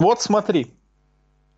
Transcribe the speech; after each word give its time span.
Вот 0.00 0.22
смотри. 0.22 0.72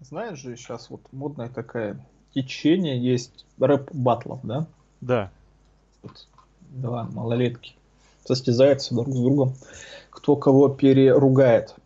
Знаешь 0.01 0.39
же, 0.39 0.57
сейчас 0.57 0.91
вот 0.91 1.01
модная 1.13 1.49
такая 1.49 2.05
течение 2.35 2.99
есть 2.99 3.47
рэп-батлов, 3.61 4.41
да? 4.43 4.67
Да. 5.01 5.31
Вот 6.03 6.27
два 6.71 7.05
малолетки 7.05 7.77
состязаются 8.25 8.97
друг 8.97 9.11
с 9.11 9.17
другом, 9.17 9.55
кто 10.11 10.35
кого 10.35 10.69
переругает. 10.69 11.77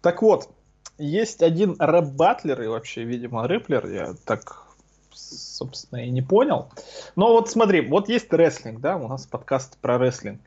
Так 0.00 0.22
вот, 0.22 0.48
есть 0.98 1.42
один 1.42 1.74
рэп-батлер, 1.80 2.62
и 2.62 2.68
вообще, 2.68 3.02
видимо, 3.02 3.48
рэпер, 3.48 3.88
я 3.88 4.14
так, 4.24 4.66
собственно, 5.12 6.04
и 6.04 6.10
не 6.10 6.22
понял. 6.22 6.68
Но 7.16 7.32
вот 7.32 7.50
смотри, 7.50 7.80
вот 7.80 8.08
есть 8.08 8.32
рестлинг, 8.32 8.78
да, 8.80 8.96
у 8.96 9.08
нас 9.08 9.26
подкаст 9.26 9.76
про 9.78 9.98
рестлинг. 9.98 10.40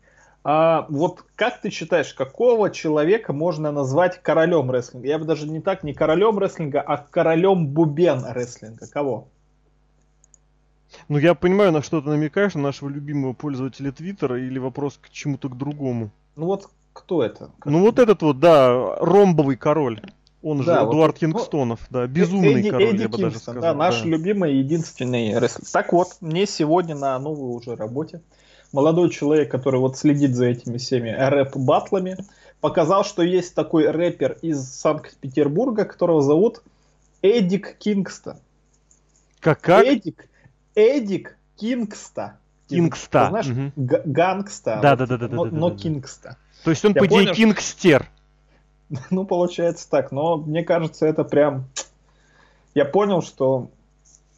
А 0.44 0.88
вот 0.90 1.24
как 1.36 1.62
ты 1.62 1.70
считаешь, 1.70 2.14
какого 2.14 2.72
человека 2.72 3.32
можно 3.32 3.72
назвать 3.72 4.22
королем 4.24 4.72
рестлинга? 4.72 5.08
Я 5.08 5.20
бы 5.20 5.26
даже 5.26 5.48
не 5.48 5.62
так, 5.62 5.84
не 5.84 5.94
королем 5.94 6.40
рестлинга, 6.40 6.82
а 6.82 6.98
королем 6.98 7.68
бубен 7.68 8.26
рестлинга. 8.26 8.88
Кого? 8.88 9.28
Ну, 11.08 11.20
я 11.20 11.36
понимаю, 11.36 11.72
на 11.72 11.82
что 11.82 12.02
ты 12.02 12.10
намекаешь, 12.10 12.56
на 12.56 12.62
нашего 12.62 12.90
любимого 12.90 13.34
пользователя 13.34 13.92
Твиттера 13.92 14.40
или 14.40 14.58
вопрос 14.58 15.00
к 15.02 15.10
чему-то 15.10 15.48
к 15.48 15.58
другому. 15.58 16.10
Ну 16.36 16.48
вот 16.48 16.70
кто 16.94 17.24
это? 17.24 17.52
Как 17.60 17.72
ну 17.72 17.82
вот 17.82 18.00
этот 18.00 18.22
вот, 18.24 18.40
да, 18.40 18.96
ромбовый 18.98 19.58
король. 19.58 20.02
Он 20.42 20.58
да, 20.58 20.64
же 20.64 20.86
вот, 20.86 20.94
Эдуард 20.94 21.16
ну, 21.16 21.20
Кингстонов, 21.20 21.80
да, 21.92 22.08
безумный 22.08 22.62
Эдди, 22.62 22.70
король, 22.72 22.96
Эдди 22.96 23.02
я 23.04 23.10
бы 23.10 23.18
даже 23.20 23.38
сказал. 23.38 23.62
Да, 23.62 23.74
наш 23.76 24.02
да. 24.02 24.08
любимый 24.08 24.56
единственный 24.56 25.40
рестлер. 25.40 25.68
Так 25.72 25.94
вот, 25.94 26.18
мне 26.20 26.48
сегодня 26.48 26.96
на 26.96 27.18
новой 27.20 27.56
уже 27.56 27.76
работе 27.76 28.22
молодой 28.72 29.10
человек, 29.10 29.52
который 29.52 29.80
вот 29.80 29.98
следит 29.98 30.36
за 30.36 30.46
этими 30.46 30.78
всеми 30.78 31.10
рэп-батлами, 31.10 32.18
показал, 32.60 33.04
что 33.04 33.22
есть 33.22 33.56
такой 33.56 33.90
рэпер 33.90 34.38
из 34.42 34.64
Санкт-Петербурга, 34.64 35.86
которого 35.86 36.22
зовут 36.22 36.62
Эдик 37.22 37.78
Кингстон. 37.78 38.38
Как 39.40 39.62
как? 39.62 39.86
Эдик, 39.86 40.30
Эдди 40.76 41.38
Кингста. 41.58 42.38
Кингста. 42.68 43.28
знаешь, 43.30 43.48
угу. 43.48 43.72
гангста. 43.76 44.80
Да, 44.82 44.96
да, 44.96 45.06
да, 45.06 45.18
да, 45.18 45.28
но, 45.28 45.46
да, 45.46 45.52
да, 45.52 45.58
но 45.58 45.70
да. 45.70 45.76
Кингста. 45.76 46.38
То 46.64 46.70
есть 46.70 46.86
он, 46.86 46.94
Я 46.94 47.02
по 47.02 47.06
идее, 47.08 47.20
понял, 47.20 47.34
Кингстер. 47.34 48.10
Ну, 49.10 49.26
получается 49.26 49.90
так. 49.90 50.12
Но 50.12 50.38
мне 50.38 50.64
кажется, 50.64 51.06
это 51.06 51.24
прям... 51.24 51.66
Я 52.74 52.86
понял, 52.86 53.22
что 53.22 53.70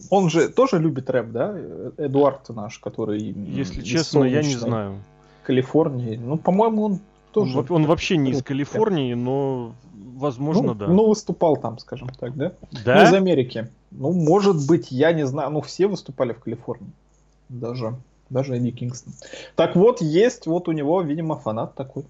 он 0.09 0.29
же 0.29 0.49
тоже 0.49 0.79
любит 0.79 1.09
рэп, 1.09 1.31
да? 1.31 1.55
Эдуард 1.97 2.49
наш, 2.49 2.79
который... 2.79 3.21
Если 3.21 3.81
честно, 3.81 4.23
я 4.23 4.41
не 4.41 4.55
знаю. 4.55 4.99
Калифорнии. 5.43 6.15
Ну, 6.15 6.37
по-моему, 6.37 6.83
он 6.83 6.99
тоже... 7.31 7.59
Он, 7.59 7.65
он 7.69 7.85
вообще 7.85 8.17
не 8.17 8.31
из 8.31 8.41
Калифорнии, 8.43 9.13
но 9.13 9.73
возможно, 10.15 10.67
ну, 10.67 10.73
да. 10.73 10.87
Ну, 10.87 11.07
выступал 11.07 11.57
там, 11.57 11.79
скажем 11.79 12.09
так, 12.09 12.35
да? 12.35 12.53
Да? 12.85 12.95
Ну, 12.95 13.03
из 13.03 13.13
Америки. 13.13 13.69
Ну, 13.91 14.11
может 14.13 14.67
быть, 14.67 14.91
я 14.91 15.11
не 15.11 15.25
знаю. 15.25 15.49
Ну, 15.51 15.61
все 15.61 15.87
выступали 15.87 16.33
в 16.33 16.39
Калифорнии. 16.39 16.91
Даже, 17.49 17.95
даже 18.29 18.55
Эдди 18.55 18.71
Кингстон. 18.71 19.13
Так 19.55 19.75
вот, 19.75 20.01
есть 20.01 20.47
вот 20.47 20.67
у 20.67 20.71
него, 20.71 21.01
видимо, 21.01 21.35
фанат 21.35 21.75
такой. 21.75 22.05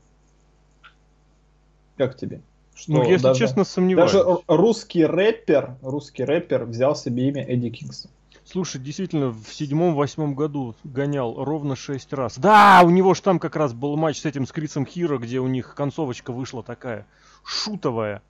Как 1.97 2.15
тебе? 2.17 2.41
Что 2.75 2.91
ну, 2.93 3.03
если 3.03 3.23
даже, 3.23 3.39
честно, 3.39 3.63
сомневаюсь. 3.63 4.11
Даже 4.11 4.39
русский 4.47 5.05
рэпер, 5.05 5.75
русский 5.81 6.23
рэпер 6.23 6.65
взял 6.65 6.95
себе 6.95 7.29
имя 7.29 7.43
Эдди 7.43 7.69
Кингстон. 7.69 8.11
Слушай, 8.45 8.81
действительно, 8.81 9.29
в 9.29 9.53
седьмом-восьмом 9.53 10.35
году 10.35 10.75
гонял 10.83 11.43
ровно 11.43 11.75
шесть 11.75 12.11
раз. 12.11 12.37
Да, 12.37 12.81
у 12.83 12.89
него 12.89 13.13
же 13.13 13.21
там 13.21 13.39
как 13.39 13.55
раз 13.55 13.73
был 13.73 13.95
матч 13.95 14.19
с 14.19 14.25
этим, 14.25 14.45
с 14.45 14.51
Крисом 14.51 14.85
Хиро, 14.85 15.17
где 15.17 15.39
у 15.39 15.47
них 15.47 15.75
концовочка 15.75 16.33
вышла 16.33 16.61
такая 16.61 17.05
шутовая, 17.45 18.21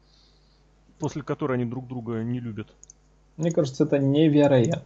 после 0.99 1.23
которой 1.23 1.53
они 1.53 1.65
друг 1.65 1.87
друга 1.87 2.21
не 2.23 2.39
любят. 2.39 2.67
Мне 3.37 3.51
кажется, 3.51 3.85
это 3.85 3.97
невероятно. 3.97 4.83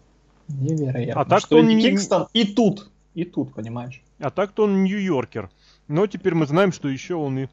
Невероятно. 0.47 1.21
А 1.21 1.25
так-то 1.25 1.57
он 1.57 1.67
Эдди 1.67 1.81
Кингстон 1.81 2.27
и 2.33 2.45
тут, 2.45 2.89
и 3.13 3.25
тут, 3.25 3.53
понимаешь? 3.53 4.01
А 4.19 4.31
так-то 4.31 4.63
он 4.63 4.83
Нью-Йоркер. 4.83 5.49
Но 5.89 6.07
теперь 6.07 6.35
мы 6.35 6.45
знаем, 6.45 6.71
что 6.71 6.87
еще 6.87 7.15
он 7.15 7.39
и 7.39 7.47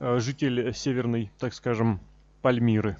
житель 0.00 0.74
северной, 0.74 1.30
так 1.38 1.54
скажем, 1.54 2.00
Пальмиры. 2.42 2.96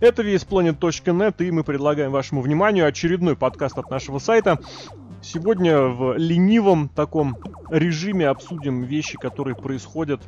Это 0.00 0.22
VSPlanet.net, 0.22 1.42
и 1.42 1.50
мы 1.50 1.64
предлагаем 1.64 2.10
вашему 2.10 2.42
вниманию 2.42 2.86
очередной 2.86 3.36
подкаст 3.36 3.78
от 3.78 3.88
нашего 3.90 4.18
сайта. 4.18 4.60
Сегодня 5.22 5.80
в 5.80 6.18
ленивом 6.18 6.90
таком 6.90 7.38
режиме 7.70 8.28
обсудим 8.28 8.82
вещи, 8.82 9.16
которые 9.16 9.56
происходят, 9.56 10.20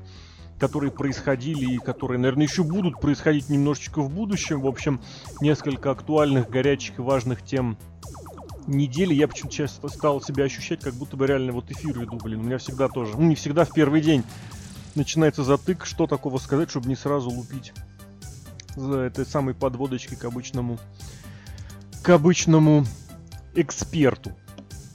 которые 0.58 0.90
происходили 0.90 1.74
и 1.74 1.78
которые, 1.78 2.18
наверное, 2.18 2.46
еще 2.46 2.62
будут 2.62 3.00
происходить 3.00 3.50
немножечко 3.50 4.00
в 4.00 4.08
будущем. 4.08 4.62
В 4.62 4.66
общем, 4.66 5.00
несколько 5.42 5.90
актуальных, 5.90 6.48
горячих 6.48 6.98
и 6.98 7.02
важных 7.02 7.42
тем 7.42 7.76
недели 8.66 9.14
я 9.14 9.28
почему-то 9.28 9.54
часто 9.54 9.88
стал 9.88 10.20
себя 10.20 10.44
ощущать, 10.44 10.80
как 10.80 10.94
будто 10.94 11.16
бы 11.16 11.26
реально 11.26 11.52
вот 11.52 11.70
эфир 11.70 11.98
веду, 11.98 12.16
блин. 12.16 12.40
У 12.40 12.44
меня 12.44 12.58
всегда 12.58 12.88
тоже, 12.88 13.12
ну 13.16 13.22
не 13.22 13.34
всегда 13.34 13.64
в 13.64 13.72
первый 13.72 14.00
день 14.00 14.22
начинается 14.94 15.44
затык, 15.44 15.84
что 15.86 16.06
такого 16.06 16.38
сказать, 16.38 16.70
чтобы 16.70 16.88
не 16.88 16.96
сразу 16.96 17.30
лупить 17.30 17.72
за 18.74 19.00
этой 19.00 19.26
самой 19.26 19.54
подводочкой 19.54 20.16
к 20.16 20.24
обычному 20.24 20.78
к 22.02 22.08
обычному 22.08 22.86
эксперту, 23.54 24.32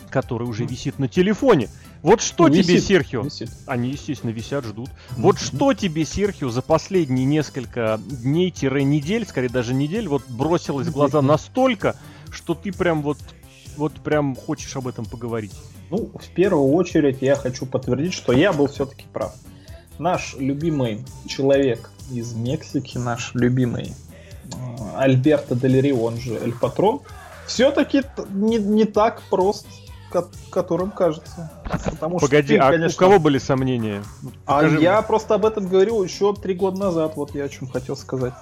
который 0.09 0.47
уже 0.47 0.65
висит 0.65 0.99
на 0.99 1.07
телефоне. 1.07 1.67
Вот 2.01 2.21
что 2.21 2.47
висит, 2.47 2.65
тебе, 2.65 2.81
Серхио? 2.81 3.21
Висит. 3.21 3.51
Они, 3.67 3.91
естественно, 3.91 4.31
висят, 4.31 4.65
ждут. 4.65 4.89
Mm-hmm. 4.89 5.15
Вот 5.17 5.39
что 5.39 5.73
тебе, 5.73 6.05
Серхио, 6.05 6.49
за 6.49 6.61
последние 6.61 7.25
несколько 7.25 7.99
дней-недель, 8.03 9.27
скорее 9.27 9.49
даже 9.49 9.73
недель, 9.73 10.07
вот 10.07 10.23
бросилось 10.27 10.87
в 10.87 10.91
глаза 10.91 11.21
настолько, 11.21 11.95
что 12.31 12.55
ты 12.55 12.71
прям 12.71 13.03
вот, 13.03 13.19
вот 13.77 13.93
прям 14.01 14.35
хочешь 14.35 14.75
об 14.75 14.87
этом 14.87 15.05
поговорить? 15.05 15.53
Ну, 15.89 16.09
в 16.13 16.27
первую 16.29 16.73
очередь 16.73 17.17
я 17.21 17.35
хочу 17.35 17.65
подтвердить, 17.65 18.13
что 18.13 18.33
я 18.33 18.53
был 18.53 18.67
все-таки 18.67 19.05
прав. 19.11 19.33
Наш 19.99 20.35
любимый 20.37 21.05
человек 21.27 21.91
из 22.11 22.33
Мексики, 22.33 22.97
наш 22.97 23.33
любимый 23.35 23.93
э, 24.45 24.55
Альберто 24.95 25.55
Делери, 25.55 25.91
он 25.91 26.17
же 26.17 26.33
Эль 26.35 26.53
Патрон, 26.53 27.01
все-таки 27.45 28.03
не, 28.29 28.57
не 28.57 28.85
так 28.85 29.21
прост, 29.29 29.67
которым 30.49 30.91
кажется. 30.91 31.51
Потому 31.63 32.19
Погоди, 32.19 32.55
что 32.55 32.55
ты, 32.55 32.59
а 32.59 32.71
конечно... 32.71 32.95
у 32.95 32.99
кого 32.99 33.19
были 33.19 33.37
сомнения? 33.37 34.03
А 34.45 34.55
Покажи 34.55 34.75
а 34.75 34.77
мне. 34.77 34.83
я 34.83 35.01
просто 35.01 35.35
об 35.35 35.45
этом 35.45 35.67
говорил 35.67 36.03
еще 36.03 36.33
три 36.35 36.53
года 36.53 36.79
назад, 36.79 37.13
вот 37.15 37.33
я 37.35 37.45
о 37.45 37.49
чем 37.49 37.67
хотел 37.67 37.95
сказать. 37.95 38.33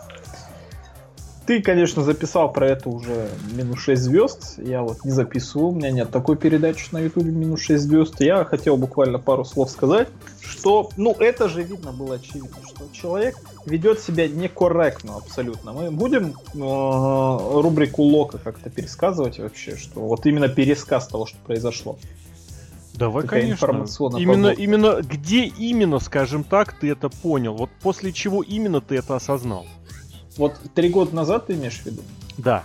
Ты, 1.49 1.63
конечно, 1.63 2.03
записал 2.03 2.53
про 2.53 2.67
это 2.67 2.89
уже 2.89 3.27
минус 3.53 3.79
6 3.79 3.99
звезд. 3.99 4.59
Я 4.59 4.83
вот 4.83 5.03
не 5.03 5.09
записывал, 5.09 5.69
у 5.69 5.71
меня 5.71 5.89
нет 5.89 6.11
такой 6.11 6.37
передачи 6.37 6.89
на 6.91 6.99
ютубе 6.99 7.31
минус 7.31 7.61
6 7.61 7.85
звезд. 7.85 8.21
Я 8.21 8.45
хотел 8.45 8.77
буквально 8.77 9.17
пару 9.17 9.43
слов 9.43 9.71
сказать, 9.71 10.09
что, 10.43 10.91
ну, 10.95 11.15
это 11.17 11.49
же 11.49 11.63
видно 11.63 11.91
было 11.91 12.17
очевидно, 12.17 12.55
что 12.63 12.87
человек 12.93 13.35
ведет 13.65 13.99
себя 13.99 14.27
некорректно 14.27 15.15
абсолютно. 15.15 15.73
Мы 15.73 15.89
будем 15.89 16.35
э, 16.53 17.59
рубрику 17.59 18.03
Лока 18.03 18.37
как-то 18.37 18.69
пересказывать 18.69 19.39
вообще, 19.39 19.75
что 19.75 20.01
вот 20.01 20.27
именно 20.27 20.49
пересказ 20.49 21.07
того, 21.07 21.25
что 21.25 21.37
произошло. 21.47 21.97
Давай, 22.93 23.23
Такая 23.23 23.41
конечно. 23.41 23.87
Именно, 24.19 24.49
именно, 24.49 25.01
где 25.01 25.45
именно, 25.45 25.97
скажем 25.97 26.43
так, 26.43 26.73
ты 26.73 26.91
это 26.91 27.09
понял? 27.09 27.55
Вот 27.55 27.71
после 27.81 28.13
чего 28.13 28.43
именно 28.43 28.81
ты 28.81 28.97
это 28.97 29.15
осознал? 29.15 29.65
Вот 30.39 30.55
три 30.73 30.87
года 30.87 31.13
назад 31.13 31.47
ты 31.47 31.53
имеешь 31.53 31.79
в 31.79 31.85
виду? 31.85 32.01
Да. 32.37 32.63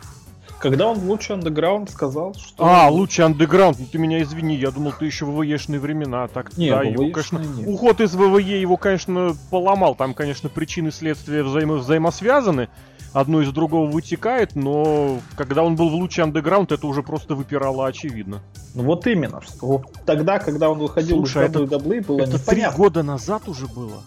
Когда 0.60 0.86
он 0.86 1.00
в 1.00 1.10
лучший 1.10 1.34
андеграунд 1.34 1.90
сказал, 1.90 2.34
что... 2.34 2.64
А, 2.64 2.88
лучший 2.88 3.24
андеграунд, 3.24 3.80
ну 3.80 3.86
ты 3.90 3.98
меня 3.98 4.22
извини, 4.22 4.54
я 4.54 4.70
думал, 4.70 4.94
ты 4.96 5.06
еще 5.06 5.24
в 5.26 5.36
ВВЕшные 5.36 5.80
времена. 5.80 6.28
Так, 6.28 6.56
не, 6.56 6.70
да, 6.70 6.84
его, 6.84 7.10
конечно, 7.10 7.38
нет. 7.38 7.68
уход 7.68 8.00
из 8.00 8.14
ВВЕ 8.14 8.60
его, 8.60 8.76
конечно, 8.76 9.36
поломал. 9.50 9.96
Там, 9.96 10.14
конечно, 10.14 10.48
причины 10.48 10.92
следствия 10.92 11.42
взаимо 11.42 11.74
взаимосвязаны. 11.74 12.68
Одно 13.12 13.42
из 13.42 13.50
другого 13.50 13.90
вытекает, 13.90 14.54
но 14.54 15.18
когда 15.36 15.64
он 15.64 15.74
был 15.74 15.90
в 15.90 15.94
луче 15.94 16.22
андеграунд, 16.22 16.70
это 16.70 16.86
уже 16.86 17.02
просто 17.02 17.34
выпирало 17.34 17.86
очевидно. 17.86 18.40
Ну 18.74 18.84
вот 18.84 19.06
именно, 19.08 19.40
вот 19.60 19.86
тогда, 20.06 20.38
когда 20.38 20.70
он 20.70 20.78
выходил 20.78 21.18
Слушай, 21.18 21.46
из 21.46 21.52
WWE, 21.52 22.06
было 22.06 22.20
это 22.22 22.44
три 22.44 22.64
года 22.76 23.02
назад 23.02 23.48
уже 23.48 23.66
было? 23.66 24.02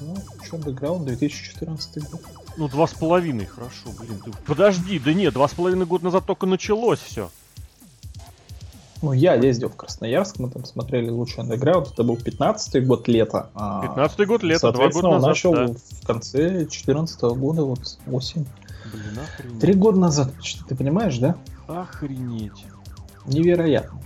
Ну, 0.00 0.16
что 0.44 0.56
андеграунд, 0.56 1.04
2014 1.04 2.10
год. 2.10 2.20
Ну, 2.56 2.68
два 2.68 2.86
с 2.86 2.94
половиной, 2.94 3.46
хорошо, 3.46 3.90
блин. 3.98 4.20
Ты... 4.24 4.30
Подожди, 4.46 4.98
да 4.98 5.12
нет, 5.12 5.34
два 5.34 5.46
с 5.48 5.52
половиной 5.52 5.86
года 5.86 6.04
назад 6.04 6.24
только 6.24 6.46
началось 6.46 7.00
все. 7.00 7.30
Ну, 9.02 9.12
я 9.12 9.34
ездил 9.34 9.68
в 9.68 9.76
Красноярск, 9.76 10.38
мы 10.38 10.50
там 10.50 10.64
смотрели 10.64 11.10
лучший 11.10 11.40
андеграунд, 11.40 11.92
это 11.92 12.02
был 12.02 12.16
15-й 12.16 12.80
год 12.80 13.08
лета. 13.08 13.50
15-й 13.54 14.24
а 14.24 14.26
год 14.26 14.42
лета, 14.42 14.72
два 14.72 14.88
года 14.88 15.08
назад, 15.10 15.28
начал 15.28 15.52
да. 15.52 15.66
в 15.66 16.06
конце 16.06 16.66
14 16.66 17.22
-го 17.22 17.34
года, 17.34 17.62
вот 17.64 17.98
осень. 18.10 18.46
Блин, 18.90 19.18
охренеть. 19.18 19.60
Три 19.60 19.74
года 19.74 19.98
назад 19.98 20.32
почти, 20.34 20.62
ты 20.66 20.74
понимаешь, 20.74 21.18
да? 21.18 21.36
Охренеть. 21.68 22.64
Невероятно. 23.26 24.00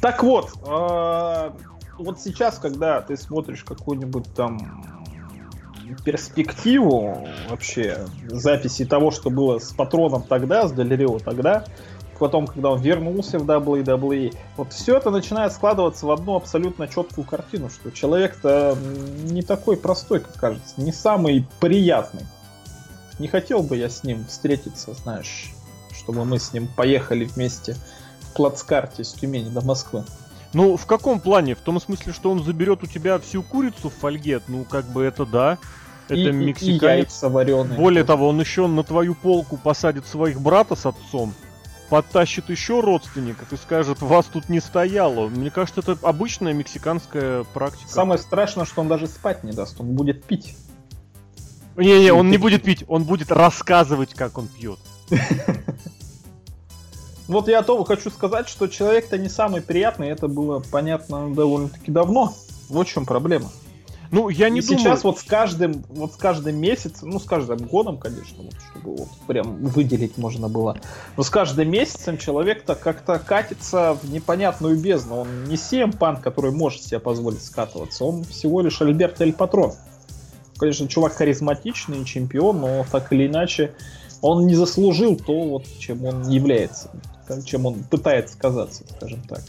Так 0.00 0.22
вот, 0.22 0.50
э, 0.66 1.50
вот 1.98 2.20
сейчас, 2.20 2.58
когда 2.58 3.00
ты 3.00 3.16
смотришь 3.16 3.64
какую-нибудь 3.64 4.34
там 4.34 4.95
перспективу 6.04 7.28
вообще 7.48 8.06
записи 8.28 8.84
того, 8.84 9.10
что 9.10 9.30
было 9.30 9.58
с 9.58 9.72
Патроном 9.72 10.22
тогда, 10.22 10.68
с 10.68 10.72
Делерио 10.72 11.18
тогда, 11.18 11.64
потом, 12.18 12.46
когда 12.46 12.70
он 12.70 12.80
вернулся 12.80 13.38
в 13.38 13.44
WWE, 13.44 14.34
вот 14.56 14.72
все 14.72 14.96
это 14.96 15.10
начинает 15.10 15.52
складываться 15.52 16.06
в 16.06 16.10
одну 16.10 16.36
абсолютно 16.36 16.88
четкую 16.88 17.26
картину, 17.26 17.70
что 17.70 17.90
человек-то 17.90 18.76
не 19.24 19.42
такой 19.42 19.76
простой, 19.76 20.20
как 20.20 20.34
кажется, 20.34 20.80
не 20.80 20.92
самый 20.92 21.46
приятный. 21.60 22.26
Не 23.18 23.28
хотел 23.28 23.62
бы 23.62 23.76
я 23.76 23.88
с 23.88 24.04
ним 24.04 24.26
встретиться, 24.26 24.92
знаешь, 24.94 25.52
чтобы 25.94 26.24
мы 26.24 26.38
с 26.38 26.52
ним 26.52 26.68
поехали 26.68 27.24
вместе 27.24 27.76
в 28.20 28.34
плацкарте 28.34 29.04
с 29.04 29.12
Тюмени 29.12 29.48
до 29.48 29.62
Москвы. 29.62 30.04
Ну, 30.52 30.76
в 30.76 30.86
каком 30.86 31.20
плане? 31.20 31.54
В 31.54 31.60
том 31.60 31.80
смысле, 31.80 32.12
что 32.12 32.30
он 32.30 32.42
заберет 32.42 32.82
у 32.82 32.86
тебя 32.86 33.18
всю 33.18 33.42
курицу 33.42 33.90
в 33.90 33.94
фольге? 33.94 34.40
Ну, 34.48 34.64
как 34.64 34.86
бы 34.86 35.04
это 35.04 35.26
да. 35.26 35.58
Это 36.08 36.20
и, 36.20 36.32
мексиканец. 36.32 37.22
И 37.22 37.26
вареные. 37.26 37.78
Более 37.78 38.04
того, 38.04 38.28
он 38.28 38.40
еще 38.40 38.66
на 38.66 38.84
твою 38.84 39.14
полку 39.14 39.56
посадит 39.56 40.06
своих 40.06 40.40
брата 40.40 40.76
с 40.76 40.86
отцом, 40.86 41.34
подтащит 41.88 42.48
еще 42.48 42.80
родственников 42.80 43.52
и 43.52 43.56
скажет, 43.56 44.00
вас 44.02 44.26
тут 44.26 44.48
не 44.48 44.60
стояло. 44.60 45.28
Мне 45.28 45.50
кажется, 45.50 45.80
это 45.80 45.98
обычная 46.02 46.52
мексиканская 46.52 47.44
практика. 47.44 47.90
Самое 47.90 48.20
страшное, 48.20 48.64
что 48.64 48.82
он 48.82 48.88
даже 48.88 49.08
спать 49.08 49.42
не 49.42 49.52
даст, 49.52 49.80
он 49.80 49.94
будет 49.94 50.24
пить. 50.24 50.56
Не-не, 51.76 52.12
он 52.12 52.30
не 52.30 52.38
будет 52.38 52.62
пить, 52.62 52.84
он 52.88 53.04
будет 53.04 53.30
рассказывать, 53.30 54.14
как 54.14 54.38
он 54.38 54.48
пьет. 54.48 54.78
Вот 57.28 57.48
я 57.48 57.62
то 57.62 57.82
хочу 57.84 58.10
сказать, 58.10 58.48
что 58.48 58.68
человек-то 58.68 59.18
не 59.18 59.28
самый 59.28 59.60
приятный, 59.60 60.08
это 60.08 60.28
было 60.28 60.62
понятно 60.70 61.34
довольно-таки 61.34 61.90
давно. 61.90 62.34
Вот 62.68 62.86
в 62.86 62.90
чем 62.90 63.04
проблема. 63.04 63.50
Ну, 64.12 64.28
я 64.28 64.48
не 64.48 64.60
и 64.60 64.62
думаю... 64.62 64.78
сейчас 64.78 65.04
вот 65.04 65.18
с 65.18 65.22
каждым, 65.24 65.84
вот 65.88 66.12
с 66.12 66.16
каждым 66.16 66.56
месяцем, 66.56 67.10
ну, 67.10 67.18
с 67.18 67.24
каждым 67.24 67.58
годом, 67.58 67.98
конечно, 67.98 68.44
вот, 68.44 68.54
чтобы 68.70 68.96
вот 68.96 69.08
прям 69.26 69.56
выделить 69.64 70.16
можно 70.16 70.48
было, 70.48 70.78
но 71.16 71.22
с 71.24 71.30
каждым 71.30 71.70
месяцем 71.70 72.16
человек-то 72.16 72.76
как-то 72.76 73.18
катится 73.18 73.98
в 74.00 74.08
непонятную 74.10 74.78
бездну. 74.78 75.22
Он 75.22 75.44
не 75.44 75.56
CM 75.56 75.96
Панк, 75.96 76.20
который 76.20 76.52
может 76.52 76.82
себе 76.82 77.00
позволить 77.00 77.42
скатываться, 77.42 78.04
он 78.04 78.22
всего 78.22 78.60
лишь 78.60 78.80
Альберт 78.80 79.20
Эль 79.20 79.32
Патрон. 79.32 79.72
Конечно, 80.56 80.88
чувак 80.88 81.14
харизматичный, 81.14 82.04
чемпион, 82.04 82.60
но 82.60 82.86
так 82.90 83.12
или 83.12 83.26
иначе 83.26 83.74
он 84.22 84.46
не 84.46 84.54
заслужил 84.54 85.16
то, 85.16 85.42
вот, 85.42 85.64
чем 85.78 86.04
он 86.04 86.28
является 86.28 86.90
чем 87.44 87.66
он 87.66 87.82
пытается 87.84 88.38
казаться, 88.38 88.84
скажем 88.96 89.22
так. 89.22 89.42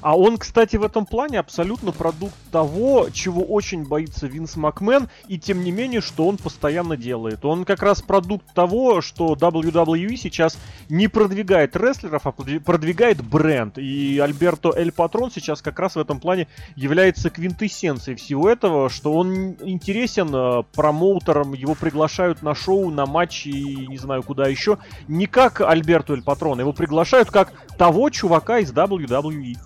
А 0.00 0.16
он, 0.16 0.38
кстати, 0.38 0.76
в 0.76 0.82
этом 0.82 1.06
плане 1.06 1.38
абсолютно 1.38 1.92
продукт 1.92 2.34
того, 2.50 3.08
чего 3.12 3.42
очень 3.42 3.84
боится 3.84 4.26
Винс 4.26 4.56
Макмен, 4.56 5.08
и 5.28 5.38
тем 5.38 5.64
не 5.64 5.72
менее, 5.72 6.00
что 6.00 6.26
он 6.26 6.36
постоянно 6.36 6.96
делает. 6.96 7.44
Он 7.44 7.64
как 7.64 7.82
раз 7.82 8.02
продукт 8.02 8.52
того, 8.54 9.00
что 9.00 9.34
WWE 9.34 10.16
сейчас 10.16 10.58
не 10.88 11.08
продвигает 11.08 11.76
рестлеров, 11.76 12.26
а 12.26 12.32
продвигает 12.32 13.24
бренд. 13.24 13.78
И 13.78 14.18
Альберто 14.18 14.72
Эль 14.76 14.92
Патрон 14.92 15.30
сейчас 15.30 15.62
как 15.62 15.78
раз 15.78 15.96
в 15.96 15.98
этом 15.98 16.20
плане 16.20 16.48
является 16.76 17.30
квинтэссенцией 17.30 18.16
всего 18.16 18.48
этого, 18.48 18.88
что 18.88 19.14
он 19.14 19.56
интересен 19.62 20.30
э, 20.34 20.62
промоутерам, 20.74 21.52
его 21.52 21.74
приглашают 21.74 22.42
на 22.42 22.54
шоу, 22.54 22.90
на 22.90 23.06
матчи, 23.06 23.48
не 23.48 23.98
знаю 23.98 24.22
куда 24.22 24.46
еще, 24.48 24.78
не 25.08 25.26
как 25.26 25.60
Альберто 25.60 26.14
Эль 26.14 26.22
Патрон, 26.22 26.60
его 26.60 26.72
приглашают 26.72 27.30
как 27.30 27.52
того 27.76 28.10
чувака 28.10 28.58
из 28.58 28.72
WWE. 28.72 29.56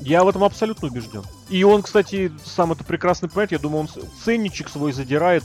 Я 0.00 0.24
в 0.24 0.28
этом 0.28 0.44
абсолютно 0.44 0.88
убежден. 0.88 1.22
И 1.48 1.64
он, 1.64 1.82
кстати, 1.82 2.32
сам 2.44 2.72
это 2.72 2.84
прекрасно 2.84 3.28
понимает. 3.28 3.52
Я 3.52 3.58
думаю, 3.58 3.80
он 3.82 3.88
ценничек 4.24 4.68
свой 4.68 4.92
задирает 4.92 5.44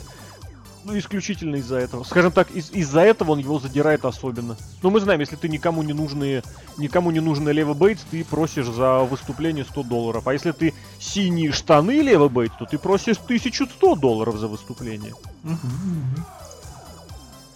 ну, 0.85 0.97
исключительно 0.97 1.55
из-за 1.55 1.77
этого. 1.77 2.03
Скажем 2.03 2.31
так, 2.33 2.51
из- 2.51 2.71
из-за 2.71 2.99
этого 3.01 3.31
он 3.31 3.39
его 3.39 3.57
задирает 3.57 4.03
особенно. 4.03 4.57
Но 4.81 4.89
мы 4.89 4.99
знаем, 4.99 5.21
если 5.21 5.37
ты 5.37 5.47
никому 5.47 5.81
не 5.81 5.93
нужный, 5.93 6.43
никому 6.77 7.09
не 7.11 7.21
нужный 7.21 7.53
Лево 7.53 7.73
Бейтс, 7.73 8.01
ты 8.11 8.25
просишь 8.25 8.67
за 8.67 8.99
выступление 8.99 9.63
100 9.63 9.83
долларов. 9.83 10.27
А 10.27 10.33
если 10.33 10.51
ты 10.51 10.73
синие 10.99 11.53
штаны 11.53 12.01
Лево 12.01 12.27
Бейтс, 12.27 12.55
то 12.59 12.65
ты 12.65 12.77
просишь 12.77 13.15
1100 13.17 13.95
долларов 13.95 14.35
за 14.35 14.47
выступление. 14.49 15.13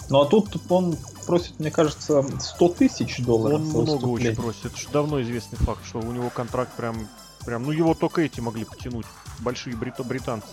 Ну 0.10 0.22
а 0.22 0.26
тут 0.26 0.50
он 0.70 0.96
просит, 1.26 1.60
мне 1.60 1.72
кажется, 1.72 2.24
100 2.40 2.70
тысяч 2.70 3.20
долларов. 3.20 3.62
Он 3.76 3.84
много 3.84 4.06
очень 4.06 4.36
просит. 4.36 4.66
Это 4.66 4.78
же 4.78 4.88
давно 4.92 5.22
известный 5.22 5.58
факт, 5.58 5.82
что 5.86 6.00
у 6.00 6.12
него 6.12 6.30
контракт 6.30 6.72
прям, 6.76 7.08
прям, 7.46 7.64
ну 7.64 7.72
его 7.72 7.94
только 7.94 8.22
эти 8.22 8.40
могли 8.40 8.66
потянуть. 8.66 9.06
Большие 9.40 9.76
брито 9.76 10.04
британцы. 10.04 10.48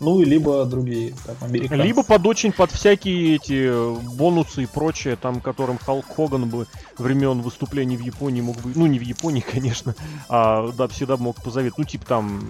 Ну 0.00 0.20
и 0.20 0.24
либо 0.24 0.64
другие, 0.64 1.14
там, 1.24 1.36
американцы. 1.40 1.84
Либо 1.84 2.02
под 2.02 2.26
очень 2.26 2.52
под 2.52 2.72
всякие 2.72 3.36
эти 3.36 4.16
бонусы 4.16 4.64
и 4.64 4.66
прочее, 4.66 5.16
там, 5.16 5.40
которым 5.40 5.78
Халк 5.78 6.06
Хоган 6.14 6.48
бы 6.48 6.66
времен 6.98 7.40
выступлений 7.40 7.96
в 7.96 8.00
Японии 8.00 8.40
мог 8.40 8.56
бы, 8.56 8.72
ну 8.74 8.86
не 8.86 8.98
в 8.98 9.02
Японии, 9.02 9.40
конечно, 9.52 9.94
а 10.28 10.72
да, 10.72 10.88
всегда 10.88 11.16
мог 11.16 11.36
позаветовать. 11.42 11.78
Ну 11.78 11.84
типа 11.84 12.06
там 12.06 12.42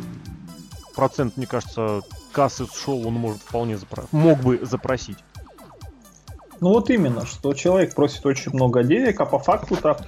процент, 0.95 1.37
мне 1.37 1.47
кажется, 1.47 2.01
кассы 2.33 2.67
с 2.67 2.75
шоу 2.75 3.07
он 3.07 3.15
может 3.15 3.41
вполне 3.43 3.77
запро... 3.77 4.07
мог 4.11 4.41
бы 4.41 4.59
запросить. 4.63 5.19
Ну 6.61 6.71
вот 6.71 6.91
именно, 6.91 7.25
что 7.25 7.55
человек 7.55 7.95
просит 7.95 8.27
очень 8.27 8.53
много 8.53 8.83
денег, 8.83 9.21
а 9.21 9.27
по 9.27 9.39
факту-то 9.39 9.99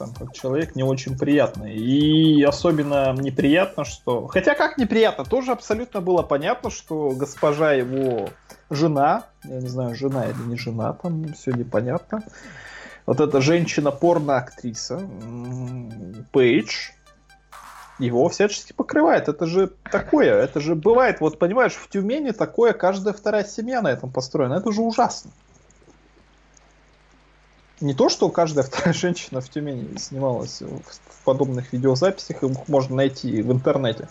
сам 0.00 0.14
как 0.14 0.32
человек 0.32 0.74
не 0.76 0.82
очень 0.82 1.18
приятный. 1.18 1.76
И 1.76 2.42
особенно 2.42 3.12
неприятно, 3.12 3.84
что... 3.84 4.26
Хотя 4.28 4.54
как 4.54 4.78
неприятно, 4.78 5.24
тоже 5.24 5.52
абсолютно 5.52 6.00
было 6.00 6.22
понятно, 6.22 6.70
что 6.70 7.10
госпожа 7.10 7.72
его 7.72 8.30
жена, 8.70 9.26
я 9.44 9.60
не 9.60 9.68
знаю, 9.68 9.94
жена 9.94 10.24
или 10.24 10.42
не 10.48 10.56
жена, 10.56 10.94
там 10.94 11.34
все 11.34 11.52
непонятно. 11.52 12.22
Вот 13.04 13.20
эта 13.20 13.40
женщина-порно-актриса, 13.40 15.02
Пейдж, 16.32 16.90
его 18.00 18.28
всячески 18.28 18.72
покрывает. 18.72 19.28
Это 19.28 19.46
же 19.46 19.72
такое, 19.90 20.34
это 20.34 20.60
же 20.60 20.74
бывает, 20.74 21.20
вот 21.20 21.38
понимаешь, 21.38 21.74
в 21.74 21.88
Тюмени 21.88 22.30
такое, 22.30 22.72
каждая 22.72 23.14
вторая 23.14 23.44
семья 23.44 23.82
на 23.82 23.88
этом 23.88 24.10
построена. 24.10 24.54
Это 24.54 24.72
же 24.72 24.80
ужасно. 24.80 25.30
Не 27.80 27.94
то, 27.94 28.08
что 28.08 28.28
каждая 28.28 28.64
вторая 28.64 28.92
женщина 28.92 29.40
в 29.40 29.48
Тюмени 29.48 29.96
снималась 29.96 30.60
в 30.60 31.24
подобных 31.24 31.72
видеозаписях, 31.72 32.42
их 32.42 32.68
можно 32.68 32.96
найти 32.96 33.42
в 33.42 33.52
интернете, 33.52 34.08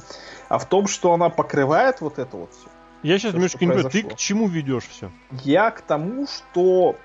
а 0.48 0.58
в 0.58 0.68
том, 0.68 0.88
что 0.88 1.14
она 1.14 1.30
покрывает 1.30 2.02
вот 2.02 2.20
это 2.20 2.38
вот 2.38 2.52
все. 2.52 2.70
Я 3.02 3.18
сейчас 3.18 3.34
немножко 3.34 3.64
не 3.64 3.72
понимаю, 3.72 3.90
ты 3.90 4.04
к 4.04 4.16
чему 4.16 4.48
ведешь 4.48 4.88
все? 4.90 5.12
Я 5.44 5.72
к 5.72 5.82
тому, 5.82 6.28
что 6.28 6.96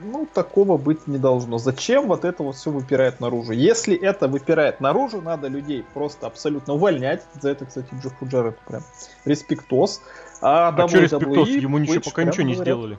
ну, 0.00 0.26
такого 0.32 0.76
быть 0.76 1.06
не 1.06 1.18
должно. 1.18 1.58
Зачем 1.58 2.06
вот 2.06 2.24
это 2.24 2.42
вот 2.42 2.56
все 2.56 2.70
выпирает 2.70 3.20
наружу? 3.20 3.52
Если 3.52 3.96
это 3.96 4.28
выпирает 4.28 4.80
наружу, 4.80 5.20
надо 5.20 5.48
людей 5.48 5.84
просто 5.94 6.26
абсолютно 6.26 6.74
увольнять. 6.74 7.24
За 7.40 7.50
это, 7.50 7.66
кстати, 7.66 7.88
Джеффу 7.94 8.26
Джаррету 8.26 8.58
прям 8.66 8.82
респектос. 9.24 10.02
А, 10.40 10.68
а 10.68 10.88
что 10.88 11.00
респектос? 11.00 11.48
Ему 11.48 11.78
ничего, 11.78 12.00
пока 12.04 12.24
ничего 12.24 12.42
не 12.42 12.54
говорят. 12.54 12.76
сделали. 12.76 12.98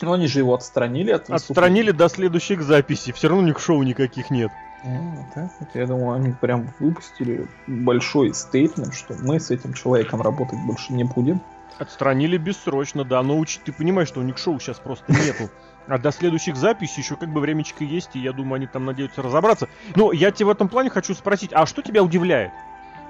Ну, 0.00 0.12
они 0.12 0.26
же 0.26 0.40
его 0.40 0.54
отстранили 0.54 1.12
от 1.12 1.30
Отстранили 1.30 1.92
до 1.92 2.08
следующих 2.08 2.62
записей. 2.62 3.12
Все 3.12 3.28
равно 3.28 3.46
них 3.46 3.58
шоу 3.60 3.82
никаких 3.82 4.30
нет. 4.30 4.50
А, 4.84 5.48
Я 5.72 5.86
думаю, 5.86 6.12
они 6.12 6.32
прям 6.32 6.74
выпустили 6.78 7.48
большой 7.66 8.34
стейтмент, 8.34 8.94
что 8.94 9.14
мы 9.14 9.40
с 9.40 9.50
этим 9.50 9.72
человеком 9.72 10.20
работать 10.20 10.58
больше 10.66 10.92
не 10.92 11.04
будем. 11.04 11.40
Отстранили 11.78 12.36
бессрочно, 12.36 13.04
да, 13.04 13.22
но 13.22 13.36
уч... 13.38 13.58
ты 13.64 13.72
понимаешь, 13.72 14.08
что 14.08 14.20
у 14.20 14.22
них 14.22 14.38
шоу 14.38 14.60
сейчас 14.60 14.78
просто 14.78 15.10
нету. 15.12 15.50
А 15.86 15.98
до 15.98 16.12
следующих 16.12 16.56
записей 16.56 17.02
еще 17.02 17.16
как 17.16 17.28
бы 17.28 17.40
времечко 17.40 17.84
есть, 17.84 18.10
и 18.14 18.18
я 18.18 18.32
думаю, 18.32 18.56
они 18.56 18.66
там 18.66 18.86
надеются 18.86 19.22
разобраться. 19.22 19.68
Но 19.94 20.12
я 20.12 20.30
тебе 20.30 20.46
в 20.46 20.50
этом 20.50 20.68
плане 20.68 20.90
хочу 20.90 21.14
спросить, 21.14 21.50
а 21.52 21.66
что 21.66 21.82
тебя 21.82 22.02
удивляет? 22.02 22.52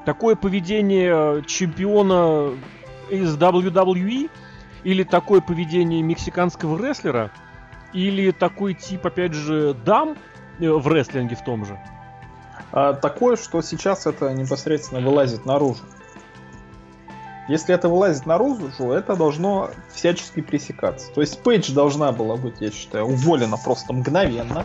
Такое 0.05 0.35
поведение 0.35 1.43
чемпиона 1.45 2.53
из 3.11 3.37
WWE? 3.37 4.31
Или 4.83 5.03
такое 5.03 5.41
поведение 5.41 6.03
мексиканского 6.03 6.79
рестлера? 6.85 7.31
Или 7.93 8.33
такой 8.33 8.75
тип, 8.75 9.07
опять 9.07 9.33
же, 9.33 9.73
дам 9.73 10.17
э, 10.59 10.69
в 10.69 10.87
рестлинге 10.89 11.37
в 11.37 11.45
том 11.45 11.65
же? 11.65 11.79
А, 12.73 12.93
такое, 12.93 13.37
что 13.37 13.63
сейчас 13.63 14.07
это 14.07 14.33
непосредственно 14.35 15.01
вылазит 15.01 15.47
наружу. 15.47 15.85
Если 17.49 17.75
это 17.75 17.89
вылазит 17.89 18.25
наружу, 18.27 18.93
это 18.93 19.17
должно 19.17 19.71
всячески 19.93 20.41
пресекаться. 20.41 21.13
То 21.13 21.21
есть 21.21 21.43
Пейдж 21.43 21.73
должна 21.73 22.11
была 22.13 22.37
быть, 22.37 22.61
я 22.61 22.71
считаю, 22.71 23.05
уволена 23.05 23.57
просто 23.57 23.93
мгновенно 23.93 24.65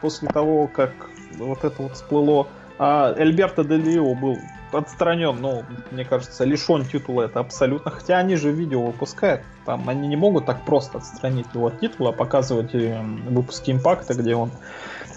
после 0.00 0.28
того, 0.28 0.68
как 0.68 0.92
вот 1.38 1.64
это 1.64 1.82
вот 1.82 1.92
всплыло. 1.94 2.46
А 2.78 3.14
Эльберто 3.16 3.64
Делио 3.64 4.14
был 4.14 4.38
отстранен, 4.72 5.40
ну, 5.40 5.62
мне 5.90 6.04
кажется, 6.04 6.44
лишен 6.44 6.84
титула 6.84 7.22
это 7.22 7.40
абсолютно. 7.40 7.90
Хотя 7.90 8.18
они 8.18 8.36
же 8.36 8.50
видео 8.50 8.82
выпускают. 8.82 9.42
Там 9.64 9.88
они 9.88 10.08
не 10.08 10.16
могут 10.16 10.46
так 10.46 10.64
просто 10.64 10.98
отстранить 10.98 11.46
его 11.54 11.68
от 11.68 11.80
титула, 11.80 12.12
показывать 12.12 12.72
выпуски 12.72 13.70
импакта, 13.70 14.14
где 14.14 14.34
он 14.34 14.50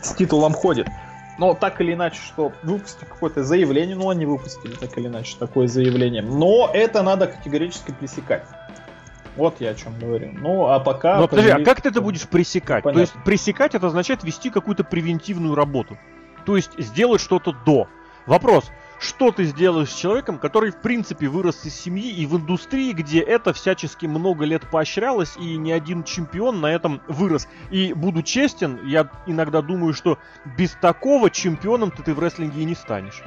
с 0.01 0.13
титулом 0.13 0.53
ходит. 0.53 0.87
Но 1.37 1.53
так 1.53 1.79
или 1.81 1.93
иначе, 1.93 2.19
что 2.21 2.51
выпустить 2.63 3.07
какое-то 3.07 3.43
заявление, 3.43 3.95
ну 3.95 4.09
они 4.09 4.25
выпустили 4.25 4.73
так 4.73 4.97
или 4.97 5.07
иначе 5.07 5.35
такое 5.37 5.67
заявление. 5.67 6.21
Но 6.21 6.69
это 6.73 7.03
надо 7.03 7.27
категорически 7.27 7.91
пресекать. 7.91 8.43
Вот 9.35 9.61
я 9.61 9.69
о 9.69 9.75
чем 9.75 9.97
говорю. 9.99 10.31
Ну, 10.33 10.65
а 10.65 10.79
пока... 10.79 11.19
Ну, 11.19 11.27
подожди, 11.27 11.51
а 11.51 11.63
как 11.63 11.81
ты 11.81 11.89
это 11.89 12.01
будешь 12.01 12.27
пресекать? 12.27 12.83
Понятно. 12.83 13.05
То 13.05 13.11
есть 13.11 13.23
пресекать 13.23 13.75
это 13.75 13.85
означает 13.85 14.23
вести 14.23 14.49
какую-то 14.49 14.83
превентивную 14.83 15.53
работу. 15.53 15.97
То 16.45 16.55
есть 16.55 16.71
сделать 16.79 17.21
что-то 17.21 17.51
до. 17.65 17.87
Вопрос, 18.25 18.71
что 18.99 19.31
ты 19.31 19.45
сделаешь 19.45 19.91
с 19.91 19.95
человеком, 19.95 20.37
который, 20.39 20.71
в 20.71 20.81
принципе, 20.81 21.27
вырос 21.27 21.65
из 21.65 21.75
семьи 21.75 22.09
и 22.09 22.25
в 22.25 22.37
индустрии, 22.37 22.93
где 22.93 23.19
это 23.19 23.53
всячески 23.53 24.05
много 24.05 24.45
лет 24.45 24.69
поощрялось, 24.69 25.35
и 25.37 25.57
ни 25.57 25.71
один 25.71 26.03
чемпион 26.03 26.61
на 26.61 26.67
этом 26.67 27.01
вырос. 27.07 27.47
И 27.71 27.93
буду 27.93 28.23
честен, 28.23 28.79
я 28.85 29.09
иногда 29.25 29.61
думаю, 29.61 29.93
что 29.93 30.17
без 30.57 30.71
такого 30.71 31.29
чемпионом 31.29 31.91
ты, 31.91 32.03
ты 32.03 32.13
в 32.13 32.19
рестлинге 32.19 32.61
и 32.61 32.65
не 32.65 32.75
станешь. 32.75 33.23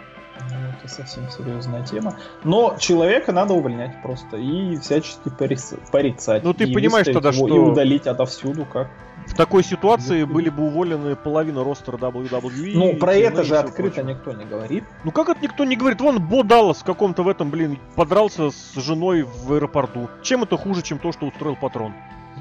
Ну, 0.49 0.57
это 0.71 0.89
совсем 0.89 1.29
серьезная 1.31 1.85
тема. 1.85 2.17
Но 2.45 2.77
человека 2.79 3.31
надо 3.33 3.53
увольнять 3.55 4.01
просто 4.03 4.39
и 4.39 4.77
всячески 4.79 5.29
порицать. 5.29 6.43
Ну 6.43 6.55
ты 6.55 6.73
понимаешь 6.73 7.07
тогда, 7.07 7.33
что... 7.33 7.47
И 7.47 7.53
удалить 7.53 8.07
отовсюду, 8.07 8.65
как 8.65 8.89
в 9.31 9.35
такой 9.37 9.63
ситуации 9.63 10.25
были 10.25 10.51
бы 10.51 10.65
уволены 10.65 11.15
половина 11.15 11.63
ростера 11.63 11.97
WWE. 11.97 12.73
Ну, 12.75 12.97
про 12.97 13.15
это 13.15 13.45
же 13.45 13.57
открыто 13.57 14.03
никто 14.03 14.33
не 14.33 14.45
говорит. 14.45 14.85
Ну, 15.05 15.13
как 15.13 15.29
это 15.29 15.41
никто 15.41 15.65
не 15.65 15.77
говорит? 15.77 16.01
Вон 16.01 16.21
Бо 16.21 16.43
Даллас 16.43 16.79
в 16.79 16.85
каком-то 16.85 17.23
в 17.23 17.29
этом, 17.29 17.51
блин, 17.51 17.79
подрался 17.95 18.51
с 18.51 18.75
женой 18.75 19.23
в 19.23 19.53
аэропорту. 19.53 20.09
Чем 20.23 20.43
это 20.43 20.57
хуже, 20.57 20.83
чем 20.83 20.99
то, 20.99 21.13
что 21.13 21.27
устроил 21.27 21.57
патрон? 21.57 21.93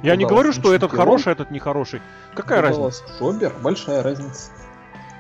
Я 0.02 0.16
не 0.16 0.26
говорю, 0.26 0.52
что 0.52 0.74
этот 0.74 0.92
хороший, 0.92 1.30
а 1.30 1.32
этот 1.34 1.52
нехороший. 1.52 2.02
Какая 2.34 2.62
разница? 2.62 3.04
Шобер, 3.20 3.54
большая 3.62 4.02
разница. 4.02 4.52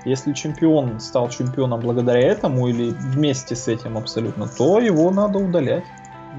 Если 0.06 0.34
чемпион 0.34 1.00
стал 1.00 1.30
чемпионом 1.30 1.82
благодаря 1.82 2.22
этому 2.22 2.68
или 2.68 2.90
вместе 2.90 3.56
с 3.56 3.68
этим 3.68 3.98
абсолютно, 3.98 4.48
то 4.48 4.80
его 4.80 5.12
надо 5.12 5.38
удалять 5.40 5.84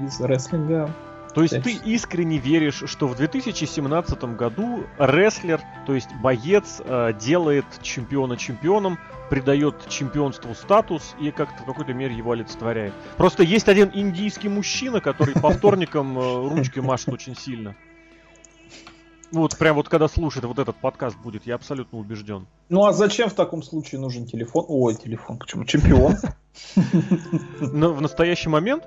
из 0.05 0.19
рестлинга 0.19 0.89
то 1.33 1.43
есть 1.43 1.61
ты 1.63 1.73
искренне 1.73 2.37
веришь, 2.37 2.83
что 2.85 3.07
в 3.07 3.15
2017 3.15 4.23
году 4.35 4.83
рестлер, 4.97 5.61
то 5.85 5.93
есть 5.93 6.09
боец, 6.21 6.81
э, 6.83 7.13
делает 7.19 7.65
чемпиона 7.81 8.37
чемпионом, 8.37 8.99
придает 9.29 9.87
чемпионству 9.87 10.53
статус 10.53 11.15
и 11.19 11.31
как-то 11.31 11.63
в 11.63 11.65
какой-то 11.65 11.93
мере 11.93 12.15
его 12.15 12.31
олицетворяет. 12.31 12.93
Просто 13.15 13.43
есть 13.43 13.69
один 13.69 13.89
индийский 13.93 14.49
мужчина, 14.49 14.99
который 14.99 15.33
по 15.33 15.51
вторникам 15.51 16.17
э, 16.17 16.49
ручки 16.49 16.79
машет 16.79 17.09
очень 17.09 17.35
сильно. 17.35 17.75
Вот 19.31 19.57
прям 19.57 19.77
вот 19.77 19.87
когда 19.87 20.09
слушает 20.09 20.45
вот 20.45 20.59
этот 20.59 20.75
подкаст 20.75 21.17
будет, 21.17 21.45
я 21.45 21.55
абсолютно 21.55 21.97
убежден. 21.97 22.47
Ну 22.67 22.83
а 22.83 22.91
зачем 22.91 23.29
в 23.29 23.33
таком 23.33 23.63
случае 23.63 24.01
нужен 24.01 24.25
телефон? 24.25 24.65
Ой, 24.67 24.95
телефон, 24.95 25.37
почему? 25.37 25.63
Чемпион? 25.63 26.15
Но 27.61 27.93
в 27.93 28.01
настоящий 28.01 28.49
момент 28.49 28.83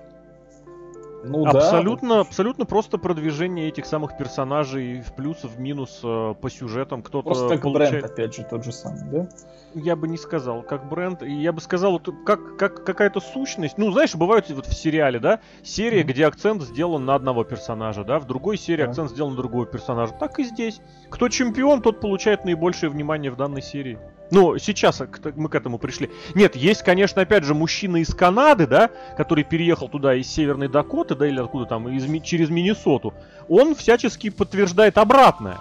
ну, 1.25 1.47
абсолютно, 1.47 2.15
да. 2.17 2.21
абсолютно 2.21 2.65
просто 2.67 2.99
продвижение 2.99 3.69
этих 3.69 3.87
самых 3.87 4.17
персонажей 4.17 5.01
в 5.01 5.13
плюс, 5.15 5.43
в 5.43 5.59
минус 5.59 6.01
э, 6.03 6.35
по 6.41 6.51
сюжетам. 6.51 7.03
Кто-то 7.03 7.31
просто 7.31 7.49
как 7.49 7.63
получает... 7.63 7.93
бренд, 7.93 8.05
опять 8.05 8.35
же, 8.35 8.47
тот 8.49 8.65
же 8.65 8.73
самый, 8.73 9.05
да? 9.11 9.29
Я 9.75 9.97
бы 9.97 10.07
не 10.07 10.17
сказал, 10.17 10.63
как 10.63 10.89
бренд. 10.89 11.23
Я 11.23 11.53
бы 11.53 11.61
сказал, 11.61 11.93
вот, 11.93 12.09
как, 12.25 12.57
как 12.57 12.85
какая-то 12.85 13.21
сущность. 13.21 13.77
Ну, 13.79 13.91
знаешь, 13.91 14.15
бывают 14.15 14.49
вот 14.51 14.67
в 14.67 14.75
сериале, 14.75 15.19
да, 15.19 15.41
серия, 15.63 16.03
mm-hmm. 16.03 16.07
где 16.07 16.27
акцент 16.27 16.63
сделан 16.63 17.05
на 17.05 17.15
одного 17.15 17.45
персонажа, 17.45 18.05
да, 18.05 18.19
в 18.19 18.27
другой 18.27 18.57
серии 18.57 18.85
yeah. 18.85 18.89
акцент 18.89 19.11
сделан 19.11 19.33
на 19.33 19.37
другого 19.37 19.67
персонажа. 19.67 20.13
Так 20.19 20.39
и 20.39 20.45
здесь. 20.45 20.81
Кто 21.11 21.29
чемпион, 21.29 21.83
тот 21.83 22.01
получает 22.01 22.45
наибольшее 22.45 22.91
внимание 22.91 23.31
в 23.31 23.37
данной 23.37 23.63
серии. 23.63 23.99
Ну, 24.31 24.59
сейчас 24.59 25.03
мы 25.37 25.49
к 25.49 25.55
этому 25.55 25.79
пришли. 25.79 26.11
Нет, 26.35 26.57
есть, 26.57 26.83
конечно, 26.83 27.23
опять 27.23 27.45
же, 27.45 27.55
мужчина 27.55 27.99
из 27.99 28.15
Канады, 28.15 28.67
да, 28.67 28.91
который 29.17 29.45
переехал 29.45 29.89
туда 29.89 30.15
из 30.15 30.27
Северной 30.29 30.69
Дакоты, 30.69 31.15
да, 31.15 31.27
или 31.27 31.39
откуда 31.39 31.67
там, 31.67 31.89
из, 31.89 32.05
через 32.23 32.51
Миннесоту. 32.51 33.15
Он 33.49 33.75
всячески 33.75 34.31
подтверждает 34.31 34.99
обратное. 34.99 35.59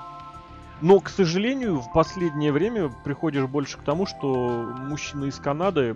Но, 0.82 1.00
к 1.00 1.10
сожалению, 1.10 1.80
в 1.80 1.94
последнее 1.94 2.52
время 2.52 2.92
приходишь 3.06 3.46
больше 3.46 3.78
к 3.78 3.84
тому, 3.84 4.06
что 4.06 4.74
мужчина 4.80 5.26
из 5.26 5.38
Канады, 5.38 5.96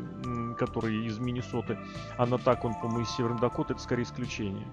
который 0.58 1.06
из 1.06 1.20
Миннесоты, 1.20 1.78
а 2.18 2.26
на 2.26 2.38
так 2.38 2.64
он, 2.64 2.74
по-моему, 2.74 3.02
из 3.02 3.10
Северной 3.12 3.40
Дакоты, 3.40 3.74
это 3.74 3.82
скорее 3.82 4.04
исключение. 4.04 4.66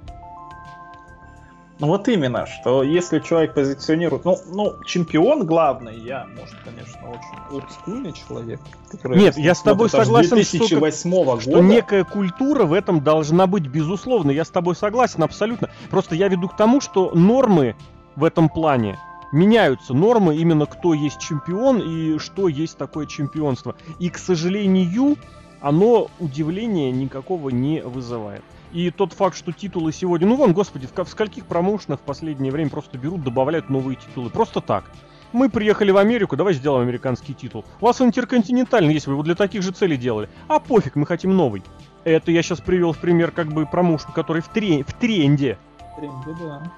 Ну 1.84 1.88
вот 1.90 2.08
именно, 2.08 2.46
что 2.46 2.82
если 2.82 3.18
человек 3.18 3.52
позиционирует, 3.52 4.24
ну, 4.24 4.38
ну 4.50 4.72
чемпион 4.86 5.44
главный, 5.44 5.94
я, 5.98 6.26
может, 6.34 6.54
конечно, 6.64 7.10
очень 7.10 7.54
олдскульный 7.54 8.12
человек. 8.14 8.58
Нет, 9.04 9.36
я 9.36 9.54
с 9.54 9.60
тобой 9.60 9.90
согласен, 9.90 10.36
2008 10.36 11.10
что, 11.10 11.24
года. 11.24 11.40
что 11.42 11.60
некая 11.60 12.04
культура 12.04 12.64
в 12.64 12.72
этом 12.72 13.04
должна 13.04 13.46
быть, 13.46 13.66
безусловно, 13.66 14.30
я 14.30 14.46
с 14.46 14.48
тобой 14.48 14.76
согласен 14.76 15.22
абсолютно. 15.24 15.68
Просто 15.90 16.14
я 16.14 16.28
веду 16.28 16.48
к 16.48 16.56
тому, 16.56 16.80
что 16.80 17.10
нормы 17.10 17.76
в 18.16 18.24
этом 18.24 18.48
плане 18.48 18.98
меняются 19.30 19.92
нормы 19.92 20.36
именно 20.36 20.64
кто 20.64 20.94
есть 20.94 21.18
чемпион 21.18 21.80
и 21.80 22.18
что 22.18 22.48
есть 22.48 22.78
такое 22.78 23.04
чемпионство. 23.04 23.74
И, 23.98 24.08
к 24.08 24.16
сожалению, 24.16 25.18
оно 25.60 26.08
удивления 26.18 26.90
никакого 26.90 27.50
не 27.50 27.82
вызывает. 27.82 28.42
И 28.74 28.90
тот 28.90 29.12
факт, 29.12 29.36
что 29.36 29.52
титулы 29.52 29.92
сегодня... 29.92 30.26
Ну, 30.26 30.34
вон, 30.34 30.52
господи, 30.52 30.88
в, 30.88 31.04
в 31.04 31.08
скольких 31.08 31.46
промоушенах 31.46 32.00
в 32.00 32.02
последнее 32.02 32.50
время 32.50 32.70
просто 32.70 32.98
берут, 32.98 33.22
добавляют 33.22 33.70
новые 33.70 33.96
титулы. 33.96 34.30
Просто 34.30 34.60
так. 34.60 34.90
Мы 35.32 35.48
приехали 35.48 35.92
в 35.92 35.96
Америку, 35.96 36.36
давай 36.36 36.54
сделаем 36.54 36.82
американский 36.82 37.34
титул. 37.34 37.64
У 37.80 37.86
вас 37.86 38.00
интерконтинентальный 38.00 38.92
есть, 38.92 39.06
вы 39.06 39.14
его 39.14 39.22
для 39.22 39.36
таких 39.36 39.62
же 39.62 39.70
целей 39.70 39.96
делали. 39.96 40.28
А 40.48 40.58
пофиг, 40.58 40.96
мы 40.96 41.06
хотим 41.06 41.36
новый. 41.36 41.62
Это 42.02 42.32
я 42.32 42.42
сейчас 42.42 42.60
привел 42.60 42.92
в 42.92 42.98
пример 42.98 43.30
как 43.30 43.52
бы 43.52 43.64
промоушен, 43.64 44.10
который 44.12 44.42
в, 44.42 44.48
трен... 44.48 44.84
в 44.84 44.92
тренде. 44.92 45.56
В 45.78 46.00
тренде, 46.00 46.36
да. 46.40 46.72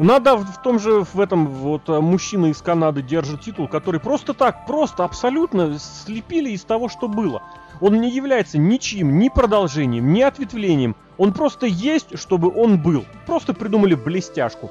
Надо 0.00 0.34
в, 0.34 0.44
в 0.46 0.62
том 0.62 0.80
же, 0.80 1.04
в 1.04 1.20
этом 1.20 1.46
вот 1.46 1.88
э, 1.88 2.00
мужчина 2.00 2.46
из 2.46 2.60
Канады 2.60 3.02
держит 3.02 3.42
титул, 3.42 3.68
который 3.68 4.00
просто 4.00 4.34
так, 4.34 4.66
просто 4.66 5.04
абсолютно 5.04 5.78
слепили 5.78 6.50
из 6.50 6.64
того, 6.64 6.88
что 6.88 7.06
было. 7.06 7.42
Он 7.80 8.00
не 8.00 8.10
является 8.10 8.58
ничьим, 8.58 9.18
ни 9.18 9.28
продолжением, 9.28 10.12
ни 10.12 10.20
ответвлением. 10.20 10.96
Он 11.18 11.32
просто 11.32 11.66
есть, 11.66 12.18
чтобы 12.18 12.50
он 12.54 12.80
был. 12.82 13.04
Просто 13.26 13.54
придумали 13.54 13.94
блестяшку. 13.94 14.70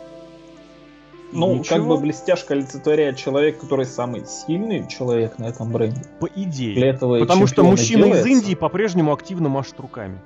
Ну, 1.31 1.55
Ничего. 1.57 1.75
как 1.75 1.87
бы 1.87 1.97
блестяшка 1.97 2.55
олицетворяет 2.55 3.17
человек, 3.17 3.59
который 3.59 3.85
самый 3.85 4.25
сильный 4.25 4.87
человек 4.87 5.37
на 5.37 5.45
этом 5.45 5.71
бренде. 5.71 6.01
По 6.19 6.25
идее. 6.25 6.73
Для 6.73 6.89
этого 6.89 7.19
Потому 7.19 7.45
что 7.45 7.63
мужчина 7.63 8.05
из 8.05 8.25
Индии 8.25 8.55
по-прежнему 8.55 9.13
активно 9.13 9.47
машет 9.47 9.79
руками. 9.79 10.19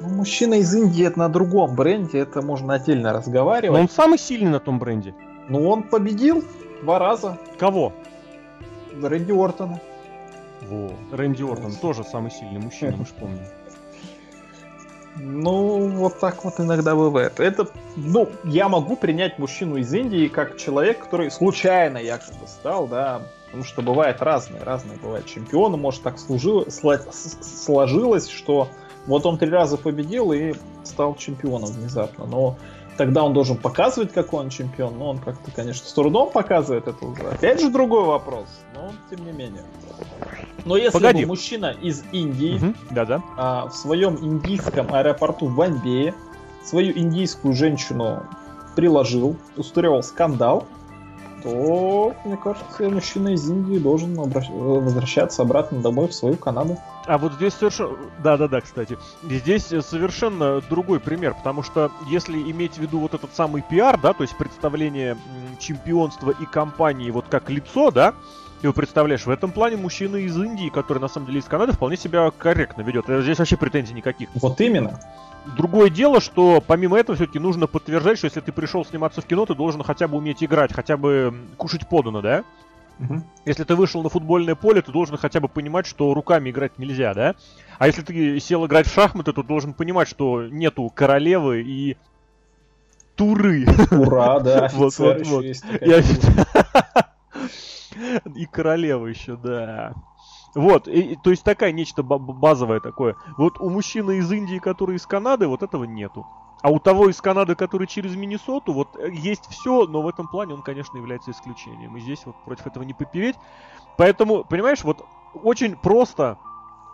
Ну, 0.00 0.08
мужчина 0.08 0.54
из 0.54 0.74
Индии 0.74 1.04
это 1.04 1.18
на 1.18 1.28
другом 1.28 1.74
бренде, 1.74 2.20
это 2.20 2.40
можно 2.40 2.74
отдельно 2.74 3.12
разговаривать. 3.12 3.76
Но 3.76 3.82
он 3.82 3.90
самый 3.90 4.18
сильный 4.18 4.50
на 4.50 4.60
том 4.60 4.78
бренде. 4.78 5.14
Ну, 5.48 5.68
он 5.68 5.82
победил 5.82 6.44
два 6.82 6.98
раза. 6.98 7.38
Кого? 7.58 7.92
Рэнди 9.02 9.32
Ортона. 9.32 9.80
Во, 10.62 10.90
Рэнди 11.12 11.42
Ортон 11.42 11.74
тоже 11.76 12.04
самый 12.04 12.30
сильный 12.30 12.60
мужчина, 12.60 12.96
мы 12.96 13.04
же 13.04 13.12
помним. 13.18 13.44
Ну, 15.20 15.88
вот 15.88 16.20
так 16.20 16.44
вот 16.44 16.60
иногда 16.60 16.94
бывает. 16.94 17.40
Это, 17.40 17.68
ну, 17.96 18.28
я 18.44 18.68
могу 18.68 18.96
принять 18.96 19.38
мужчину 19.38 19.76
из 19.76 19.92
Индии 19.92 20.28
как 20.28 20.56
человек, 20.56 21.04
который 21.04 21.30
случайно 21.30 21.98
якобы 21.98 22.46
стал, 22.46 22.86
да, 22.86 23.22
потому 23.46 23.64
что 23.64 23.82
бывает 23.82 24.22
разные, 24.22 24.62
разные 24.62 24.98
бывают 24.98 25.26
чемпионы, 25.26 25.76
может 25.76 26.02
так 26.02 26.18
служило, 26.18 26.66
сложилось, 26.68 28.28
что 28.28 28.68
вот 29.06 29.26
он 29.26 29.38
три 29.38 29.50
раза 29.50 29.76
победил 29.76 30.32
и 30.32 30.54
стал 30.84 31.16
чемпионом 31.16 31.70
внезапно, 31.70 32.26
но 32.26 32.58
тогда 32.96 33.24
он 33.24 33.32
должен 33.32 33.56
показывать, 33.56 34.12
какой 34.12 34.40
он 34.40 34.50
чемпион, 34.50 34.98
но 34.98 35.10
он 35.10 35.18
как-то, 35.18 35.50
конечно, 35.50 35.86
с 35.86 35.92
трудом 35.92 36.30
показывает 36.30 36.86
это 36.86 37.04
уже. 37.04 37.22
Опять 37.22 37.60
же 37.60 37.70
другой 37.70 38.04
вопрос, 38.04 38.48
но 38.74 38.92
тем 39.10 39.24
не 39.24 39.32
менее. 39.32 39.62
Но 40.64 40.76
если 40.76 40.98
Погоди. 40.98 41.22
бы 41.22 41.28
мужчина 41.28 41.74
из 41.80 42.04
Индии 42.12 42.56
угу. 42.56 42.74
да-да. 42.90 43.22
А, 43.36 43.68
в 43.68 43.74
своем 43.74 44.16
индийском 44.16 44.92
аэропорту 44.92 45.46
в 45.46 45.54
Бомбее 45.54 46.14
свою 46.62 46.96
индийскую 46.96 47.54
женщину 47.54 48.24
приложил, 48.76 49.36
устроил 49.56 50.02
скандал, 50.02 50.66
то, 51.42 52.14
мне 52.24 52.36
кажется, 52.36 52.90
мужчина 52.90 53.28
из 53.28 53.48
Индии 53.48 53.78
должен 53.78 54.18
обращ... 54.18 54.48
возвращаться 54.50 55.42
обратно 55.42 55.80
домой 55.80 56.08
в 56.08 56.14
свою 56.14 56.36
Канаду. 56.36 56.78
А 57.06 57.16
вот 57.16 57.34
здесь 57.34 57.54
совершенно... 57.54 57.96
Да-да-да, 58.22 58.60
кстати. 58.60 58.98
Здесь 59.22 59.66
совершенно 59.66 60.60
другой 60.68 61.00
пример, 61.00 61.34
потому 61.34 61.62
что 61.62 61.90
если 62.10 62.38
иметь 62.38 62.74
в 62.74 62.78
виду 62.78 62.98
вот 62.98 63.14
этот 63.14 63.34
самый 63.34 63.62
пиар, 63.62 63.98
да, 64.00 64.12
то 64.12 64.24
есть 64.24 64.36
представление 64.36 65.16
чемпионства 65.58 66.30
и 66.30 66.44
компании 66.44 67.10
вот 67.10 67.26
как 67.30 67.50
лицо, 67.50 67.90
да, 67.90 68.14
ты 68.60 68.72
представляешь, 68.72 69.26
в 69.26 69.30
этом 69.30 69.52
плане 69.52 69.76
мужчина 69.76 70.16
из 70.16 70.36
Индии, 70.36 70.68
который 70.68 70.98
на 70.98 71.08
самом 71.08 71.26
деле 71.26 71.40
из 71.40 71.44
Канады, 71.44 71.72
вполне 71.72 71.96
себя 71.96 72.30
корректно 72.30 72.82
ведет. 72.82 73.06
Здесь 73.06 73.38
вообще 73.38 73.56
претензий 73.56 73.94
никаких. 73.94 74.28
Вот 74.34 74.60
именно. 74.60 75.00
Другое 75.56 75.88
дело, 75.88 76.20
что 76.20 76.62
помимо 76.66 76.98
этого 76.98 77.16
все-таки 77.16 77.38
нужно 77.38 77.66
подтверждать, 77.66 78.18
что 78.18 78.26
если 78.26 78.40
ты 78.40 78.52
пришел 78.52 78.84
сниматься 78.84 79.20
в 79.20 79.26
кино, 79.26 79.46
ты 79.46 79.54
должен 79.54 79.82
хотя 79.82 80.08
бы 80.08 80.18
уметь 80.18 80.42
играть, 80.42 80.72
хотя 80.72 80.96
бы 80.96 81.34
кушать 81.56 81.88
подано, 81.88 82.20
да? 82.20 82.44
Угу. 83.00 83.22
Если 83.44 83.64
ты 83.64 83.76
вышел 83.76 84.02
на 84.02 84.08
футбольное 84.08 84.56
поле, 84.56 84.82
ты 84.82 84.90
должен 84.92 85.16
хотя 85.16 85.40
бы 85.40 85.48
понимать, 85.48 85.86
что 85.86 86.12
руками 86.12 86.50
играть 86.50 86.78
нельзя, 86.78 87.14
да? 87.14 87.34
А 87.78 87.86
если 87.86 88.02
ты 88.02 88.40
сел 88.40 88.66
играть 88.66 88.86
в 88.86 88.92
шахматы, 88.92 89.32
то 89.32 89.42
должен 89.42 89.72
понимать, 89.72 90.08
что 90.08 90.46
нету 90.48 90.90
королевы 90.94 91.62
и 91.62 91.96
туры. 93.14 93.66
Ура, 93.90 94.40
да, 94.40 94.68
вот, 94.74 94.98
вот, 94.98 95.26
вот. 95.26 95.44
И 98.34 98.46
королева 98.46 99.06
еще, 99.06 99.36
да. 99.36 99.94
Вот, 100.54 100.88
и, 100.88 101.16
то 101.16 101.30
есть 101.30 101.44
такая 101.44 101.72
нечто 101.72 102.02
базовое 102.02 102.80
такое. 102.80 103.16
Вот 103.36 103.60
у 103.60 103.68
мужчины 103.68 104.18
из 104.18 104.30
Индии, 104.32 104.58
который 104.58 104.96
из 104.96 105.06
Канады, 105.06 105.46
вот 105.46 105.62
этого 105.62 105.84
нету. 105.84 106.26
А 106.60 106.70
у 106.70 106.80
того 106.80 107.08
из 107.08 107.20
Канады, 107.20 107.54
который 107.54 107.86
через 107.86 108.16
Миннесоту, 108.16 108.72
вот 108.72 108.96
э, 108.96 109.10
есть 109.12 109.46
все, 109.48 109.86
но 109.86 110.02
в 110.02 110.08
этом 110.08 110.26
плане 110.26 110.54
он, 110.54 110.62
конечно, 110.62 110.96
является 110.96 111.30
исключением. 111.30 111.96
И 111.96 112.00
здесь 112.00 112.22
вот 112.24 112.34
против 112.44 112.66
этого 112.66 112.82
не 112.82 112.94
попереть. 112.94 113.36
Поэтому, 113.96 114.44
понимаешь, 114.44 114.82
вот 114.82 115.06
очень 115.34 115.76
просто 115.76 116.38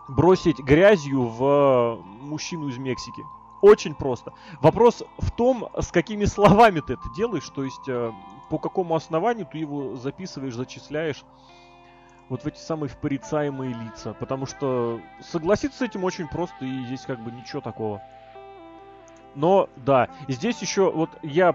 бросить 0.08 0.58
грязью 0.58 1.26
в 1.26 1.98
мужчину 2.20 2.68
из 2.68 2.76
Мексики. 2.76 3.22
Очень 3.64 3.94
просто. 3.94 4.35
Вопрос 4.61 5.02
в 5.16 5.30
том, 5.30 5.71
с 5.80 5.90
какими 5.90 6.26
словами 6.26 6.80
ты 6.80 6.92
это 6.92 7.02
делаешь, 7.16 7.49
то 7.49 7.64
есть 7.64 7.88
э, 7.88 8.12
по 8.50 8.59
какому 8.59 8.94
основанию 8.94 9.47
ты 9.50 9.56
его 9.56 9.97
записываешь, 9.97 10.52
зачисляешь 10.54 11.25
вот 12.28 12.42
в 12.42 12.47
эти 12.47 12.59
самые 12.59 12.90
впорицаемые 12.90 13.73
лица. 13.73 14.12
Потому 14.21 14.44
что 14.44 15.00
согласиться 15.23 15.78
с 15.78 15.80
этим 15.80 16.04
очень 16.04 16.28
просто, 16.28 16.62
и 16.62 16.85
здесь 16.85 17.06
как 17.06 17.21
бы 17.21 17.30
ничего 17.30 17.62
такого. 17.62 18.02
Но 19.35 19.69
да, 19.76 20.09
здесь 20.29 20.61
еще, 20.62 20.91
вот 20.91 21.11
я 21.23 21.53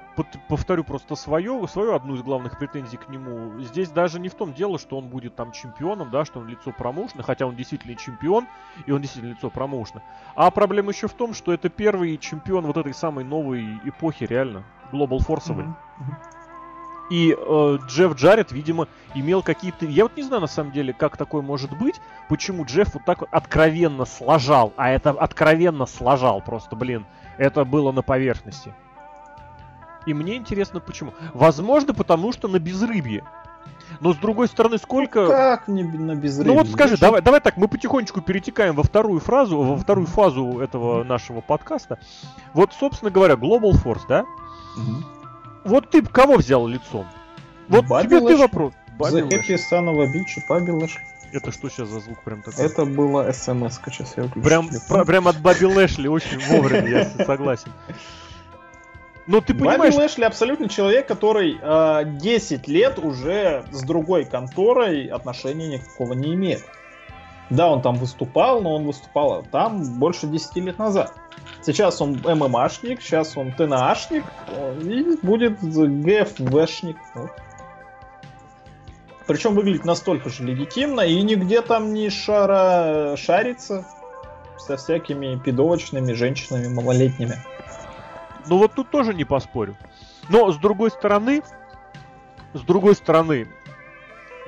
повторю 0.48 0.84
просто 0.84 1.16
свое, 1.16 1.68
свою 1.68 1.94
одну 1.94 2.16
из 2.16 2.22
главных 2.22 2.58
претензий 2.58 2.98
к 2.98 3.10
нему. 3.10 3.60
Здесь 3.62 3.90
даже 3.90 4.20
не 4.20 4.30
в 4.30 4.36
том 4.36 4.54
дело, 4.54 4.78
что 4.78 4.98
он 4.98 5.08
будет 5.08 5.36
там 5.36 5.52
чемпионом, 5.52 6.10
да, 6.12 6.26
что 6.26 6.40
он 6.40 6.48
лицо 6.48 6.72
промоушена, 6.72 7.24
хотя 7.24 7.46
он 7.46 7.56
действительно 7.56 7.96
чемпион, 7.96 8.48
и 8.86 8.92
он 8.92 9.02
действительно 9.02 9.34
лицо 9.34 9.50
промоушена. 9.50 10.04
А 10.36 10.52
проблема 10.52 10.92
еще 10.92 11.08
в 11.08 11.14
том, 11.14 11.34
что 11.34 11.54
это 11.54 11.70
первый 11.70 12.18
чемпион 12.18 12.66
вот 12.66 12.78
этой 12.78 12.94
самой 12.94 13.24
новой 13.24 13.80
эпохи, 13.86 14.26
реально, 14.26 14.64
Global 14.92 15.20
Force'овой. 15.20 15.66
Mm-hmm. 15.66 16.40
И 17.10 17.36
э, 17.36 17.78
Джефф 17.88 18.14
Джаред, 18.16 18.52
видимо, 18.52 18.88
имел 19.16 19.42
какие-то... 19.42 19.86
Я 19.86 20.04
вот 20.04 20.16
не 20.16 20.24
знаю, 20.24 20.42
на 20.42 20.48
самом 20.48 20.72
деле, 20.72 20.94
как 20.94 21.18
такое 21.18 21.42
может 21.42 21.76
быть, 21.78 21.96
почему 22.30 22.66
Джефф 22.66 22.94
вот 22.94 23.06
так 23.06 23.22
вот 23.22 23.30
откровенно 23.32 24.06
сложал, 24.06 24.74
а 24.78 24.90
это 24.92 25.10
откровенно 25.10 25.86
сложал 25.86 26.42
просто, 26.42 26.76
блин. 26.76 27.06
Это 27.40 27.64
было 27.66 27.92
на 27.92 28.04
поверхности. 28.04 28.74
И 30.06 30.14
мне 30.14 30.36
интересно, 30.36 30.80
почему. 30.80 31.14
Возможно, 31.34 31.94
потому 31.94 32.32
что 32.34 32.48
на 32.48 32.60
безрыбье. 32.60 33.24
Но 34.02 34.14
с 34.14 34.18
другой 34.18 34.48
стороны, 34.48 34.78
сколько... 34.78 35.22
Ну, 35.22 35.28
как 35.30 35.68
не 35.68 35.84
на 35.84 36.16
безрыбье? 36.16 36.54
Ну 36.54 36.60
вот 36.60 36.70
скажи, 36.70 36.98
давай, 36.98 37.22
давай 37.22 37.40
так, 37.40 37.58
мы 37.58 37.68
потихонечку 37.68 38.22
перетекаем 38.22 38.76
во 38.76 38.84
вторую 38.84 39.20
фразу, 39.20 39.58
во 39.58 39.78
вторую 39.78 40.06
фазу 40.06 40.60
этого 40.60 41.04
нашего 41.04 41.42
подкаста. 41.42 41.98
Вот, 42.54 42.74
собственно 42.74 43.10
говоря, 43.10 43.36
Global 43.36 43.72
Force, 43.72 44.04
да? 44.08 44.26
Вот 45.64 45.90
ты 45.90 46.02
кого 46.02 46.36
взял 46.36 46.68
лицом? 46.68 47.06
Вот 47.68 47.86
Баби 47.88 48.08
тебе 48.08 48.20
ты 48.20 48.38
вопрос. 48.38 48.74
The 49.00 49.30
Happy 49.30 49.58
Son 49.72 49.86
of 49.86 50.00
a 50.02 50.08
Баби 50.50 50.72
Лэшли. 50.72 51.02
Это 51.32 51.52
что 51.52 51.70
сейчас 51.70 51.90
за 51.90 52.00
звук 52.00 52.22
прям 52.24 52.42
такой? 52.42 52.66
Это 52.66 52.86
было 52.86 53.32
смс 53.32 53.80
сейчас 53.86 54.18
я 54.18 54.24
выключу. 54.24 54.48
Прям, 54.48 54.70
про, 54.88 55.06
прям 55.06 55.28
от 55.28 55.40
Баби 55.40 55.66
Лэшли 55.66 56.08
очень 56.08 56.40
вовремя, 56.48 56.88
я 56.88 57.26
согласен. 57.26 57.72
Ну, 59.28 59.42
ты 59.42 59.54
понимаешь... 59.54 59.94
Баби 59.94 60.04
Лэшли 60.04 60.24
абсолютно 60.24 60.70
человек, 60.70 61.08
который 61.08 61.60
э, 61.62 62.04
10 62.20 62.68
лет 62.68 62.98
уже 62.98 63.64
с 63.72 63.84
другой 63.84 64.26
конторой 64.26 65.06
отношения 65.06 65.68
никакого 65.68 66.14
не 66.14 66.34
имеет. 66.34 66.64
Да, 67.50 67.70
он 67.70 67.82
там 67.82 67.96
выступал, 67.96 68.62
но 68.62 68.76
он 68.76 68.86
выступал 68.86 69.44
там 69.52 69.84
больше 70.00 70.28
10 70.28 70.56
лет 70.58 70.78
назад. 70.78 71.14
Сейчас 71.62 72.02
он 72.02 72.22
ММАшник, 72.24 73.02
сейчас 73.02 73.36
он 73.38 73.52
ТНАшник, 73.52 74.24
и 74.82 75.18
будет 75.22 75.60
ГФВшник. 75.62 76.98
Вот. 77.16 77.32
Причем 79.30 79.54
выглядит 79.54 79.86
настолько 79.86 80.32
же 80.32 80.44
легитимно 80.44 81.02
и 81.02 81.22
нигде 81.22 81.62
там 81.62 81.94
не 81.94 82.10
шара 82.10 83.16
шарится 83.16 83.86
со 84.58 84.76
всякими 84.76 85.38
пидовочными 85.38 86.14
женщинами 86.14 86.68
малолетними. 86.68 87.36
Ну 88.48 88.58
вот 88.58 88.74
тут 88.74 88.90
тоже 88.90 89.14
не 89.14 89.26
поспорю. 89.26 89.78
Но 90.30 90.52
с 90.52 90.58
другой 90.58 90.90
стороны, 90.90 91.44
с 92.56 92.62
другой 92.62 92.96
стороны, 92.96 93.48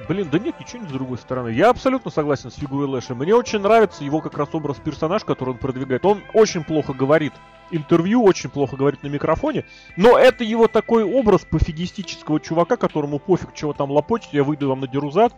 Блин, 0.08 0.30
да 0.32 0.40
нет, 0.40 0.60
ничего 0.60 0.82
не 0.82 0.88
с 0.88 0.92
другой 0.92 1.18
стороны. 1.18 1.50
Я 1.50 1.70
абсолютно 1.70 2.12
согласен 2.12 2.50
с 2.50 2.56
фигурой 2.56 2.88
Лэша. 2.88 3.14
Мне 3.14 3.36
очень 3.36 3.60
нравится 3.60 4.04
его 4.04 4.22
как 4.22 4.38
раз 4.38 4.50
образ 4.54 4.78
персонаж, 4.78 5.24
который 5.24 5.52
он 5.52 5.58
продвигает. 5.58 6.06
Он 6.06 6.22
очень 6.34 6.64
плохо 6.64 6.94
говорит 6.94 7.34
интервью, 7.72 8.24
очень 8.24 8.50
плохо 8.50 8.76
говорит 8.76 9.04
на 9.04 9.08
микрофоне, 9.08 9.66
но 9.96 10.18
это 10.18 10.44
его 10.44 10.68
такой 10.68 11.04
образ 11.04 11.46
пофигистического 11.50 12.40
чувака, 12.40 12.78
которому 12.78 13.20
пофиг, 13.20 13.54
чего 13.54 13.74
там 13.74 13.92
лопочет, 13.92 14.34
я 14.34 14.44
выйду 14.44 14.70
вам 14.70 14.82
на 14.82 14.88
дерузат, 14.88 15.34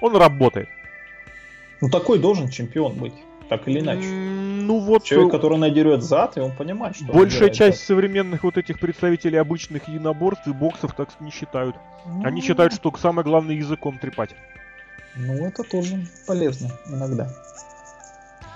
он 0.00 0.16
работает. 0.16 0.68
Ну 1.80 1.88
такой 1.88 2.18
должен 2.18 2.48
чемпион 2.48 2.94
быть 2.94 3.14
так 3.50 3.66
или 3.66 3.80
иначе. 3.80 4.06
Ну 4.06 4.78
вот... 4.78 5.02
Человек, 5.02 5.32
который 5.32 5.58
надерет 5.58 6.02
зад, 6.02 6.36
и 6.36 6.40
он 6.40 6.52
понимает, 6.52 6.94
что 6.96 7.06
Большая 7.06 7.50
часть 7.50 7.78
зад. 7.78 7.86
современных 7.88 8.44
вот 8.44 8.56
этих 8.56 8.78
представителей 8.78 9.38
обычных 9.38 9.88
единоборств 9.88 10.46
и 10.46 10.52
боксов 10.52 10.94
так 10.94 11.08
не 11.18 11.32
считают. 11.32 11.74
Ну... 12.06 12.24
Они 12.24 12.40
считают, 12.40 12.72
что 12.72 12.94
самое 12.96 13.24
главное 13.24 13.56
языком 13.56 13.98
трепать. 13.98 14.30
Ну, 15.16 15.44
это 15.44 15.64
тоже 15.64 16.06
полезно 16.28 16.70
иногда. 16.86 17.28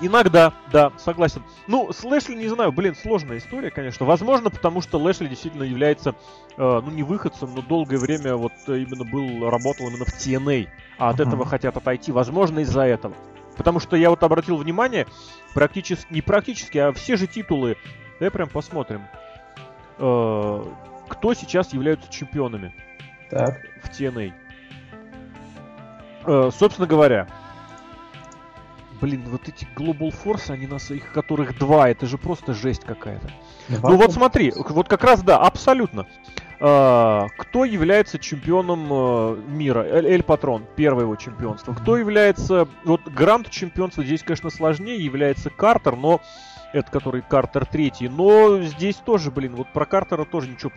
Иногда, 0.00 0.52
да, 0.70 0.92
согласен. 0.96 1.42
Ну, 1.66 1.92
с 1.92 2.04
Лэшли, 2.04 2.36
не 2.36 2.48
знаю, 2.48 2.70
блин, 2.70 2.94
сложная 2.94 3.38
история, 3.38 3.70
конечно. 3.70 4.06
Возможно, 4.06 4.50
потому 4.50 4.80
что 4.80 4.98
Лэшли 4.98 5.26
действительно 5.26 5.64
является, 5.64 6.14
э, 6.56 6.80
ну, 6.84 6.90
не 6.90 7.02
выходцем, 7.02 7.52
но 7.54 7.62
долгое 7.62 7.98
время 7.98 8.36
вот 8.36 8.52
именно 8.68 9.04
был, 9.04 9.50
работал 9.50 9.88
именно 9.88 10.04
в 10.04 10.08
TNA, 10.08 10.68
а 10.98 11.10
от 11.10 11.18
uh-huh. 11.18 11.26
этого 11.26 11.44
хотят 11.44 11.76
отойти. 11.76 12.12
Возможно, 12.12 12.60
из-за 12.60 12.82
этого. 12.82 13.14
Потому 13.56 13.80
что 13.80 13.96
я 13.96 14.10
вот 14.10 14.22
обратил 14.22 14.56
внимание, 14.56 15.06
практически, 15.54 16.12
не 16.12 16.22
практически, 16.22 16.78
а 16.78 16.92
все 16.92 17.16
же 17.16 17.26
титулы, 17.26 17.76
давай 18.18 18.30
прям 18.30 18.48
посмотрим, 18.48 19.02
э, 19.98 20.64
кто 21.08 21.34
сейчас 21.34 21.72
являются 21.72 22.10
чемпионами 22.10 22.74
так. 23.30 23.60
в 23.82 23.90
TNA. 23.90 24.32
Э, 26.26 26.50
собственно 26.56 26.86
говоря, 26.86 27.28
блин, 29.00 29.24
вот 29.26 29.48
эти 29.48 29.68
Global 29.76 30.12
Force, 30.12 30.50
они 30.50 30.66
нас, 30.66 30.90
их 30.90 31.12
которых 31.12 31.58
два, 31.58 31.90
это 31.90 32.06
же 32.06 32.18
просто 32.18 32.54
жесть 32.54 32.84
какая-то. 32.84 33.30
Ну 33.68 33.96
вот 33.96 34.12
смотри, 34.12 34.52
вот 34.56 34.88
как 34.88 35.04
раз 35.04 35.22
да, 35.22 35.38
абсолютно. 35.38 36.06
А, 36.66 37.28
кто 37.36 37.66
является 37.66 38.18
чемпионом 38.18 38.88
э, 38.90 39.36
мира? 39.48 39.80
Эль, 39.80 40.06
Эль 40.06 40.22
Патрон, 40.22 40.64
первое 40.76 41.04
его 41.04 41.14
чемпионство. 41.14 41.74
Кто 41.74 41.98
является... 41.98 42.66
Вот 42.84 43.02
грант 43.02 43.50
чемпионства 43.50 44.02
здесь, 44.02 44.22
конечно, 44.22 44.48
сложнее, 44.48 44.96
является 44.96 45.50
Картер, 45.50 45.94
но 45.94 46.22
это 46.72 46.90
который 46.90 47.20
Картер 47.20 47.66
третий. 47.66 48.08
Но 48.08 48.62
здесь 48.62 48.96
тоже, 48.96 49.30
блин, 49.30 49.56
вот 49.56 49.68
про 49.74 49.84
Картера 49.84 50.24
тоже 50.24 50.48
ничего 50.48 50.70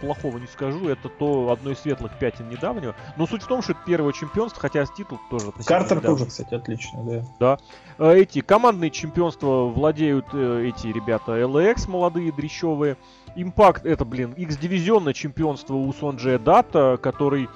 плохого 0.00 0.38
не 0.38 0.46
скажу. 0.46 0.88
Это 0.88 1.08
то 1.08 1.50
одно 1.50 1.72
из 1.72 1.80
светлых 1.80 2.16
пятен 2.16 2.48
недавнего. 2.48 2.94
Но 3.16 3.26
суть 3.26 3.42
в 3.42 3.48
том, 3.48 3.60
что 3.60 3.72
это 3.72 3.80
первое 3.84 4.12
чемпионство, 4.12 4.60
хотя 4.60 4.86
титул 4.86 5.18
тоже 5.30 5.50
Картер 5.66 5.98
недавно. 5.98 6.16
тоже, 6.16 6.26
кстати, 6.30 6.54
отлично, 6.54 7.02
да. 7.02 7.24
Да. 7.40 7.58
Э, 7.98 8.16
эти 8.16 8.40
командные 8.40 8.92
чемпионства 8.92 9.64
владеют 9.64 10.26
э, 10.32 10.66
эти 10.68 10.86
ребята 10.86 11.40
LAX, 11.40 11.90
молодые, 11.90 12.30
дрещевые. 12.30 12.96
Импакт, 13.36 13.84
это, 13.84 14.04
блин, 14.04 14.32
X-дивизионное 14.32 15.12
чемпионство 15.12 15.74
у 15.74 15.92
Сонджия 15.92 16.38
Дата, 16.38 16.98
который 17.02 17.48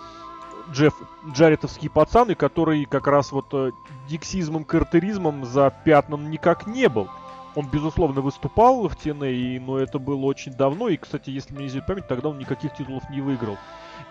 Джефф 0.73 0.95
Джаретовский 1.33 1.89
пацан, 1.89 2.31
и 2.31 2.35
который 2.35 2.85
как 2.85 3.07
раз 3.07 3.33
вот 3.33 3.47
э, 3.53 3.71
диксизмом, 4.09 4.65
картеризмом 4.65 5.45
за 5.45 5.73
пятном 5.85 6.31
никак 6.31 6.67
не 6.67 6.89
был. 6.89 7.09
Он, 7.55 7.67
безусловно, 7.67 8.21
выступал 8.21 8.87
в 8.89 8.95
TNA, 8.95 9.61
но 9.61 9.79
это 9.79 9.99
было 9.99 10.27
очень 10.27 10.53
давно. 10.53 10.89
И, 10.89 10.97
кстати, 10.97 11.31
если 11.31 11.55
мне 11.55 11.67
изменит 11.67 11.87
память, 11.87 12.07
тогда 12.07 12.29
он 12.29 12.39
никаких 12.39 12.75
титулов 12.75 13.09
не 13.11 13.21
выиграл. 13.21 13.57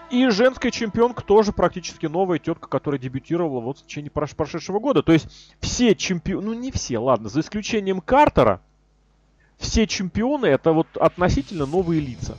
И 0.09 0.27
женская 0.29 0.71
чемпионка 0.71 1.23
тоже 1.23 1.51
практически 1.51 2.07
новая 2.07 2.39
тетка, 2.39 2.67
которая 2.67 2.99
дебютировала 2.99 3.59
вот 3.59 3.79
в 3.79 3.85
течение 3.85 4.11
прошедшего 4.11 4.79
года. 4.79 5.03
То 5.03 5.11
есть 5.13 5.27
все 5.59 5.95
чемпионы, 5.95 6.47
ну 6.47 6.53
не 6.53 6.71
все, 6.71 6.97
ладно, 6.97 7.29
за 7.29 7.41
исключением 7.41 8.01
Картера, 8.01 8.61
все 9.57 9.87
чемпионы 9.87 10.45
это 10.47 10.71
вот 10.71 10.87
относительно 10.97 11.65
новые 11.65 12.01
лица. 12.01 12.37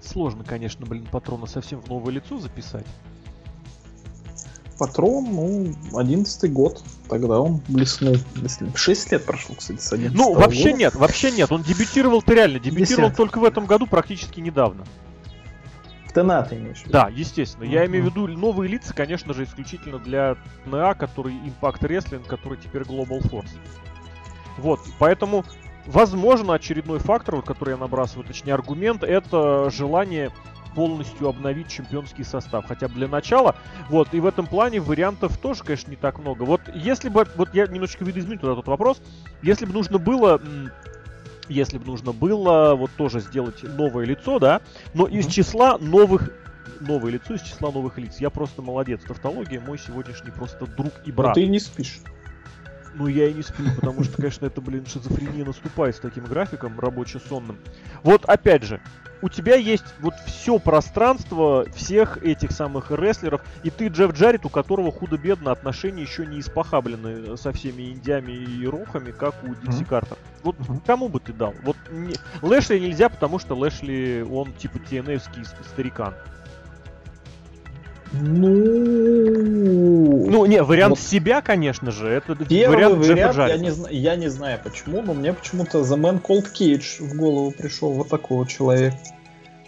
Сложно, 0.00 0.44
конечно, 0.44 0.86
блин, 0.86 1.06
патрона 1.10 1.46
совсем 1.46 1.80
в 1.80 1.88
новое 1.88 2.12
лицо 2.12 2.38
записать. 2.38 2.86
Патрон, 4.78 5.24
ну, 5.24 5.74
одиннадцатый 5.98 6.50
год. 6.50 6.82
Тогда 7.08 7.40
он 7.40 7.60
блеснул. 7.68 8.16
Шесть 8.74 9.12
лет 9.12 9.24
прошло, 9.24 9.54
кстати, 9.54 9.78
с 9.80 9.92
11 9.92 10.16
Ну, 10.16 10.34
вообще 10.34 10.64
года. 10.70 10.76
нет, 10.78 10.94
вообще 10.96 11.30
нет. 11.30 11.52
Он 11.52 11.62
дебютировал-то 11.62 12.34
реально. 12.34 12.58
Дебютировал 12.58 13.08
10. 13.10 13.16
только 13.16 13.38
в 13.38 13.44
этом 13.44 13.66
году, 13.66 13.86
практически 13.86 14.40
недавно. 14.40 14.84
ТНА 16.14 16.42
ты 16.42 16.56
имеешь 16.56 16.78
в 16.78 16.80
виду? 16.82 16.92
Да, 16.92 17.08
естественно. 17.08 17.64
Я 17.64 17.84
имею 17.86 18.04
в 18.04 18.06
виду 18.08 18.28
новые 18.28 18.68
лица, 18.68 18.94
конечно 18.94 19.34
же, 19.34 19.44
исключительно 19.44 19.98
для 19.98 20.36
ТНА, 20.64 20.94
который 20.94 21.34
Impact 21.34 21.80
Wrestling, 21.80 22.24
который 22.26 22.56
теперь 22.56 22.82
Global 22.82 23.20
Force. 23.20 23.50
Вот, 24.58 24.80
поэтому, 24.98 25.44
возможно, 25.86 26.54
очередной 26.54 27.00
фактор, 27.00 27.36
вот, 27.36 27.44
который 27.44 27.70
я 27.70 27.76
набрасываю, 27.76 28.24
точнее 28.24 28.54
аргумент, 28.54 29.02
это 29.02 29.68
желание 29.70 30.30
полностью 30.74 31.28
обновить 31.28 31.68
чемпионский 31.68 32.24
состав. 32.24 32.66
Хотя 32.66 32.88
бы 32.88 32.94
для 32.94 33.08
начала. 33.08 33.54
Вот, 33.88 34.12
и 34.12 34.20
в 34.20 34.26
этом 34.26 34.46
плане 34.46 34.80
вариантов 34.80 35.38
тоже, 35.38 35.62
конечно, 35.62 35.90
не 35.90 35.96
так 35.96 36.18
много. 36.18 36.42
Вот 36.42 36.62
если 36.74 37.08
бы, 37.08 37.26
вот 37.36 37.54
я 37.54 37.66
немножечко 37.66 38.04
видоизменю 38.04 38.38
туда 38.40 38.54
тот 38.54 38.66
вопрос, 38.66 39.00
если 39.42 39.66
бы 39.66 39.72
нужно 39.72 39.98
было 39.98 40.40
если 41.48 41.78
бы 41.78 41.86
нужно 41.86 42.12
было 42.12 42.74
вот 42.74 42.90
тоже 42.96 43.20
сделать 43.20 43.62
новое 43.62 44.04
лицо, 44.04 44.38
да, 44.38 44.60
но 44.94 45.06
из 45.06 45.26
числа 45.26 45.78
новых 45.78 46.30
новое 46.80 47.12
лицо 47.12 47.34
из 47.34 47.42
числа 47.42 47.70
новых 47.70 47.98
лиц. 47.98 48.16
Я 48.18 48.30
просто 48.30 48.62
молодец. 48.62 49.00
Тавтология 49.06 49.60
мой 49.60 49.78
сегодняшний 49.78 50.30
просто 50.30 50.66
друг 50.66 50.92
и 51.04 51.12
брат. 51.12 51.28
Но 51.28 51.34
ты 51.34 51.46
не 51.46 51.58
спишь. 51.58 52.00
Ну, 52.94 53.08
я 53.08 53.28
и 53.28 53.34
не 53.34 53.42
сплю, 53.42 53.66
потому 53.74 54.04
что, 54.04 54.16
конечно, 54.16 54.46
это, 54.46 54.60
блин, 54.60 54.86
шизофрения 54.86 55.44
наступает 55.44 55.96
с 55.96 55.98
таким 55.98 56.24
графиком 56.24 56.78
рабоче-сонным. 56.78 57.58
Вот, 58.04 58.24
опять 58.26 58.62
же, 58.62 58.80
у 59.24 59.30
тебя 59.30 59.56
есть 59.56 59.86
вот 60.00 60.12
все 60.26 60.58
пространство 60.58 61.64
всех 61.74 62.22
этих 62.22 62.50
самых 62.50 62.90
рестлеров, 62.90 63.40
и 63.62 63.70
ты 63.70 63.86
Джефф 63.86 64.12
Джаред, 64.12 64.44
у 64.44 64.50
которого 64.50 64.92
худо-бедно 64.92 65.50
отношения 65.50 66.02
еще 66.02 66.26
не 66.26 66.40
испохаблены 66.40 67.34
со 67.38 67.50
всеми 67.52 67.90
индями 67.90 68.32
и 68.32 68.66
рохами, 68.66 69.12
как 69.12 69.34
у 69.42 69.54
Дикси 69.54 69.80
mm-hmm. 69.80 69.88
Картер. 69.88 70.18
Вот 70.42 70.56
mm-hmm. 70.56 70.82
кому 70.84 71.08
бы 71.08 71.20
ты 71.20 71.32
дал? 71.32 71.54
Вот 71.62 71.76
не... 71.90 72.12
Лэшли 72.42 72.78
нельзя, 72.78 73.08
потому 73.08 73.38
что 73.38 73.54
Лэшли, 73.54 74.26
он 74.30 74.52
типа 74.52 74.76
TNF-ский 74.76 75.46
старикан. 75.72 76.12
Ну... 78.12 79.33
Ну, 80.34 80.46
не, 80.46 80.60
вариант 80.64 80.98
вот. 80.98 81.00
себя, 81.00 81.40
конечно 81.42 81.92
же, 81.92 82.08
это 82.08 82.34
Первый 82.34 82.76
вариант, 82.76 83.06
вариант 83.06 83.36
я, 83.36 83.56
не, 83.56 83.96
я 83.96 84.16
не 84.16 84.28
знаю 84.28 84.58
почему, 84.64 85.00
но 85.00 85.14
мне 85.14 85.32
почему-то 85.32 85.82
The 85.82 85.96
Man 85.96 86.20
Cold 86.20 86.52
Cage 86.52 87.06
в 87.06 87.16
голову 87.16 87.52
пришел 87.52 87.92
вот 87.92 88.08
такого 88.08 88.44
человека. 88.44 88.98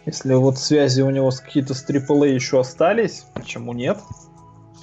Если 0.07 0.35
вот 0.35 0.59
связи 0.59 1.03
у 1.03 1.11
него 1.11 1.31
с 1.31 1.39
какие-то 1.39 1.73
с 1.73 1.89
AAA 1.89 2.31
еще 2.31 2.59
остались, 2.59 3.27
почему 3.33 3.75
нет? 3.75 3.99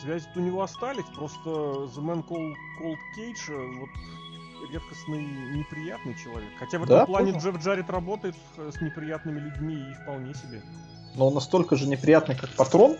Связи 0.01 0.25
у 0.37 0.39
него 0.39 0.63
остались, 0.63 1.03
просто 1.17 1.49
The 1.49 1.99
Man 1.99 2.23
Cold, 2.29 2.53
Cold 2.81 2.97
Cage 3.17 3.49
э, 3.49 3.79
вот 3.79 3.89
редкостный 4.71 5.25
неприятный 5.53 6.15
человек. 6.15 6.49
Хотя 6.59 6.79
в 6.79 6.83
этом 6.83 6.99
да, 6.99 7.05
плане 7.05 7.33
тоже? 7.33 7.49
Джефф 7.49 7.61
Джаред 7.61 7.89
работает 7.89 8.35
с 8.57 8.79
неприятными 8.79 9.41
людьми 9.41 9.75
и 9.75 9.93
вполне 10.01 10.33
себе. 10.33 10.61
Но 11.15 11.27
он 11.27 11.33
настолько 11.33 11.75
же 11.75 11.87
неприятный, 11.87 12.35
как 12.35 12.49
патрон. 12.51 12.95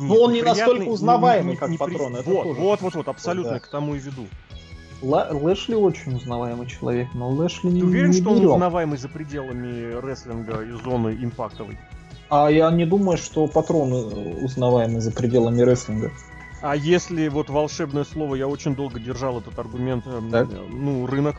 Но 0.00 0.14
он 0.16 0.32
не 0.32 0.42
настолько 0.42 0.88
узнаваемый, 0.88 1.56
как 1.56 1.76
патрон. 1.76 2.16
Это 2.16 2.28
вот, 2.28 2.44
тоже. 2.44 2.60
вот, 2.60 2.80
вот, 2.80 2.94
вот, 2.94 3.08
абсолютно 3.08 3.52
да. 3.52 3.60
к 3.60 3.68
тому 3.68 3.94
и 3.94 3.98
веду. 3.98 4.26
Лэшли 5.02 5.74
очень 5.74 6.16
узнаваемый 6.16 6.66
человек, 6.66 7.08
но 7.14 7.30
Лэшли 7.30 7.68
не 7.68 7.80
Ты 7.80 7.86
уверен, 7.86 8.10
не 8.10 8.20
что 8.20 8.34
берем. 8.34 8.48
он 8.48 8.54
узнаваемый 8.54 8.98
за 8.98 9.08
пределами 9.08 9.98
рестлинга 10.00 10.62
и 10.62 10.72
зоны 10.72 11.16
импактовой? 11.20 11.78
А 12.28 12.48
я 12.50 12.70
не 12.70 12.84
думаю, 12.84 13.16
что 13.16 13.46
патрон 13.46 13.92
узнаваемый 14.44 15.00
за 15.00 15.10
пределами 15.10 15.62
рестлинга. 15.62 16.12
А 16.62 16.76
если 16.76 17.28
вот 17.28 17.48
волшебное 17.48 18.04
слово, 18.04 18.34
я 18.34 18.46
очень 18.46 18.74
долго 18.74 19.00
держал 19.00 19.38
этот 19.38 19.58
аргумент, 19.58 20.06
эм, 20.06 20.30
так? 20.30 20.48
ну, 20.68 21.06
рынок. 21.06 21.36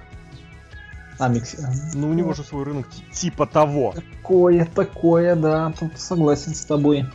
А, 1.20 1.28
Микси. 1.28 1.58
Ну, 1.94 2.10
у 2.10 2.14
него 2.14 2.34
же 2.34 2.44
свой 2.44 2.64
рынок 2.64 2.88
типа 3.14 3.46
того. 3.46 3.94
Такое, 3.94 4.66
такое, 4.66 5.36
да, 5.36 5.72
тут 5.80 5.92
согласен 6.00 6.56
с 6.56 6.66
тобой. 6.66 7.06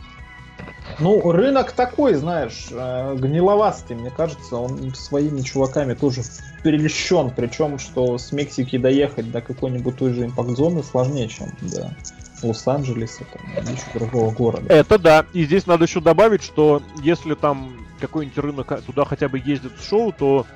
Ну, 0.99 1.31
рынок 1.31 1.73
такой, 1.73 2.15
знаешь, 2.15 2.67
э, 2.71 3.15
гниловастый, 3.15 3.95
мне 3.95 4.09
кажется, 4.09 4.57
он 4.57 4.93
своими 4.95 5.41
чуваками 5.41 5.93
тоже 5.93 6.23
перелещен, 6.63 7.31
причем, 7.35 7.77
что 7.77 8.17
с 8.17 8.31
Мексики 8.31 8.77
доехать 8.77 9.31
до 9.31 9.41
какой-нибудь 9.41 9.95
той 9.95 10.13
же 10.13 10.25
импакт-зоны 10.25 10.81
сложнее, 10.81 11.27
чем 11.27 11.49
до 11.61 11.95
Лос-Анджелеса, 12.41 13.25
там, 13.31 13.63
еще 13.63 13.83
другого 13.93 14.31
города. 14.31 14.73
Это 14.73 14.97
да, 14.97 15.25
и 15.33 15.45
здесь 15.45 15.67
надо 15.67 15.85
еще 15.85 16.01
добавить, 16.01 16.43
что 16.43 16.81
если 17.03 17.35
там 17.35 17.73
какой-нибудь 17.99 18.37
рынок 18.37 18.81
туда 18.85 19.05
хотя 19.05 19.29
бы 19.29 19.39
ездит 19.43 19.73
в 19.77 19.87
шоу, 19.87 20.11
то 20.11 20.47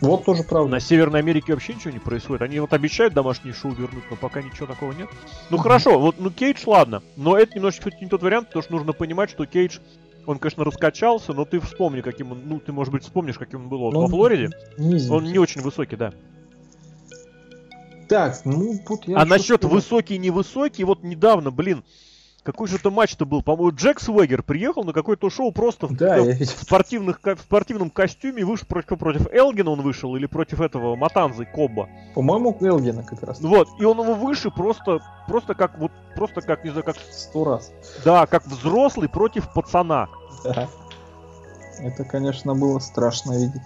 вот 0.00 0.24
тоже 0.24 0.42
правда. 0.42 0.72
На 0.72 0.80
Северной 0.80 1.20
Америке 1.20 1.52
вообще 1.52 1.74
ничего 1.74 1.90
не 1.90 1.98
происходит. 1.98 2.42
Они 2.42 2.58
вот 2.60 2.72
обещают 2.72 3.14
домашнее 3.14 3.54
шоу 3.54 3.72
вернуть, 3.72 4.04
но 4.10 4.16
пока 4.16 4.42
ничего 4.42 4.66
такого 4.66 4.92
нет. 4.92 5.08
Ну 5.50 5.58
хорошо, 5.58 5.98
вот 5.98 6.16
ну 6.18 6.30
Кейдж, 6.30 6.62
ладно. 6.66 7.02
Но 7.16 7.36
это 7.36 7.54
немножечко 7.54 7.90
не 8.00 8.08
тот 8.08 8.22
вариант, 8.22 8.48
потому 8.48 8.62
что 8.62 8.72
нужно 8.72 8.92
понимать, 8.92 9.30
что 9.30 9.46
Кейдж, 9.46 9.78
он, 10.26 10.38
конечно, 10.38 10.64
раскачался, 10.64 11.32
но 11.32 11.44
ты 11.44 11.60
вспомни, 11.60 12.00
каким 12.00 12.32
он, 12.32 12.42
ну, 12.44 12.60
ты, 12.60 12.72
может 12.72 12.92
быть, 12.92 13.02
вспомнишь, 13.02 13.38
каким 13.38 13.62
он 13.62 13.68
был 13.68 13.78
вот, 13.78 13.94
во 13.94 14.06
Флориде. 14.06 14.50
Не 14.78 15.08
он 15.10 15.24
не 15.24 15.38
очень 15.38 15.60
высокий, 15.60 15.96
да. 15.96 16.12
Так, 18.08 18.40
ну 18.44 18.78
тут 18.86 19.06
я... 19.06 19.18
А 19.18 19.24
насчет 19.24 19.64
высокий-невысокий, 19.64 20.84
вот 20.84 21.02
недавно, 21.04 21.50
блин, 21.50 21.84
какой 22.42 22.68
же 22.68 22.76
это 22.76 22.90
матч-то 22.90 23.24
был? 23.26 23.42
По-моему, 23.42 23.74
Джек 23.74 24.00
Свегер 24.00 24.42
приехал 24.42 24.84
на 24.84 24.92
какое-то 24.92 25.30
шоу 25.30 25.52
просто 25.52 25.88
да, 25.88 26.22
в, 26.22 26.26
в, 26.26 26.44
спортивных, 26.44 27.20
в 27.22 27.40
спортивном 27.40 27.90
костюме. 27.90 28.44
Вышел 28.44 28.66
против, 28.66 28.98
против 28.98 29.26
Элгина 29.32 29.70
он 29.70 29.82
вышел 29.82 30.16
или 30.16 30.26
против 30.26 30.60
этого 30.60 30.96
Матанзы 30.96 31.44
Кобба? 31.44 31.88
По-моему, 32.14 32.56
Элгина 32.60 33.02
как 33.02 33.22
раз. 33.22 33.40
Вот, 33.40 33.68
и 33.78 33.84
он 33.84 34.00
его 34.00 34.14
выше 34.14 34.50
просто, 34.50 35.00
просто 35.26 35.54
как, 35.54 35.78
вот, 35.78 35.92
просто 36.14 36.40
как, 36.40 36.64
не 36.64 36.70
знаю, 36.70 36.84
как... 36.84 36.96
Сто 37.10 37.44
раз. 37.44 37.72
Да, 38.04 38.26
как 38.26 38.46
взрослый 38.46 39.08
против 39.08 39.52
пацана. 39.52 40.08
Да. 40.44 40.68
Это, 41.78 42.04
конечно, 42.04 42.54
было 42.54 42.78
страшно 42.78 43.32
видеть. 43.32 43.62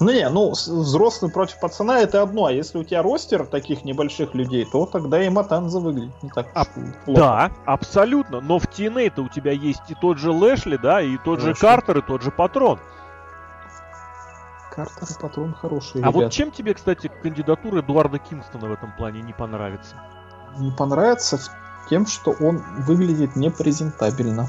Ну 0.00 0.12
не, 0.12 0.28
ну 0.28 0.52
взрослый 0.52 1.30
против 1.30 1.58
пацана 1.58 2.00
это 2.00 2.22
одно, 2.22 2.46
а 2.46 2.52
если 2.52 2.78
у 2.78 2.84
тебя 2.84 3.02
ростер 3.02 3.46
таких 3.46 3.84
небольших 3.84 4.34
людей, 4.34 4.64
то 4.64 4.86
тогда 4.86 5.20
и 5.22 5.28
Матанза 5.28 5.80
выглядит 5.80 6.22
не 6.22 6.30
так 6.30 6.46
а, 6.54 6.64
плохо. 7.04 7.20
Да, 7.20 7.50
абсолютно, 7.64 8.40
но 8.40 8.60
в 8.60 8.64
TNA-то 8.66 9.22
у 9.22 9.28
тебя 9.28 9.50
есть 9.52 9.82
и 9.88 9.94
тот 10.00 10.18
же 10.18 10.30
Лэшли, 10.30 10.76
да, 10.76 11.02
и 11.02 11.16
тот 11.18 11.38
Лэшли. 11.38 11.52
же 11.52 11.54
Картер, 11.54 11.98
и 11.98 12.02
тот 12.02 12.22
же 12.22 12.30
Патрон. 12.30 12.78
Картер 14.70 15.08
и 15.10 15.20
Патрон 15.20 15.54
хорошие 15.54 16.04
А 16.04 16.08
ребята. 16.08 16.18
вот 16.24 16.32
чем 16.32 16.52
тебе, 16.52 16.74
кстати, 16.74 17.10
кандидатура 17.22 17.80
Эдуарда 17.80 18.18
Кингстона 18.18 18.68
в 18.68 18.72
этом 18.72 18.92
плане 18.96 19.22
не 19.22 19.32
понравится? 19.32 19.96
Не 20.58 20.70
понравится 20.70 21.40
тем, 21.90 22.06
что 22.06 22.36
он 22.38 22.62
выглядит 22.86 23.34
непрезентабельно 23.34 24.46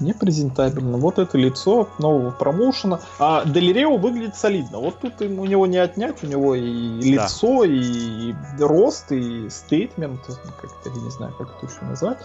непрезентабельно. 0.00 0.98
Вот 0.98 1.18
это 1.18 1.36
лицо 1.38 1.88
нового 1.98 2.30
промоушена. 2.30 3.00
А 3.18 3.44
Делирео 3.44 3.96
выглядит 3.96 4.36
солидно. 4.36 4.78
Вот 4.78 4.98
тут 5.00 5.20
у 5.20 5.24
него 5.24 5.66
не 5.66 5.78
отнять, 5.78 6.22
у 6.22 6.26
него 6.26 6.54
и 6.54 6.62
лицо, 6.62 7.62
да. 7.62 7.66
и, 7.66 8.30
и 8.30 8.34
рост, 8.58 9.12
и 9.12 9.48
стейтмент, 9.48 10.20
как-то, 10.60 10.90
я 10.90 11.02
не 11.02 11.10
знаю, 11.10 11.34
как 11.36 11.56
это 11.56 11.72
еще 11.72 11.84
назвать. 11.84 12.18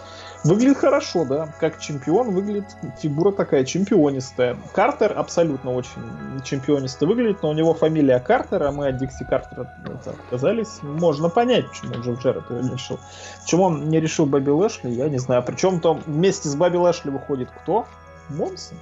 Выглядит 0.45 0.77
хорошо, 0.77 1.25
да. 1.25 1.49
Как 1.59 1.79
чемпион 1.79 2.35
выглядит 2.35 2.65
фигура 2.99 3.31
такая 3.31 3.65
чемпионистая. 3.65 4.55
Картер 4.73 5.17
абсолютно 5.17 5.71
очень 5.71 6.03
чемпионисто 6.43 7.07
выглядит, 7.07 7.41
но 7.41 7.49
у 7.49 7.53
него 7.53 7.73
фамилия 7.73 8.19
Картер, 8.19 8.61
а 8.61 8.71
мы 8.71 8.89
от 8.89 8.97
Дикси 8.97 9.23
Картера 9.23 9.67
отказались. 10.05 10.83
Можно 10.83 11.29
понять, 11.29 11.67
почему 11.67 11.95
Джефф 11.95 12.19
Джеред 12.19 12.49
его 12.51 12.73
решил. 12.73 12.99
Почему 13.41 13.63
он 13.63 13.89
не 13.89 13.99
решил 13.99 14.27
Бобби 14.27 14.51
Лэшли, 14.51 14.91
я 14.91 15.09
не 15.09 15.17
знаю. 15.17 15.41
Причем 15.41 15.79
там 15.79 16.03
вместе 16.05 16.47
с 16.47 16.55
Бобби 16.55 16.77
Лэшли 16.77 17.09
выходит 17.09 17.49
кто? 17.49 17.87
Монсон. 18.29 18.77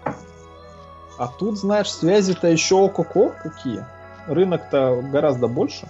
А 1.18 1.28
тут, 1.28 1.58
знаешь, 1.58 1.90
связи-то 1.90 2.50
еще 2.50 2.76
ого-го 2.76 3.32
какие. 3.42 3.86
Рынок-то 4.28 5.02
гораздо 5.02 5.48
больше. 5.48 5.88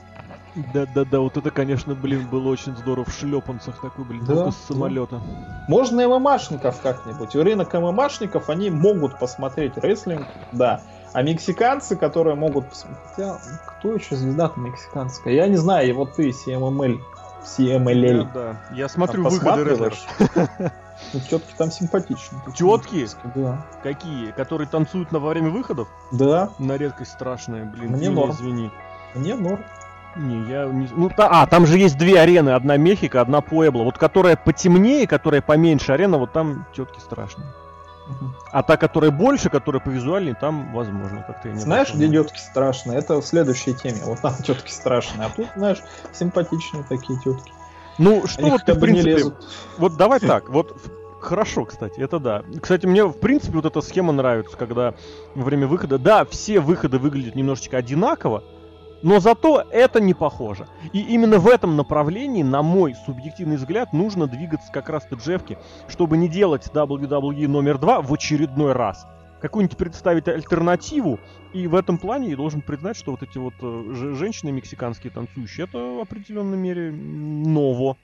Да-да-да, 0.55 1.19
вот 1.19 1.37
это, 1.37 1.49
конечно, 1.49 1.95
блин, 1.95 2.27
было 2.29 2.49
очень 2.49 2.75
здорово 2.75 3.05
в 3.05 3.13
шлепанцах 3.13 3.81
такой, 3.81 4.05
блин, 4.05 4.23
да, 4.25 4.51
с 4.51 4.57
самолета. 4.67 5.17
Да. 5.17 5.65
Можно 5.67 6.07
ММАшников 6.07 6.79
как-нибудь. 6.81 7.35
Рынок 7.35 7.73
ММАшников, 7.73 8.49
они 8.49 8.69
могут 8.69 9.17
посмотреть 9.17 9.77
рестлинг, 9.77 10.27
да. 10.51 10.81
А 11.13 11.21
мексиканцы, 11.21 11.95
которые 11.95 12.35
могут 12.35 12.69
посмотреть... 12.69 12.99
Хотя, 13.09 13.39
кто 13.67 13.93
еще 13.93 14.15
звезда 14.15 14.51
мексиканская? 14.55 15.33
Я 15.33 15.47
не 15.47 15.57
знаю, 15.57 15.89
и 15.89 15.91
вот 15.91 16.13
ты, 16.15 16.29
CMML, 16.29 16.99
CMLL. 17.43 18.23
Да, 18.25 18.29
да. 18.33 18.75
Я 18.75 18.89
смотрю 18.89 19.23
выходы 19.23 19.63
рестлеров. 19.63 19.97
Ну, 21.11 21.19
тетки 21.19 21.53
там 21.57 21.69
симпатичные. 21.71 22.41
Тетки? 22.55 23.07
Да. 23.35 23.65
Какие? 23.81 24.31
Которые 24.31 24.67
танцуют 24.67 25.11
на 25.11 25.19
во 25.19 25.29
время 25.29 25.49
выходов? 25.49 25.87
Да. 26.11 26.51
На 26.59 26.77
редкость 26.77 27.11
страшная, 27.11 27.65
блин. 27.65 27.91
Мне 27.91 28.09
норм. 28.09 28.31
Извини. 28.31 28.71
Мне 29.13 29.35
норм. 29.35 29.63
Не, 30.15 30.49
я 30.49 30.65
не... 30.65 30.87
Ну, 30.95 31.09
та... 31.09 31.27
А, 31.29 31.47
там 31.47 31.65
же 31.65 31.77
есть 31.77 31.97
две 31.97 32.19
арены. 32.19 32.51
Одна 32.51 32.77
Мехико, 32.77 33.21
одна 33.21 33.41
Пуэбло. 33.41 33.83
Вот 33.83 33.97
которая 33.97 34.35
потемнее, 34.35 35.07
которая 35.07 35.41
поменьше 35.41 35.91
арена, 35.91 36.17
вот 36.17 36.33
там 36.33 36.65
тетки 36.75 36.99
страшные. 36.99 37.47
А 38.51 38.63
та, 38.63 38.77
которая 38.77 39.11
больше, 39.11 39.49
которая 39.49 39.81
по 39.81 39.89
визуальней, 39.89 40.35
там 40.39 40.73
возможно 40.73 41.23
как-то 41.25 41.49
не 41.49 41.59
Знаешь, 41.59 41.93
где 41.93 42.09
тетки 42.09 42.37
страшные? 42.37 42.99
Это 42.99 43.21
в 43.21 43.25
следующей 43.25 43.73
теме. 43.73 44.01
Вот 44.05 44.21
там 44.21 44.35
тетки 44.35 44.71
страшные. 44.71 45.27
А 45.27 45.29
тут, 45.29 45.47
знаешь, 45.55 45.81
симпатичные 46.11 46.83
такие 46.83 47.19
тетки. 47.19 47.51
Ну, 47.97 48.27
что 48.27 48.47
вот 48.47 48.65
ты, 48.65 48.73
в 48.73 48.79
принципе... 48.79 49.33
Вот 49.77 49.97
давай 49.97 50.19
так, 50.19 50.49
вот 50.49 50.75
Хорошо, 51.23 51.63
кстати, 51.63 52.01
это 52.01 52.19
да. 52.19 52.43
Кстати, 52.61 52.85
мне, 52.85 53.05
в 53.05 53.13
принципе, 53.13 53.53
вот 53.53 53.65
эта 53.65 53.79
схема 53.79 54.11
нравится, 54.11 54.57
когда 54.57 54.93
во 55.35 55.45
время 55.45 55.67
выхода... 55.67 55.97
Да, 55.97 56.25
все 56.25 56.59
выходы 56.59 56.99
выглядят 56.99 57.35
немножечко 57.35 57.77
одинаково, 57.77 58.43
но 59.03 59.19
зато 59.19 59.63
это 59.69 59.99
не 59.99 60.15
похоже. 60.15 60.65
И 60.93 61.01
именно 61.01 61.37
в 61.37 61.47
этом 61.47 61.75
направлении, 61.75 62.41
на 62.41 62.63
мой 62.63 62.95
субъективный 63.05 63.57
взгляд, 63.57 63.93
нужно 63.93 64.27
двигаться 64.27 64.71
как 64.71 64.89
раз-то 64.89 65.15
Джефки, 65.17 65.59
чтобы 65.89 66.17
не 66.17 66.29
делать 66.29 66.71
WWE 66.73 67.47
номер 67.47 67.77
два 67.77 68.01
в 68.01 68.11
очередной 68.11 68.71
раз. 68.71 69.05
Какую-нибудь 69.41 69.77
представить 69.77 70.29
альтернативу. 70.29 71.19
И 71.51 71.67
в 71.67 71.75
этом 71.75 71.97
плане 71.97 72.29
я 72.29 72.37
должен 72.37 72.61
признать, 72.61 72.95
что 72.95 73.11
вот 73.11 73.21
эти 73.23 73.37
вот 73.37 73.53
э, 73.61 74.13
женщины 74.15 74.53
мексиканские 74.53 75.11
танцующие, 75.11 75.65
это 75.65 75.77
в 75.77 75.99
определенной 75.99 76.57
мере 76.57 76.91
ново. 76.91 77.97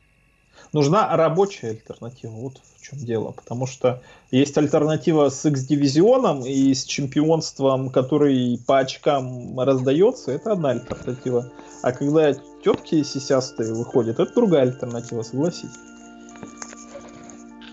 Нужна 0.73 1.15
рабочая 1.15 1.69
альтернатива, 1.69 2.31
вот 2.31 2.61
в 2.77 2.81
чем 2.81 2.99
дело. 2.99 3.31
Потому 3.31 3.65
что 3.65 4.01
есть 4.31 4.57
альтернатива 4.57 5.29
с 5.29 5.45
X-дивизионом 5.45 6.45
и 6.45 6.73
с 6.73 6.85
чемпионством, 6.85 7.89
который 7.89 8.59
по 8.65 8.79
очкам 8.79 9.59
раздается, 9.59 10.31
это 10.31 10.53
одна 10.53 10.71
альтернатива. 10.71 11.51
А 11.81 11.91
когда 11.91 12.33
тетки 12.63 13.03
сисястые 13.03 13.73
выходят, 13.73 14.19
это 14.19 14.33
другая 14.33 14.63
альтернатива, 14.63 15.23
согласись. 15.23 15.71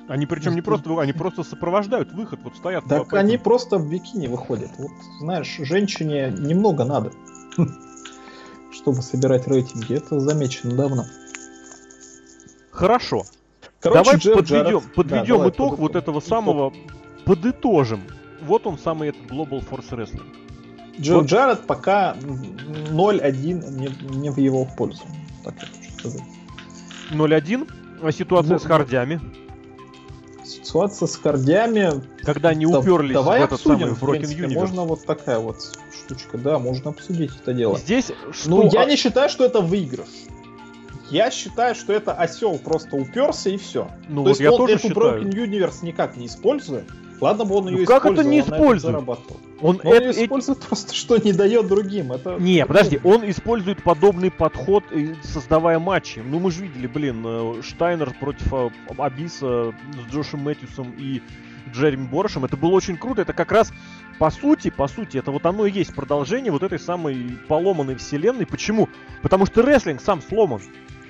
Они 0.08 0.26
причем 0.26 0.54
не 0.54 0.62
просто 0.62 1.00
они 1.00 1.12
просто 1.12 1.42
сопровождают 1.42 2.12
выход, 2.12 2.40
вот 2.44 2.56
стоят. 2.56 2.84
Так 2.88 3.12
они 3.14 3.38
просто 3.38 3.78
в 3.78 3.88
бикини 3.88 4.28
выходят. 4.28 4.70
Вот, 4.78 4.90
знаешь, 5.20 5.56
женщине 5.58 6.32
немного 6.38 6.84
надо, 6.84 7.12
чтобы 8.72 9.02
собирать 9.02 9.48
рейтинги. 9.48 9.94
Это 9.94 10.20
замечено 10.20 10.76
давно. 10.76 11.04
Хорошо. 12.76 13.24
Короче, 13.80 14.04
давай 14.04 14.16
Джефф 14.18 14.34
подведем, 14.36 14.64
Джаред... 14.64 14.94
подведем 14.94 15.38
да, 15.38 15.48
итог 15.48 15.78
вот 15.78 15.96
этого 15.96 16.20
самого, 16.20 16.72
подытожим. 17.24 18.02
Вот 18.42 18.66
он 18.66 18.78
самый 18.78 19.08
этот 19.08 19.22
Global 19.22 19.66
Force 19.66 19.90
Wrestling. 19.90 20.26
Джо 21.00 21.16
вот. 21.16 21.26
Джаред 21.26 21.66
пока 21.66 22.16
0-1 22.16 23.32
не, 23.32 24.18
не 24.18 24.30
в 24.30 24.36
его 24.38 24.66
пользу. 24.76 25.02
Так 25.42 25.54
я 25.60 25.66
хочу 25.66 25.98
сказать. 25.98 26.22
0-1? 27.12 27.70
А 28.02 28.12
ситуация 28.12 28.52
ну, 28.54 28.58
с 28.58 28.64
хардями? 28.64 29.20
Ситуация 30.44 31.06
с 31.06 31.16
хардями... 31.16 32.02
Когда 32.22 32.50
они 32.50 32.66
да, 32.66 32.80
уперлись 32.80 33.14
давай 33.14 33.40
в 33.40 33.44
этот 33.44 33.54
обсудим, 33.54 33.96
самый 33.96 34.18
Broken 34.18 34.22
Universe. 34.22 34.54
Можно 34.54 34.84
вот 34.84 35.06
такая 35.06 35.38
вот 35.38 35.56
штучка, 35.92 36.36
да, 36.36 36.58
можно 36.58 36.90
обсудить 36.90 37.30
это 37.40 37.54
дело. 37.54 37.78
Здесь 37.78 38.12
что... 38.32 38.50
Ну, 38.50 38.70
я 38.70 38.84
не 38.84 38.96
считаю, 38.96 39.30
что 39.30 39.44
это 39.44 39.60
выигрыш. 39.60 40.08
Я 41.10 41.30
считаю, 41.30 41.74
что 41.74 41.92
это 41.92 42.12
осел 42.12 42.58
просто 42.58 42.96
уперся 42.96 43.50
и 43.50 43.56
все. 43.56 43.90
Ну, 44.08 44.16
То 44.16 44.20
вот 44.22 44.28
есть 44.30 44.40
я 44.40 44.52
он 44.52 44.58
тоже 44.58 44.74
эту 44.74 44.88
считаю. 44.88 45.22
Broken 45.22 45.30
Universe 45.30 45.78
никак 45.82 46.16
не 46.16 46.26
использует. 46.26 46.86
Ладно 47.20 47.44
бы 47.44 47.54
он 47.54 47.64
ну, 47.64 47.70
ее 47.70 47.86
как 47.86 48.04
использовал, 48.04 48.20
это 48.20 48.28
не 48.28 48.40
использует? 48.40 49.08
Он, 49.62 49.80
это, 49.82 50.04
ее 50.04 50.24
использует 50.24 50.60
просто, 50.60 50.94
что 50.94 51.16
не 51.16 51.32
дает 51.32 51.66
другим. 51.66 52.12
Это... 52.12 52.36
Не, 52.38 52.66
подожди, 52.66 53.00
он 53.04 53.28
использует 53.28 53.82
подобный 53.82 54.30
подход, 54.30 54.84
создавая 55.22 55.78
матчи. 55.78 56.18
Ну, 56.18 56.40
мы 56.40 56.50
же 56.50 56.62
видели, 56.62 56.86
блин, 56.86 57.22
э, 57.24 57.62
Штайнер 57.62 58.12
против 58.20 58.52
э, 58.52 58.70
Абиса 58.98 59.72
с 59.72 60.12
Джошем 60.12 60.40
Мэтьюсом 60.40 60.92
и 60.98 61.22
Джереми 61.72 62.06
Борошем. 62.06 62.44
Это 62.44 62.58
было 62.58 62.72
очень 62.72 62.98
круто. 62.98 63.22
Это 63.22 63.32
как 63.32 63.50
раз, 63.50 63.72
по 64.18 64.30
сути, 64.30 64.68
по 64.68 64.86
сути, 64.88 65.16
это 65.16 65.30
вот 65.30 65.46
оно 65.46 65.64
и 65.64 65.72
есть 65.72 65.94
продолжение 65.94 66.52
вот 66.52 66.62
этой 66.62 66.78
самой 66.78 67.38
поломанной 67.48 67.96
вселенной. 67.96 68.46
Почему? 68.46 68.90
Потому 69.22 69.46
что 69.46 69.62
рестлинг 69.62 70.02
сам 70.02 70.20
сломан. 70.20 70.60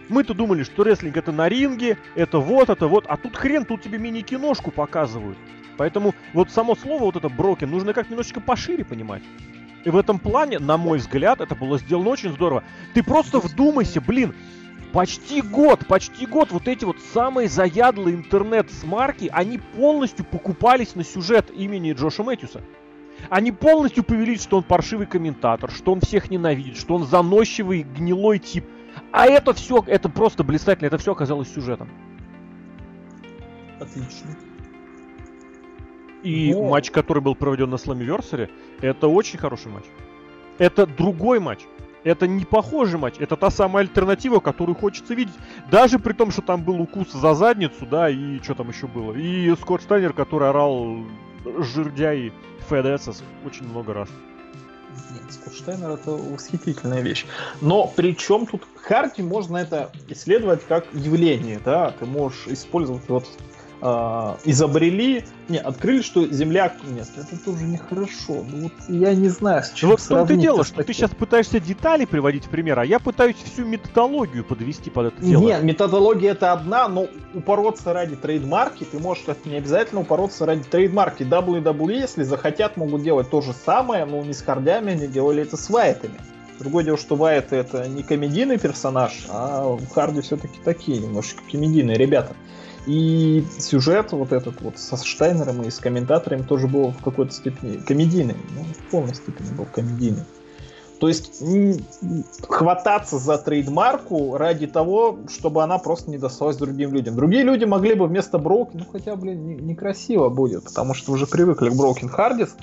Мы-то 0.09 0.35
думали, 0.35 0.63
что 0.63 0.85
рестлинг 0.85 1.17
это 1.17 1.33
на 1.33 1.49
ринге, 1.49 1.99
это 2.15 2.39
вот, 2.39 2.71
это 2.71 2.87
вот, 2.87 3.07
а 3.09 3.17
тут 3.17 3.37
хрен, 3.37 3.65
тут 3.65 3.83
тебе 3.83 3.99
мини-киношку 3.99 4.71
показывают. 4.71 5.39
Поэтому 5.77 6.15
вот 6.33 6.51
само 6.51 6.75
слово 6.77 7.03
вот 7.03 7.17
это 7.17 7.29
брокен 7.29 7.71
нужно 7.71 7.93
как 7.93 8.09
немножечко 8.09 8.41
пошире 8.41 8.85
понимать. 8.85 9.23
И 9.85 9.91
в 9.91 9.97
этом 9.97 10.19
плане, 10.19 10.59
на 10.59 10.77
мой 10.77 10.99
взгляд, 10.99 11.41
это 11.41 11.55
было 11.55 11.79
сделано 11.79 12.11
очень 12.11 12.33
здорово. 12.33 12.65
Ты 12.95 13.03
просто 13.03 13.39
вдумайся, 13.39 14.01
блин, 14.01 14.35
почти 14.93 15.43
год, 15.43 15.87
почти 15.87 16.27
год 16.27 16.51
вот 16.51 16.67
эти 16.69 16.85
вот 16.85 16.97
самые 17.13 17.49
заядлые 17.49 18.17
интернет-смарки, 18.17 19.31
они 19.33 19.59
полностью 19.59 20.25
покупались 20.25 20.95
на 20.95 21.05
сюжет 21.05 21.51
имени 21.55 21.93
Джоша 21.93 22.23
Мэтьюса. 22.23 22.63
Они 23.29 23.53
полностью 23.53 24.05
повелись, 24.05 24.43
что 24.43 24.59
он 24.59 24.63
паршивый 24.63 25.07
комментатор, 25.07 25.71
что 25.71 25.93
он 25.93 26.01
всех 26.01 26.31
ненавидит, 26.31 26.77
что 26.77 26.95
он 26.95 27.07
заносчивый, 27.07 27.83
гнилой 27.83 28.39
тип. 28.39 28.65
А 29.17 29.25
это 29.25 29.55
все, 29.55 29.83
это 29.87 30.11
просто 30.11 30.45
блистательно, 30.45 30.89
это 30.89 30.99
все 30.99 31.13
оказалось 31.13 31.51
сюжетом. 31.51 31.89
Отлично. 33.81 34.37
И 36.23 36.53
Но... 36.53 36.69
матч, 36.69 36.91
который 36.91 37.23
был 37.23 37.35
проведен 37.35 37.71
на 37.71 37.77
Slammiversary, 37.77 38.51
это 38.83 39.09
очень 39.09 39.39
хороший 39.39 39.73
матч. 39.73 39.85
Это 40.59 40.87
другой 40.87 41.41
матч. 41.41 41.61
Это 42.05 42.27
не 42.27 42.45
похожий 42.45 43.01
матч. 43.01 43.15
Это 43.19 43.37
та 43.37 43.49
самая 43.49 43.85
альтернатива, 43.85 44.41
которую 44.41 44.77
хочется 44.77 45.15
видеть. 45.15 45.35
Даже 45.71 45.99
при 45.99 46.13
том, 46.13 46.31
что 46.31 46.43
там 46.43 46.63
был 46.63 46.79
укус 46.79 47.11
за 47.11 47.33
задницу, 47.33 47.87
да, 47.87 48.11
и 48.11 48.39
что 48.43 48.55
там 48.55 48.69
еще 48.69 48.87
было. 48.87 49.15
И 49.15 49.51
Скотт 49.57 49.81
Стайнер, 49.81 50.13
который 50.13 50.51
орал 50.51 50.99
жирдяй 51.61 52.35
ФДС 52.69 53.23
очень 53.47 53.67
много 53.67 53.95
раз. 53.95 54.11
Нет, 55.11 55.23
Скотт 55.33 55.69
это 55.69 56.11
восхитительная 56.11 57.01
вещь. 57.01 57.27
Но 57.61 57.87
при 57.87 58.17
чем 58.17 58.47
тут 58.47 58.63
Харди 58.83 59.23
можно 59.23 59.57
это 59.57 59.91
исследовать 60.09 60.65
как 60.67 60.87
явление, 60.93 61.61
да, 61.65 61.93
ты 61.99 62.07
можешь 62.07 62.47
использовать 62.47 63.09
вот 63.09 63.27
э, 63.81 64.35
изобрели, 64.45 65.25
не, 65.49 65.59
открыли, 65.59 66.03
что 66.03 66.27
Земля... 66.27 66.73
Нет, 66.89 67.09
это 67.17 67.43
тоже 67.45 67.65
нехорошо. 67.65 68.45
Ну, 68.51 68.65
вот 68.65 68.73
я 68.89 69.15
не 69.15 69.29
знаю, 69.29 69.63
с 69.63 69.73
чем 69.73 69.91
Вот 69.91 70.01
в 70.01 70.09
том-то 70.09 70.37
дело, 70.37 70.65
что 70.65 70.83
ты 70.83 70.93
сейчас 70.93 71.11
пытаешься 71.11 71.61
детали 71.61 72.05
приводить 72.05 72.47
в 72.47 72.49
пример, 72.49 72.79
а 72.79 72.85
я 72.85 72.99
пытаюсь 72.99 73.37
всю 73.37 73.65
методологию 73.65 74.45
подвести 74.45 74.91
под 74.91 75.07
это 75.07 75.23
дело. 75.25 75.43
Нет, 75.43 75.63
методология 75.63 76.33
это 76.33 76.53
одна, 76.53 76.89
но 76.89 77.07
упороться 77.35 77.93
ради 77.93 78.17
трейдмарки, 78.17 78.85
ты 78.85 78.99
можешь 78.99 79.25
не 79.45 79.57
обязательно 79.57 80.01
упороться 80.01 80.47
ради 80.47 80.65
трейдмарки. 80.65 81.23
WWE, 81.23 82.01
если 82.01 82.23
захотят, 82.23 82.77
могут 82.77 83.03
делать 83.03 83.31
то 83.31 83.41
же 83.41 83.53
самое, 83.53 84.05
но 84.05 84.23
не 84.23 84.35
с 84.35 84.43
хардями, 84.43 84.93
они 84.93 85.07
делали 85.07 85.43
это 85.43 85.57
с 85.57 85.71
вайтами. 85.71 86.15
Другое 86.59 86.85
дело, 86.85 86.97
что 86.97 87.17
Вайт 87.17 87.53
это 87.53 87.87
не 87.87 88.03
комедийный 88.03 88.59
персонаж, 88.59 89.27
а 89.29 89.77
Харди 89.93 90.23
все-таки 90.23 90.59
такие 90.65 90.99
немножко 90.99 91.43
комедийные 91.51 91.99
ребята. 91.99 92.35
И 92.87 93.45
сюжет 93.59 94.13
вот 94.13 94.33
этот 94.33 94.61
вот 94.61 94.79
со 94.79 94.97
Штайнером 94.97 95.63
и 95.63 95.71
с 95.71 95.79
комментаторами 95.79 96.43
тоже 96.43 96.69
был 96.69 96.93
в 96.93 97.03
какой-то 97.03 97.33
степени 97.33 97.79
комедийный. 97.79 98.37
Ну, 98.55 98.63
в 98.63 98.91
полной 98.91 99.15
степени 99.15 99.53
был 99.57 99.67
комедийный. 99.67 100.23
То 101.01 101.09
есть 101.09 101.43
хвататься 102.49 103.19
за 103.19 103.37
трейдмарку 103.37 104.37
ради 104.39 104.67
того, 104.67 105.19
чтобы 105.29 105.63
она 105.63 105.79
просто 105.79 106.11
не 106.11 106.17
досталась 106.17 106.57
другим 106.57 106.95
людям. 106.95 107.17
Другие 107.17 107.43
люди 107.43 107.65
могли 107.65 107.95
бы 107.95 108.07
вместо 108.07 108.39
Броукен, 108.39 108.81
ну 108.81 108.87
хотя, 108.91 109.15
блин, 109.17 109.67
некрасиво 109.67 110.31
будет, 110.31 110.65
потому 110.65 110.95
что 110.95 111.13
уже 111.13 111.27
привыкли 111.27 111.69
к 111.69 111.75
Броукен 111.75 112.09
Хардис, 112.09 112.57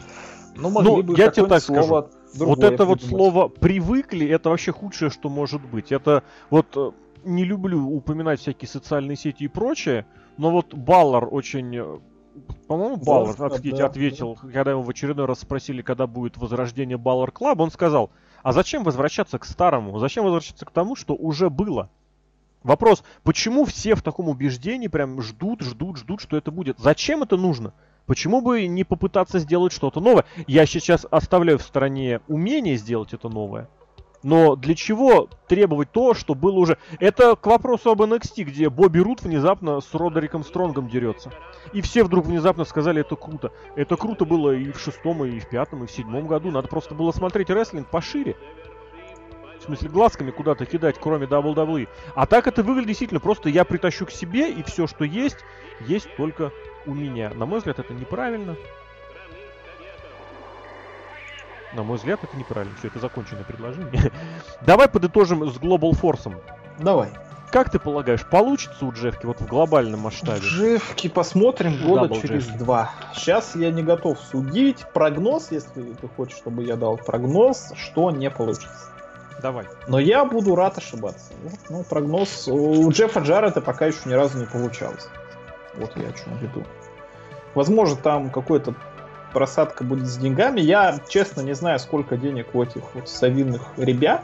ну 0.55 0.69
могли 0.71 0.89
ну, 0.89 1.03
бы 1.03 1.15
я 1.15 1.29
тебе 1.29 1.45
так 1.45 1.61
слово 1.61 2.09
скажу. 2.33 2.45
Вот 2.45 2.63
это 2.63 2.85
вот 2.85 3.03
слово 3.03 3.47
«привыкли» 3.47 4.27
это 4.27 4.49
вообще 4.49 4.71
худшее, 4.71 5.11
что 5.11 5.29
может 5.29 5.61
быть. 5.61 5.91
Это 5.91 6.23
вот 6.49 6.65
э, 6.75 6.91
не 7.23 7.43
люблю 7.43 7.87
упоминать 7.87 8.39
всякие 8.39 8.67
социальные 8.67 9.17
сети 9.17 9.43
и 9.43 9.47
прочее, 9.47 10.05
но 10.37 10.51
вот 10.51 10.73
Балор 10.73 11.27
очень 11.29 11.75
э, 11.75 11.99
по-моему, 12.67 12.97
Балор 12.97 13.35
ответил, 13.43 13.77
да, 13.77 13.85
ответил 13.85 14.37
да. 14.41 14.51
когда 14.51 14.71
его 14.71 14.81
в 14.81 14.89
очередной 14.89 15.25
раз 15.25 15.39
спросили, 15.39 15.81
когда 15.81 16.07
будет 16.07 16.37
возрождение 16.37 16.97
Balor 16.97 17.31
Club, 17.31 17.59
он 17.59 17.71
сказал, 17.71 18.09
а 18.41 18.51
зачем 18.53 18.83
возвращаться 18.83 19.37
к 19.39 19.45
старому? 19.45 19.99
Зачем 19.99 20.23
возвращаться 20.23 20.65
к 20.65 20.71
тому, 20.71 20.95
что 20.95 21.15
уже 21.15 21.49
было? 21.49 21.89
Вопрос, 22.63 23.03
почему 23.23 23.65
все 23.65 23.93
в 23.93 24.01
таком 24.01 24.29
убеждении 24.29 24.87
прям 24.87 25.21
ждут, 25.21 25.61
ждут, 25.61 25.97
ждут, 25.97 26.21
что 26.21 26.37
это 26.37 26.49
будет? 26.49 26.79
Зачем 26.79 27.23
это 27.23 27.35
нужно? 27.35 27.73
Почему 28.05 28.41
бы 28.41 28.67
не 28.67 28.83
попытаться 28.83 29.39
сделать 29.39 29.73
что-то 29.73 29.99
новое? 29.99 30.25
Я 30.47 30.65
сейчас 30.65 31.05
оставляю 31.09 31.57
в 31.59 31.63
стороне 31.63 32.21
умение 32.27 32.77
сделать 32.77 33.13
это 33.13 33.29
новое. 33.29 33.69
Но 34.23 34.55
для 34.55 34.73
чего 34.73 35.27
требовать 35.47 35.91
то, 35.91 36.13
что 36.13 36.33
было 36.33 36.57
уже... 36.57 36.77
Это 36.99 37.35
к 37.35 37.45
вопросу 37.45 37.91
об 37.91 38.01
NXT, 38.01 38.43
где 38.43 38.69
Бобби 38.69 38.99
Рут 38.99 39.21
внезапно 39.21 39.81
с 39.81 39.93
Родериком 39.93 40.43
Стронгом 40.43 40.87
дерется. 40.87 41.31
И 41.73 41.81
все 41.81 42.03
вдруг 42.03 42.25
внезапно 42.25 42.63
сказали, 42.63 43.01
это 43.01 43.17
круто. 43.17 43.51
Это 43.75 43.97
круто 43.97 44.23
было 44.23 44.51
и 44.51 44.71
в 44.71 44.79
шестом, 44.79 45.25
и 45.25 45.39
в 45.39 45.49
пятом, 45.49 45.83
и 45.83 45.87
в 45.87 45.91
седьмом 45.91 46.27
году. 46.27 46.51
Надо 46.51 46.69
просто 46.69 46.95
было 46.95 47.11
смотреть 47.11 47.49
рестлинг 47.49 47.89
пошире. 47.89 48.37
В 49.59 49.65
смысле, 49.65 49.89
глазками 49.89 50.31
куда-то 50.31 50.65
кидать, 50.65 50.95
кроме 50.99 51.25
WWE. 51.25 51.87
А 52.15 52.25
так 52.25 52.47
это 52.47 52.63
выглядит 52.63 52.89
действительно 52.89 53.19
просто 53.19 53.49
я 53.49 53.63
притащу 53.65 54.05
к 54.05 54.11
себе, 54.11 54.51
и 54.51 54.63
все, 54.63 54.87
что 54.87 55.05
есть, 55.05 55.37
есть 55.81 56.07
только 56.17 56.51
у 56.85 56.93
меня. 56.93 57.31
На 57.33 57.45
мой 57.45 57.59
взгляд, 57.59 57.79
это 57.79 57.93
неправильно. 57.93 58.57
На 61.73 61.83
мой 61.83 61.97
взгляд, 61.97 62.19
это 62.23 62.37
неправильно. 62.37 62.75
Все, 62.77 62.87
это 62.87 62.99
законченное 62.99 63.43
предложение. 63.43 64.11
Давай 64.61 64.87
подытожим 64.87 65.49
с 65.49 65.57
Global 65.57 65.91
Force. 65.91 66.31
Давай. 66.79 67.09
как 67.51 67.69
ты 67.69 67.79
полагаешь, 67.79 68.25
получится 68.25 68.85
у 68.85 68.91
GFW 68.91 69.25
вот 69.25 69.39
в 69.39 69.47
глобальном 69.47 70.01
масштабе? 70.01 70.41
GFW 70.41 71.07
посмотрим 71.07 71.77
года 71.85 72.07
Дабл 72.07 72.21
через 72.21 72.45
GFW. 72.45 72.57
два. 72.57 72.91
Сейчас 73.13 73.55
я 73.55 73.71
не 73.71 73.83
готов 73.83 74.19
судить. 74.19 74.85
Прогноз, 74.93 75.51
если 75.51 75.93
ты 75.93 76.07
хочешь, 76.07 76.37
чтобы 76.37 76.63
я 76.63 76.75
дал 76.75 76.97
прогноз, 76.97 77.73
что 77.75 78.11
не 78.11 78.29
получится. 78.29 78.89
Давай. 79.41 79.65
Но 79.87 79.99
я 79.99 80.25
буду 80.25 80.55
рад 80.55 80.77
ошибаться. 80.77 81.33
Ну, 81.69 81.83
прогноз 81.83 82.47
у 82.47 82.89
Джеффа 82.89 83.19
Джаррета 83.19 83.61
пока 83.61 83.87
еще 83.87 83.99
ни 84.05 84.13
разу 84.13 84.37
не 84.39 84.45
получалось. 84.45 85.07
Вот 85.75 85.91
я 85.97 86.09
о 86.09 86.13
чем 86.13 86.37
веду. 86.37 86.63
Возможно, 87.55 87.95
там 87.97 88.29
какой-то 88.29 88.73
просадка 89.33 89.83
будет 89.83 90.07
с 90.07 90.17
деньгами. 90.17 90.61
Я, 90.61 90.99
честно, 91.07 91.41
не 91.41 91.53
знаю, 91.53 91.79
сколько 91.79 92.15
денег 92.15 92.47
у 92.53 92.63
этих 92.63 92.83
вот 92.93 93.09
совинных 93.09 93.61
ребят. 93.77 94.23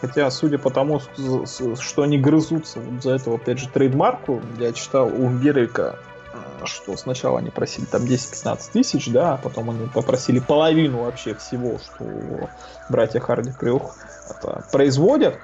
Хотя, 0.00 0.30
судя 0.30 0.58
по 0.58 0.70
тому, 0.70 1.00
что 1.00 2.02
они 2.02 2.18
грызутся 2.18 2.78
вот 2.78 3.02
за 3.02 3.12
этого, 3.12 3.36
опять 3.36 3.58
же, 3.58 3.68
трейдмарку, 3.68 4.42
я 4.58 4.72
читал 4.72 5.06
у 5.06 5.30
Герика, 5.30 5.98
э, 6.32 6.66
что 6.66 6.94
сначала 6.96 7.38
они 7.38 7.48
просили 7.48 7.86
там 7.86 8.02
10-15 8.02 8.58
тысяч, 8.72 9.10
да, 9.10 9.34
а 9.34 9.36
потом 9.38 9.70
они 9.70 9.88
попросили 9.88 10.40
половину 10.40 11.04
вообще 11.04 11.34
всего, 11.34 11.78
что 11.78 12.04
братья 12.90 13.18
Харди 13.20 13.52
Крюх 13.52 13.96
производят. 14.70 15.38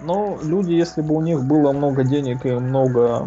Но 0.00 0.38
люди, 0.42 0.72
если 0.72 1.00
бы 1.00 1.14
у 1.14 1.20
них 1.20 1.44
было 1.44 1.70
много 1.72 2.02
денег 2.02 2.44
и 2.44 2.50
много 2.50 3.24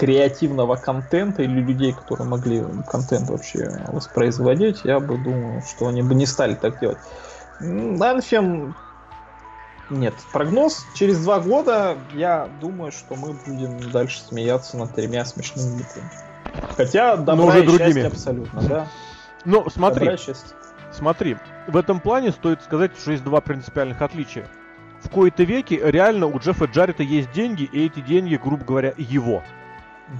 креативного 0.00 0.76
контента 0.76 1.42
или 1.42 1.60
людей, 1.60 1.92
которые 1.92 2.26
могли 2.26 2.64
контент 2.88 3.28
вообще 3.28 3.70
воспроизводить, 3.88 4.80
я 4.84 4.98
бы 4.98 5.18
думал, 5.18 5.62
что 5.62 5.88
они 5.88 6.00
бы 6.00 6.14
не 6.14 6.24
стали 6.24 6.54
так 6.54 6.80
делать. 6.80 6.96
Анфем 7.60 8.74
нет, 9.90 10.14
прогноз 10.32 10.86
через 10.94 11.22
два 11.22 11.40
года, 11.40 11.98
я 12.14 12.48
думаю, 12.62 12.92
что 12.92 13.14
мы 13.14 13.34
будем 13.44 13.90
дальше 13.90 14.20
смеяться 14.20 14.78
над 14.78 14.94
тремя 14.94 15.26
смешными 15.26 15.78
битвами. 15.78 16.10
Хотя 16.76 17.16
добра 17.16 17.34
Но 17.34 17.46
уже 17.48 17.62
и 17.62 17.66
другими. 17.66 17.86
счастье 17.86 18.06
абсолютно, 18.06 18.62
да. 18.62 18.86
Ну, 19.44 19.68
смотри, 19.68 20.16
смотри, 20.92 21.36
в 21.66 21.76
этом 21.76 22.00
плане 22.00 22.30
стоит 22.30 22.62
сказать, 22.62 22.92
что 22.98 23.12
есть 23.12 23.24
два 23.24 23.42
принципиальных 23.42 24.00
отличия. 24.00 24.46
В 25.02 25.10
кои-то 25.10 25.42
веке 25.42 25.78
реально 25.82 26.26
у 26.26 26.38
Джеффа 26.38 26.64
Джаррета 26.64 27.02
есть 27.02 27.30
деньги, 27.32 27.64
и 27.64 27.84
эти 27.84 28.00
деньги, 28.00 28.36
грубо 28.36 28.64
говоря, 28.64 28.94
его. 28.96 29.42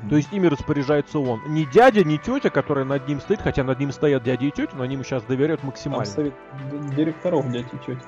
То 0.08 0.16
есть 0.16 0.32
ими 0.32 0.46
распоряжается 0.46 1.18
он. 1.18 1.40
Не 1.48 1.64
дядя, 1.64 2.04
не 2.04 2.18
тетя, 2.18 2.50
которая 2.50 2.84
над 2.84 3.08
ним 3.08 3.20
стоит, 3.20 3.40
хотя 3.42 3.64
над 3.64 3.78
ним 3.80 3.90
стоят 3.92 4.22
дядя 4.22 4.46
и 4.46 4.50
тетя, 4.50 4.70
но 4.74 4.84
они 4.84 4.94
ему 4.94 5.04
сейчас 5.04 5.22
доверяют 5.24 5.64
максимально. 5.64 6.04
Там 6.04 6.14
совет 6.14 6.34
директоров 6.96 7.50
дядя 7.50 7.68
и 7.72 7.86
тетя. 7.86 8.00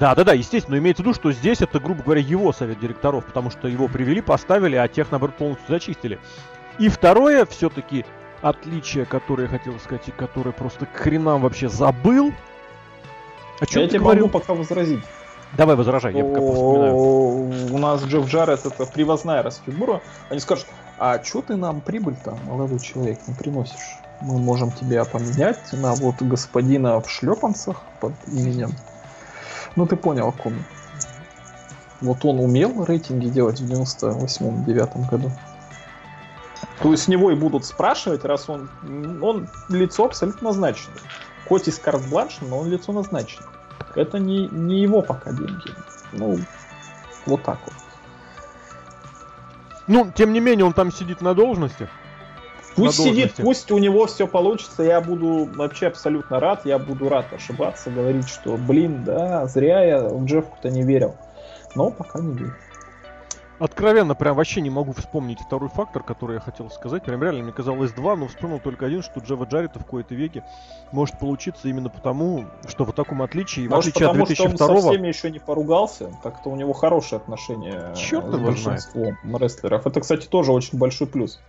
Да, 0.00 0.14
да, 0.14 0.24
да, 0.24 0.32
естественно, 0.32 0.76
но 0.76 0.82
имеется 0.82 1.02
в 1.02 1.06
виду, 1.06 1.14
что 1.14 1.32
здесь 1.32 1.60
это, 1.60 1.78
грубо 1.78 2.02
говоря, 2.02 2.20
его 2.20 2.52
совет 2.52 2.80
директоров, 2.80 3.26
потому 3.26 3.50
что 3.50 3.68
его 3.68 3.88
привели, 3.88 4.20
поставили, 4.20 4.76
а 4.76 4.88
тех, 4.88 5.10
наоборот, 5.10 5.36
полностью 5.36 5.66
зачистили. 5.68 6.18
И 6.78 6.88
второе, 6.88 7.44
все-таки, 7.44 8.04
отличие, 8.40 9.04
которое 9.04 9.44
я 9.44 9.48
хотел 9.48 9.78
сказать, 9.78 10.08
и 10.08 10.12
которое 10.12 10.52
просто 10.52 10.86
к 10.86 10.96
хренам 10.96 11.42
вообще 11.42 11.68
забыл. 11.68 12.32
О 13.60 13.66
чем 13.66 13.82
я 13.82 13.88
тебе 13.88 14.00
говорил? 14.00 14.26
могу 14.26 14.38
пока 14.38 14.54
возразить. 14.54 15.04
Давай 15.56 15.76
возражай, 15.76 16.14
я 16.14 16.24
пока 16.24 16.40
вспоминаю. 16.40 16.94
У 17.74 17.78
нас 17.78 18.04
Джефф 18.04 18.26
Джаред 18.26 18.66
это 18.66 18.86
привозная 18.86 19.42
раз 19.42 19.62
фигура. 19.64 20.02
Они 20.28 20.40
скажут, 20.40 20.66
а 20.98 21.22
что 21.22 21.42
ты 21.42 21.56
нам 21.56 21.80
прибыль-то, 21.80 22.36
молодой 22.46 22.78
человек, 22.78 23.18
не 23.26 23.34
приносишь? 23.34 23.98
Мы 24.22 24.38
можем 24.38 24.70
тебя 24.72 25.04
поменять 25.04 25.60
на 25.72 25.94
вот 25.94 26.22
господина 26.22 27.00
в 27.00 27.10
шлепанцах 27.10 27.82
под 28.00 28.12
именем. 28.28 28.70
Ну 29.76 29.86
ты 29.86 29.96
понял, 29.96 30.28
о 30.28 30.32
ком. 30.32 30.54
Вот 32.00 32.24
он 32.24 32.40
умел 32.40 32.84
рейтинги 32.84 33.28
делать 33.28 33.60
в 33.60 33.70
98-9 33.70 35.10
году. 35.10 35.30
То 36.80 36.92
есть 36.92 37.04
с 37.04 37.08
него 37.08 37.30
и 37.30 37.34
будут 37.34 37.64
спрашивать, 37.64 38.24
раз 38.24 38.48
он, 38.48 38.70
он 39.22 39.48
лицо 39.68 40.04
абсолютно 40.04 40.48
назначено. 40.48 40.94
Хоть 41.48 41.68
и 41.68 41.70
с 41.70 41.78
карт-бланш, 41.78 42.38
но 42.40 42.58
он 42.58 42.68
лицо 42.68 42.92
назначено. 42.92 43.46
Это 43.94 44.18
не, 44.18 44.48
не 44.48 44.82
его 44.82 45.00
пока 45.00 45.32
деньги. 45.32 45.74
Ну, 46.12 46.38
вот 47.26 47.42
так 47.42 47.58
вот. 47.64 47.74
Ну, 49.86 50.10
тем 50.14 50.32
не 50.32 50.40
менее, 50.40 50.64
он 50.64 50.72
там 50.72 50.92
сидит 50.92 51.20
на 51.20 51.34
должности. 51.34 51.88
Пусть 52.74 52.98
на 52.98 53.04
сидит, 53.04 53.34
пусть 53.38 53.70
у 53.70 53.78
него 53.78 54.06
все 54.06 54.26
получится, 54.26 54.82
я 54.82 55.00
буду 55.00 55.48
вообще 55.54 55.86
абсолютно 55.86 56.38
рад, 56.40 56.66
я 56.66 56.78
буду 56.78 57.08
рад 57.08 57.32
ошибаться, 57.32 57.90
говорить, 57.90 58.28
что, 58.28 58.58
блин, 58.58 59.02
да, 59.02 59.46
зря 59.46 59.82
я 59.82 60.00
в 60.00 60.24
Джеффу-то 60.26 60.68
не 60.70 60.82
верил. 60.82 61.14
Но 61.74 61.90
пока 61.90 62.20
не 62.20 62.34
верю. 62.34 62.54
Откровенно, 63.58 64.14
прям 64.14 64.36
вообще 64.36 64.60
не 64.60 64.68
могу 64.68 64.92
вспомнить 64.92 65.40
второй 65.40 65.70
фактор, 65.70 66.02
который 66.02 66.34
я 66.34 66.40
хотел 66.40 66.70
сказать. 66.70 67.04
Прям 67.04 67.22
реально 67.22 67.44
мне 67.44 67.52
казалось 67.52 67.92
два, 67.92 68.14
но 68.14 68.28
вспомнил 68.28 68.60
только 68.60 68.84
один, 68.84 69.02
что 69.02 69.20
Джева 69.20 69.44
Джаррита 69.44 69.78
в 69.78 69.86
кои-то 69.86 70.14
веке 70.14 70.44
может 70.92 71.18
получиться 71.18 71.68
именно 71.68 71.88
потому, 71.88 72.44
что 72.68 72.84
в 72.84 72.92
таком 72.92 73.22
отличии, 73.22 73.66
может, 73.66 73.94
в 73.94 73.96
отличие 73.96 74.08
потому, 74.08 74.22
от 74.24 74.28
2002 74.28 74.56
что 74.66 74.74
он 74.74 74.82
со 74.82 74.88
всеми 74.90 75.08
еще 75.08 75.30
не 75.30 75.38
поругался, 75.38 76.10
так-то 76.22 76.50
у 76.50 76.56
него 76.56 76.74
хорошие 76.74 77.16
отношения 77.16 77.94
Черт 77.94 78.26
с 78.26 78.38
большинством 78.38 79.16
знает. 79.22 79.42
рестлеров. 79.42 79.86
Это, 79.86 80.00
кстати, 80.00 80.26
тоже 80.26 80.52
очень 80.52 80.78
большой 80.78 81.06
плюс. 81.06 81.40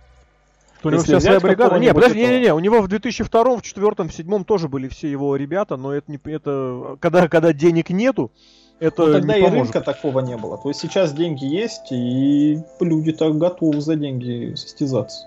Что 0.78 0.88
у 0.88 0.92
него 0.92 1.02
вся 1.02 1.20
своя 1.20 1.40
бригада. 1.40 1.78
Не, 1.78 1.92
подожди, 1.92 2.20
не, 2.20 2.28
не, 2.28 2.40
не, 2.40 2.54
у 2.54 2.58
него 2.58 2.80
в 2.80 2.88
2002, 2.88 3.42
в 3.42 3.44
2004, 3.62 3.90
в 3.90 3.94
2007 3.96 4.44
тоже 4.44 4.68
были 4.68 4.88
все 4.88 5.10
его 5.10 5.36
ребята, 5.36 5.76
но 5.76 5.92
это 5.92 6.10
не 6.10 6.18
это 6.24 6.96
когда, 7.00 7.28
когда 7.28 7.52
денег 7.52 7.90
нету, 7.90 8.30
это 8.80 9.06
ну, 9.06 9.12
тогда 9.12 9.36
и 9.36 9.42
поможет. 9.42 9.74
рынка 9.74 9.80
такого 9.80 10.20
не 10.20 10.36
было. 10.36 10.56
То 10.58 10.68
есть 10.68 10.80
сейчас 10.80 11.12
деньги 11.12 11.44
есть, 11.44 11.90
и 11.90 12.60
люди 12.80 13.12
так 13.12 13.36
готовы 13.36 13.80
за 13.80 13.96
деньги 13.96 14.54
состязаться. 14.54 15.26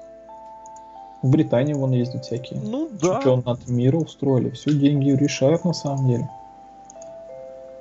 В 1.22 1.30
Британии 1.30 1.74
вон 1.74 1.92
ездят 1.92 2.26
всякие. 2.26 2.60
Ну 2.62 2.90
да. 2.92 3.22
Чемпионат 3.22 3.68
мира 3.68 3.98
устроили. 3.98 4.50
Все 4.52 4.74
деньги 4.74 5.12
решают 5.12 5.66
на 5.66 5.74
самом 5.74 6.08
деле. 6.08 6.30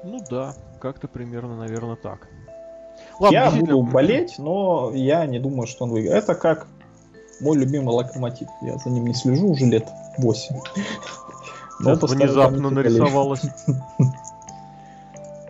Ну 0.04 0.18
да, 0.28 0.54
как-то 0.80 1.08
примерно, 1.08 1.56
наверное, 1.56 1.96
так. 1.96 2.28
Ладно, 3.18 3.34
я 3.34 3.50
буду 3.50 3.82
болеть, 3.82 4.38
но 4.38 4.92
я 4.94 5.24
не 5.26 5.38
думаю, 5.38 5.66
что 5.66 5.84
он 5.84 5.90
выиграет. 5.90 6.24
Это 6.24 6.34
как 6.34 6.66
мой 7.40 7.56
любимый 7.56 7.94
локомотив. 7.94 8.48
Я 8.62 8.76
за 8.76 8.90
ним 8.90 9.06
не 9.06 9.14
слежу 9.14 9.50
уже 9.50 9.66
лет 9.66 9.86
8. 10.18 10.56
Внезапно 11.80 12.70
нарисовалось. 12.70 13.42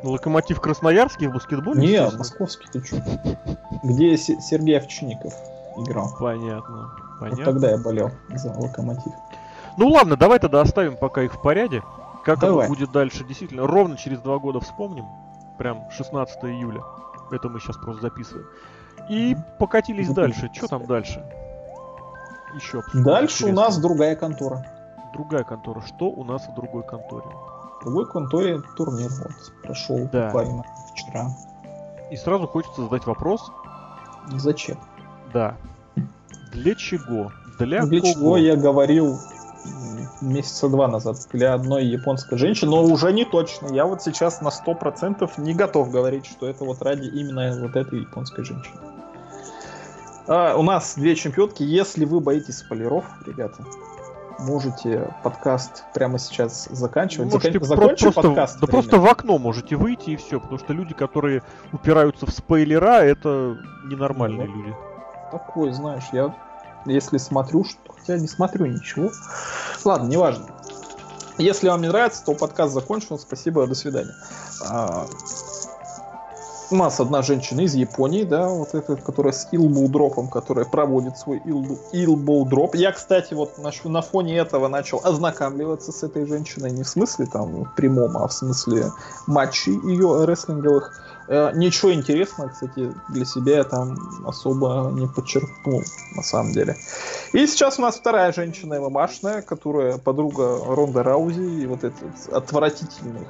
Локомотив 0.03 0.61
Красноярский 0.61 1.27
в 1.27 1.33
баскетболе? 1.33 1.81
Не, 1.81 2.17
московский, 2.17 2.69
ты 2.73 2.85
что? 2.85 3.03
Где 3.83 4.17
Сергей 4.17 4.79
Овчинников 4.79 5.35
играл. 5.77 6.15
Понятно. 6.19 6.91
Понятно. 7.19 7.45
Вот 7.45 7.45
тогда 7.45 7.71
я 7.71 7.79
болел 7.79 8.11
за 8.31 8.53
Локомотив. 8.53 9.13
Ну 9.77 9.89
ладно, 9.89 10.17
давай 10.17 10.39
тогда 10.39 10.61
оставим 10.61 10.97
пока 10.97 11.23
их 11.23 11.35
в 11.35 11.43
порядке. 11.43 11.83
Как 12.25 12.39
давай. 12.41 12.67
это 12.67 12.75
будет 12.75 12.93
дальше, 12.93 13.25
действительно, 13.25 13.67
ровно 13.67 13.97
через 13.97 14.21
два 14.21 14.39
года 14.39 14.61
вспомним. 14.61 15.07
Прям 15.59 15.91
16 15.91 16.45
июля. 16.45 16.83
Это 17.31 17.49
мы 17.49 17.61
сейчас 17.61 17.77
просто 17.77 18.03
записываем. 18.03 18.47
И 19.09 19.37
покатились 19.59 20.09
дальше. 20.11 20.51
Что 20.53 20.69
там 20.69 20.87
дальше? 20.87 21.25
Еще. 22.55 22.83
Дальше 22.95 23.47
у 23.47 23.53
нас 23.53 23.79
другая 23.79 24.17
контора. 24.17 24.67
Другая 25.13 25.45
контора. 25.45 25.81
Что 25.83 26.07
у 26.07 26.25
нас 26.25 26.47
в 26.47 26.55
другой 26.55 26.83
конторе? 26.83 27.27
В 27.81 27.85
другой 27.85 28.07
конторе 28.07 28.61
турнир 28.77 29.11
вот 29.11 29.53
прошел 29.63 30.09
да. 30.13 30.27
буквально 30.27 30.65
вчера. 30.93 31.29
И 32.11 32.17
сразу 32.17 32.47
хочется 32.47 32.83
задать 32.83 33.07
вопрос. 33.07 33.51
Зачем? 34.37 34.79
Да. 35.33 35.57
Для 36.53 36.75
чего? 36.75 37.33
Для, 37.59 37.87
Для 37.87 38.01
кого? 38.01 38.13
чего 38.13 38.37
я 38.37 38.57
говорил 38.57 39.19
месяца 40.21 40.69
два 40.69 40.89
назад 40.89 41.17
для 41.33 41.55
одной 41.55 41.87
японской 41.87 42.39
женщины, 42.39 42.71
но 42.71 42.85
уже 42.85 43.13
не 43.13 43.25
точно. 43.25 43.69
Я 43.73 43.87
вот 43.87 44.03
сейчас 44.03 44.41
на 44.41 44.51
сто 44.51 44.75
процентов 44.75 45.39
не 45.39 45.55
готов 45.55 45.91
говорить, 45.91 46.27
что 46.27 46.49
это 46.49 46.65
вот 46.65 46.83
ради 46.83 47.07
именно 47.07 47.59
вот 47.61 47.77
этой 47.77 48.01
японской 48.01 48.45
женщины. 48.45 48.77
А, 50.27 50.55
у 50.57 50.63
нас 50.63 50.95
две 50.97 51.15
чемпионки. 51.15 51.63
Если 51.63 52.05
вы 52.05 52.21
боитесь 52.21 52.59
спойлеров, 52.59 53.05
ребята, 53.27 53.65
можете 54.41 55.13
подкаст 55.23 55.85
прямо 55.95 56.19
сейчас 56.19 56.69
заканчивать. 56.71 57.33
Можете 57.33 57.53
Закон... 57.53 57.69
Закончим 57.69 58.13
просто, 58.13 58.23
подкаст. 58.23 58.61
Да 58.61 58.67
просто 58.67 58.99
в 58.99 59.07
окно 59.07 59.39
можете 59.39 59.77
выйти 59.77 60.11
и 60.11 60.17
все, 60.17 60.41
потому 60.41 60.59
что 60.59 60.73
люди, 60.73 60.95
которые 60.95 61.43
упираются 61.73 62.27
в 62.27 62.31
спойлера, 62.31 63.03
это 63.03 63.59
ненормальные 63.85 64.49
ну, 64.49 64.57
люди. 64.57 64.75
Такой, 65.31 65.73
знаешь, 65.73 66.05
я 66.13 66.35
если 66.87 67.19
смотрю, 67.19 67.65
что 67.65 67.79
хотя 67.93 68.19
не 68.19 68.29
смотрю 68.29 68.67
ничего. 68.67 69.11
Ладно, 69.85 70.09
неважно. 70.09 70.47
Если 71.39 71.69
вам 71.69 71.83
не 71.83 71.89
нравится, 71.89 72.25
то 72.25 72.35
подкаст 72.35 72.75
закончен. 72.75 73.19
Спасибо, 73.19 73.67
до 73.67 73.75
свидания. 73.75 74.15
У 76.73 76.77
нас 76.77 77.01
одна 77.01 77.21
женщина 77.23 77.63
из 77.63 77.75
Японии, 77.75 78.23
да, 78.23 78.49
вот 78.49 78.77
эта, 78.77 78.95
которая 78.95 79.33
с 79.33 79.49
илбоу-дропом, 79.51 80.29
которая 80.29 80.65
проводит 80.65 81.19
свой 81.19 81.39
илбоу-дроп. 81.39 82.77
Я, 82.77 82.93
кстати, 82.93 83.35
вот 83.35 83.59
на, 83.59 83.73
на 83.85 84.03
фоне 84.03 84.39
этого 84.39 84.69
начал 84.69 85.01
ознакомливаться 85.03 85.91
с 85.91 86.05
этой 86.05 86.27
женщиной, 86.27 86.71
не 86.71 86.85
в 86.85 86.89
смысле 86.89 87.27
там 87.27 87.73
прямом, 87.75 88.17
а 88.17 88.29
в 88.29 88.33
смысле 88.33 88.93
матчей 89.27 89.73
ее 89.83 90.25
рестлинговых. 90.25 91.03
Э, 91.27 91.51
ничего 91.55 91.93
интересного, 91.93 92.51
кстати, 92.51 92.95
для 93.09 93.25
себя 93.25 93.57
я 93.57 93.65
там 93.65 93.97
особо 94.25 94.93
не 94.93 95.09
подчеркнул, 95.09 95.83
на 96.15 96.23
самом 96.23 96.53
деле. 96.53 96.77
И 97.33 97.49
сейчас 97.49 97.81
у 97.81 97.83
нас 97.83 97.97
вторая 97.97 98.33
женщина 98.33 98.81
ММАшная, 98.81 99.43
которая 99.43 99.99
подруга 99.99 100.59
Ронда 100.65 101.03
Раузи, 101.03 101.63
и 101.63 101.67
вот 101.67 101.83
этот 101.83 102.33
отвратительных 102.33 103.27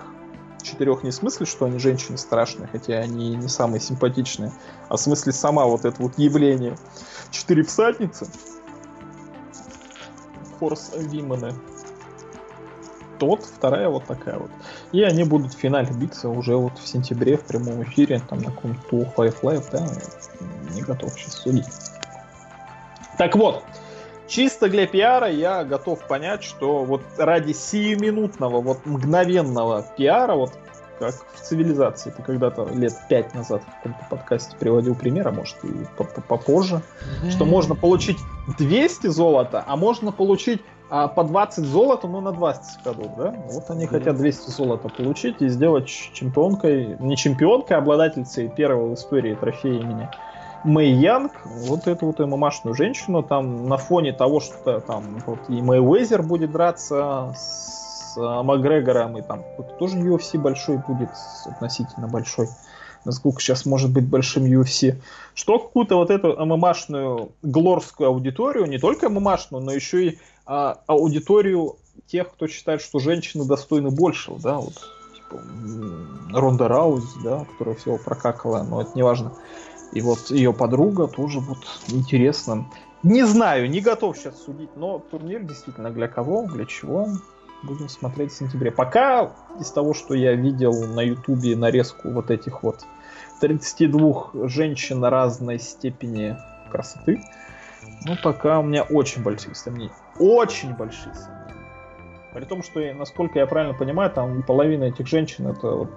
четырех 0.62 1.02
не 1.02 1.11
в 1.11 1.14
смысле, 1.14 1.46
что 1.46 1.66
они 1.66 1.78
женщины 1.78 2.18
страшные, 2.18 2.68
хотя 2.68 2.98
они 2.98 3.36
не 3.36 3.48
самые 3.48 3.80
симпатичные, 3.80 4.52
а 4.88 4.96
в 4.96 5.00
смысле 5.00 5.32
сама 5.32 5.66
вот 5.66 5.84
это 5.84 6.02
вот 6.02 6.18
явление. 6.18 6.76
Четыре 7.30 7.62
всадницы. 7.62 8.26
Хорс 10.58 10.92
Вимены 10.96 11.54
тот, 13.20 13.44
вторая 13.44 13.88
вот 13.88 14.06
такая 14.06 14.38
вот. 14.38 14.50
И 14.92 15.02
они 15.02 15.22
будут 15.22 15.54
в 15.54 15.58
финале 15.58 15.92
биться 15.92 16.28
уже 16.28 16.56
вот 16.56 16.78
в 16.78 16.88
сентябре 16.88 17.36
в 17.36 17.44
прямом 17.44 17.82
эфире, 17.84 18.20
там 18.28 18.38
на 18.40 18.50
каком-то 18.50 19.02
Five 19.16 19.42
Live, 19.42 19.66
да, 19.70 19.86
не 20.74 20.80
готов 20.80 21.12
сейчас 21.12 21.34
судить. 21.34 21.66
Так 23.18 23.36
вот, 23.36 23.62
чисто 24.31 24.68
для 24.68 24.87
пиара 24.87 25.28
я 25.28 25.64
готов 25.64 26.07
понять, 26.07 26.43
что 26.43 26.85
вот 26.85 27.03
ради 27.18 27.53
сиюминутного, 27.53 28.61
вот 28.61 28.87
мгновенного 28.87 29.85
пиара, 29.97 30.35
вот 30.35 30.53
как 30.99 31.14
в 31.35 31.41
цивилизации. 31.41 32.11
Ты 32.11 32.22
когда-то 32.22 32.68
лет 32.74 32.93
пять 33.09 33.35
назад 33.35 33.62
в 33.62 33.76
каком-то 33.76 34.07
подкасте 34.11 34.57
приводил 34.59 34.95
пример, 34.95 35.28
а 35.28 35.33
может 35.33 35.57
и 35.64 35.70
попозже, 36.28 36.83
что 37.31 37.45
можно 37.45 37.74
получить 37.74 38.18
200 38.59 39.09
золота, 39.09 39.64
а 39.66 39.76
можно 39.76 40.12
получить 40.12 40.62
а 40.93 41.07
по 41.07 41.22
20 41.22 41.64
золота, 41.64 42.09
ну, 42.09 42.20
на 42.20 42.33
20 42.33 42.83
ходов, 42.83 43.16
да? 43.16 43.33
Вот 43.53 43.70
они 43.70 43.85
mm-hmm. 43.85 43.89
хотят 43.89 44.16
200 44.16 44.51
золота 44.51 44.89
получить 44.89 45.41
и 45.41 45.49
сделать 45.49 45.87
чемпионкой, 45.87 46.97
не 46.99 47.16
чемпионкой, 47.16 47.76
а 47.76 47.78
обладательницей 47.78 48.49
первого 48.49 48.89
в 48.89 48.95
истории 48.95 49.37
трофея 49.37 49.81
имени 49.81 50.09
Мэй 50.64 50.92
Янг, 50.92 51.32
вот 51.44 51.86
эту 51.86 52.06
вот 52.06 52.18
ММАшную 52.18 52.74
женщину, 52.74 53.22
там 53.22 53.68
на 53.68 53.76
фоне 53.76 54.12
того, 54.12 54.40
что 54.40 54.80
там 54.80 55.22
вот 55.26 55.38
и 55.48 55.62
Мэй 55.62 55.80
Уэзер 55.80 56.22
будет 56.22 56.52
драться 56.52 57.34
с 57.36 58.16
а, 58.18 58.42
Макгрегором, 58.42 59.16
и 59.16 59.22
там 59.22 59.44
тоже 59.78 59.98
UFC 59.98 60.38
большой 60.38 60.78
будет, 60.78 61.11
относительно 61.46 62.08
большой 62.08 62.48
насколько 63.04 63.40
сейчас 63.40 63.64
может 63.64 63.90
быть 63.90 64.06
большим 64.06 64.44
UFC, 64.44 64.96
что 65.34 65.58
какую-то 65.58 65.96
вот 65.96 66.11
эту 66.11 66.36
ММАшную 66.44 67.32
глорскую 67.42 68.08
аудиторию, 68.08 68.66
не 68.66 68.78
только 68.78 69.08
ММАшную, 69.08 69.64
но 69.64 69.72
еще 69.72 70.06
и 70.06 70.18
а, 70.46 70.78
аудиторию 70.86 71.76
тех, 72.06 72.30
кто 72.30 72.46
считает, 72.46 72.82
что 72.82 72.98
женщины 72.98 73.44
достойны 73.44 73.90
большего, 73.90 74.38
да, 74.38 74.56
вот, 74.56 74.74
типа, 75.14 75.42
Ронда 76.32 76.68
Рауз, 76.68 77.04
да, 77.22 77.44
которая 77.52 77.76
всего 77.76 77.98
прокакала, 77.98 78.62
но 78.62 78.82
это 78.82 78.90
не 78.94 79.02
важно. 79.02 79.32
И 79.93 80.01
вот 80.01 80.30
ее 80.30 80.53
подруга 80.53 81.07
тоже 81.09 81.41
вот 81.41 81.59
интересно. 81.88 82.66
Не 83.03 83.24
знаю, 83.24 83.68
не 83.70 83.80
готов 83.80 84.16
сейчас 84.16 84.43
судить, 84.43 84.76
но 84.76 84.99
турнир 84.99 85.43
действительно 85.43 85.91
для 85.91 86.07
кого, 86.07 86.47
для 86.47 86.66
чего, 86.66 87.09
будем 87.62 87.88
смотреть 87.88 88.32
в 88.32 88.36
сентябре. 88.36 88.70
Пока 88.70 89.32
из 89.59 89.70
того, 89.70 89.95
что 89.95 90.14
я 90.14 90.34
видел 90.34 90.86
на 90.86 91.01
ютубе 91.01 91.57
нарезку 91.57 92.11
вот 92.11 92.30
этих 92.30 92.62
вот 92.62 92.84
32 93.41 94.49
женщин 94.49 95.03
разной 95.05 95.59
степени 95.59 96.36
красоты, 96.70 97.20
ну, 98.07 98.16
пока 98.22 98.61
у 98.61 98.62
меня 98.62 98.82
очень 98.82 99.22
большие 99.22 99.55
сомнения. 99.55 99.93
Очень 100.18 100.74
большие 100.74 101.14
сомнения. 101.14 101.55
При 102.32 102.45
том, 102.45 102.62
что, 102.62 102.80
насколько 102.95 103.38
я 103.38 103.47
правильно 103.47 103.76
понимаю, 103.76 104.11
там 104.11 104.43
половина 104.43 104.84
этих 104.84 105.07
женщин 105.07 105.49
это 105.49 105.68
вот 105.68 105.91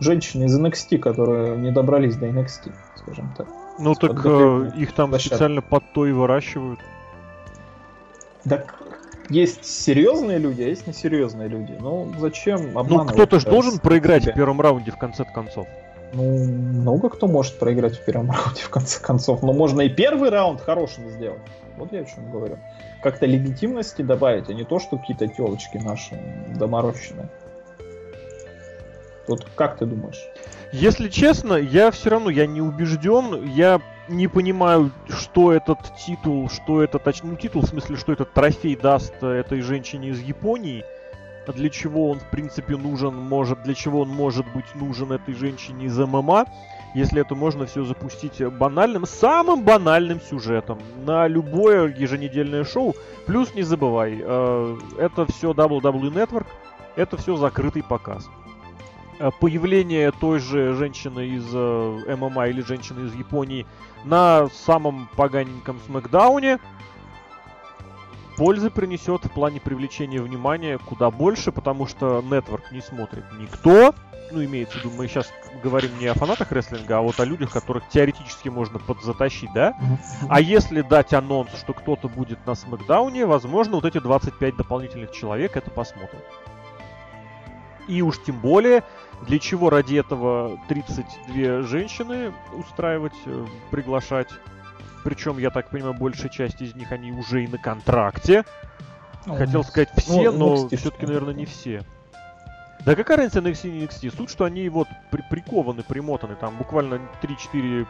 женщины 0.00 0.44
из 0.44 0.58
NXT, 0.58 0.98
которые 0.98 1.56
не 1.56 1.70
добрались 1.70 2.16
до 2.16 2.26
NXT, 2.26 2.72
скажем 2.96 3.32
так. 3.36 3.46
Ну 3.78 3.94
так 3.94 4.24
э, 4.24 4.70
их 4.76 4.92
там 4.92 5.10
площадки. 5.10 5.34
специально 5.34 5.62
под 5.62 5.82
то 5.92 6.06
и 6.06 6.12
выращивают. 6.12 6.80
Так 8.48 8.74
есть 9.28 9.64
серьезные 9.64 10.38
люди, 10.38 10.62
а 10.62 10.66
есть 10.66 10.86
несерьезные 10.86 11.48
люди. 11.48 11.76
Ну 11.80 12.12
зачем 12.18 12.76
обманывать? 12.76 13.08
Ну 13.08 13.12
кто-то 13.12 13.40
же 13.40 13.46
должен 13.46 13.78
проиграть 13.78 14.24
себя? 14.24 14.32
в 14.32 14.36
первом 14.36 14.60
раунде 14.60 14.90
в 14.90 14.98
конце 14.98 15.24
концов. 15.24 15.66
Ну, 16.12 16.44
много 16.44 17.08
кто 17.08 17.26
может 17.26 17.58
проиграть 17.58 17.98
в 17.98 18.04
первом 18.04 18.30
раунде, 18.30 18.62
в 18.62 18.70
конце 18.70 19.00
концов. 19.00 19.42
Но 19.42 19.52
можно 19.52 19.80
и 19.80 19.88
первый 19.88 20.30
раунд 20.30 20.60
хорошим 20.60 21.08
сделать. 21.10 21.40
Вот 21.76 21.92
я 21.92 22.00
о 22.00 22.04
чем 22.04 22.30
говорю. 22.30 22.58
Как-то 23.02 23.26
легитимности 23.26 24.02
добавить, 24.02 24.48
а 24.48 24.54
не 24.54 24.64
то, 24.64 24.78
что 24.78 24.96
какие-то 24.96 25.26
телочки 25.26 25.78
наши 25.78 26.18
доморощенные. 26.56 27.28
Вот 29.26 29.46
как 29.54 29.78
ты 29.78 29.86
думаешь? 29.86 30.20
Если 30.72 31.08
честно, 31.08 31.54
я 31.54 31.90
все 31.90 32.10
равно 32.10 32.30
я 32.30 32.46
не 32.46 32.60
убежден. 32.60 33.44
Я 33.44 33.80
не 34.08 34.28
понимаю, 34.28 34.90
что 35.08 35.52
этот 35.52 35.78
титул, 36.04 36.50
что 36.50 36.82
это, 36.82 36.98
точнее, 36.98 37.30
ну, 37.30 37.36
титул 37.36 37.62
в 37.62 37.66
смысле, 37.66 37.96
что 37.96 38.12
этот 38.12 38.32
трофей 38.32 38.76
даст 38.76 39.22
этой 39.22 39.60
женщине 39.62 40.10
из 40.10 40.20
Японии 40.20 40.84
для 41.52 41.68
чего 41.68 42.10
он 42.10 42.20
в 42.20 42.30
принципе 42.30 42.76
нужен, 42.76 43.14
может, 43.14 43.62
для 43.62 43.74
чего 43.74 44.02
он 44.02 44.08
может 44.08 44.46
быть 44.54 44.74
нужен 44.74 45.12
этой 45.12 45.34
женщине 45.34 45.86
из 45.86 45.98
ММА, 45.98 46.46
если 46.94 47.20
это 47.20 47.34
можно 47.34 47.66
все 47.66 47.84
запустить 47.84 48.40
банальным, 48.40 49.04
самым 49.04 49.62
банальным 49.62 50.20
сюжетом 50.20 50.78
на 51.04 51.26
любое 51.26 51.94
еженедельное 51.94 52.64
шоу. 52.64 52.94
Плюс 53.26 53.54
не 53.54 53.62
забывай, 53.62 54.20
э, 54.22 54.76
это 54.98 55.26
все 55.26 55.52
WWE 55.52 56.12
Network, 56.12 56.46
это 56.96 57.16
все 57.16 57.36
закрытый 57.36 57.82
показ. 57.82 58.28
Э, 59.18 59.30
появление 59.38 60.10
той 60.12 60.38
же 60.38 60.74
женщины 60.74 61.28
из 61.28 61.46
э, 61.52 62.16
ММА 62.16 62.48
или 62.48 62.60
женщины 62.62 63.06
из 63.06 63.14
Японии 63.14 63.66
на 64.04 64.48
самом 64.48 65.08
поганеньком 65.16 65.78
смакдауне– 65.86 66.58
пользы 68.36 68.70
принесет 68.70 69.24
в 69.24 69.30
плане 69.30 69.60
привлечения 69.60 70.20
внимания 70.20 70.78
куда 70.78 71.10
больше, 71.10 71.52
потому 71.52 71.86
что 71.86 72.22
нетворк 72.22 72.72
не 72.72 72.80
смотрит 72.80 73.24
никто. 73.38 73.94
Ну, 74.30 74.42
имеется 74.44 74.78
в 74.78 74.84
виду, 74.84 74.90
мы 74.96 75.06
сейчас 75.06 75.30
говорим 75.62 75.90
не 76.00 76.06
о 76.06 76.14
фанатах 76.14 76.50
рестлинга, 76.50 76.98
а 76.98 77.00
вот 77.02 77.20
о 77.20 77.24
людях, 77.24 77.52
которых 77.52 77.88
теоретически 77.88 78.48
можно 78.48 78.78
подзатащить, 78.78 79.52
да? 79.52 79.76
А 80.28 80.40
если 80.40 80.80
дать 80.80 81.12
анонс, 81.12 81.50
что 81.54 81.72
кто-то 81.74 82.08
будет 82.08 82.44
на 82.46 82.54
Смакдауне, 82.54 83.26
возможно, 83.26 83.76
вот 83.76 83.84
эти 83.84 84.00
25 84.00 84.56
дополнительных 84.56 85.12
человек 85.12 85.56
это 85.56 85.70
посмотрят. 85.70 86.24
И 87.86 88.00
уж 88.00 88.20
тем 88.22 88.40
более, 88.40 88.82
для 89.26 89.38
чего 89.38 89.70
ради 89.70 89.96
этого 89.96 90.58
32 90.68 91.62
женщины 91.62 92.32
устраивать, 92.52 93.14
э, 93.26 93.46
приглашать 93.70 94.28
причем, 95.04 95.36
я 95.38 95.50
так 95.50 95.68
понимаю, 95.68 95.94
большая 95.94 96.30
часть 96.30 96.62
из 96.62 96.74
них, 96.74 96.90
они 96.90 97.12
уже 97.12 97.44
и 97.44 97.46
на 97.46 97.58
контракте. 97.58 98.44
Ну, 99.26 99.36
Хотел 99.36 99.62
сказать 99.62 99.90
все, 99.98 100.32
ну, 100.32 100.56
но 100.56 100.68
все-таки, 100.68 101.06
наверное, 101.06 101.34
не 101.34 101.44
все. 101.44 101.84
Да 102.84 102.94
какая 102.96 103.18
разница 103.18 103.40
NXT 103.40 103.68
и 103.68 103.84
NXT? 103.84 104.16
Суть, 104.16 104.30
что 104.30 104.44
они 104.44 104.68
вот 104.68 104.88
при 105.10 105.22
прикованы, 105.30 105.82
примотаны. 105.82 106.36
Там 106.36 106.56
буквально 106.56 107.00
3-4 107.22 107.86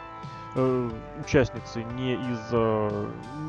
э, 0.56 0.90
участницы 1.24 1.84
не 1.96 2.14
из... 2.14 2.40
Э, 2.52 3.06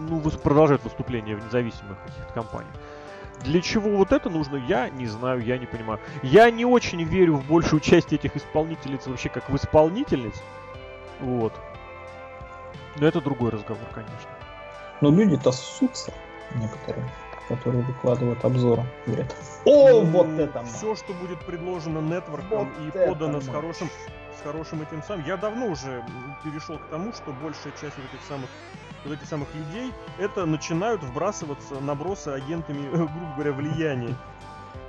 ну, 0.10 0.22
продолжают 0.22 0.84
выступления 0.84 1.36
в 1.36 1.46
независимых 1.46 1.98
каких-то 2.06 2.34
компаниях. 2.34 2.74
Для 3.44 3.62
чего 3.62 3.98
вот 3.98 4.12
это 4.12 4.30
нужно, 4.30 4.56
я 4.56 4.90
не 4.90 5.08
знаю, 5.08 5.44
я 5.44 5.58
не 5.58 5.66
понимаю. 5.66 6.00
Я 6.24 6.50
не 6.50 6.66
очень 6.66 7.04
верю 7.04 7.36
в 7.36 7.46
большую 7.46 7.80
часть 7.80 8.14
этих 8.14 8.36
исполнительниц 8.36 9.06
вообще 9.08 9.30
как 9.30 9.50
в 9.50 9.56
исполнительниц. 9.56 10.36
Вот. 11.20 11.54
Но 12.98 13.08
это 13.08 13.22
другой 13.22 13.52
разговор, 13.52 13.86
конечно. 13.94 14.30
Но 15.02 15.12
люди-то 15.12 15.52
ссутся 15.52 16.14
некоторые, 16.56 17.08
которые 17.50 17.84
выкладывают 17.84 18.44
обзоры. 18.44 18.84
Говорят, 19.06 19.36
о, 19.66 19.90
ну, 19.90 20.06
вот 20.06 20.28
это! 20.40 20.64
Все, 20.64 20.96
что 20.96 21.14
будет 21.14 21.40
предложено 21.46 22.00
нетворком 22.00 22.72
вот 22.74 22.88
и 22.88 23.08
подано 23.08 23.42
с 23.42 23.48
хорошим, 23.48 23.90
с 24.40 24.44
хорошим 24.44 24.82
этим 24.82 25.04
самым. 25.04 25.26
Я 25.26 25.38
давно 25.38 25.68
уже 25.68 26.04
перешел 26.44 26.78
к 26.78 26.86
тому, 26.90 27.12
что 27.14 27.32
большая 27.34 27.74
часть 27.74 27.98
вот 27.98 28.06
этих 28.14 28.26
самых 28.26 28.50
вот 29.06 29.14
этих 29.14 29.28
самых 29.28 29.54
людей, 29.56 29.94
это 30.18 30.46
начинают 30.46 31.04
вбрасываться 31.04 31.80
набросы 31.80 32.30
агентами, 32.30 32.90
грубо 32.92 33.34
говоря, 33.36 33.54
влияния. 33.54 34.16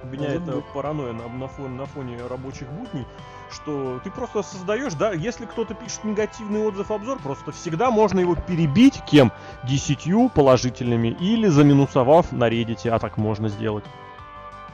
У 0.03 0.09
меня 0.09 0.29
это 0.29 0.63
паранойя 0.75 1.13
на, 1.13 1.29
на, 1.29 1.49
фоне, 1.49 1.69
на 1.71 1.87
фоне 1.87 2.19
рабочих 2.27 2.69
будней 2.69 3.07
что 3.53 4.01
ты 4.03 4.11
просто 4.11 4.43
создаешь, 4.43 4.95
да, 4.95 5.13
если 5.13 5.47
кто-то 5.47 5.75
пишет 5.75 6.05
негативный 6.05 6.61
отзыв, 6.61 6.91
обзор, 6.91 7.19
просто 7.19 7.53
всегда 7.53 7.91
можно 7.91 8.21
его 8.21 8.35
перебить 8.35 9.03
кем? 9.07 9.33
Десятью 9.65 10.29
положительными 10.29 11.09
или 11.09 11.49
заминусовав 11.49 12.33
на 12.33 12.49
Reddit, 12.49 12.89
а 12.89 12.99
так 12.99 13.17
можно 13.17 13.49
сделать. 13.49 13.85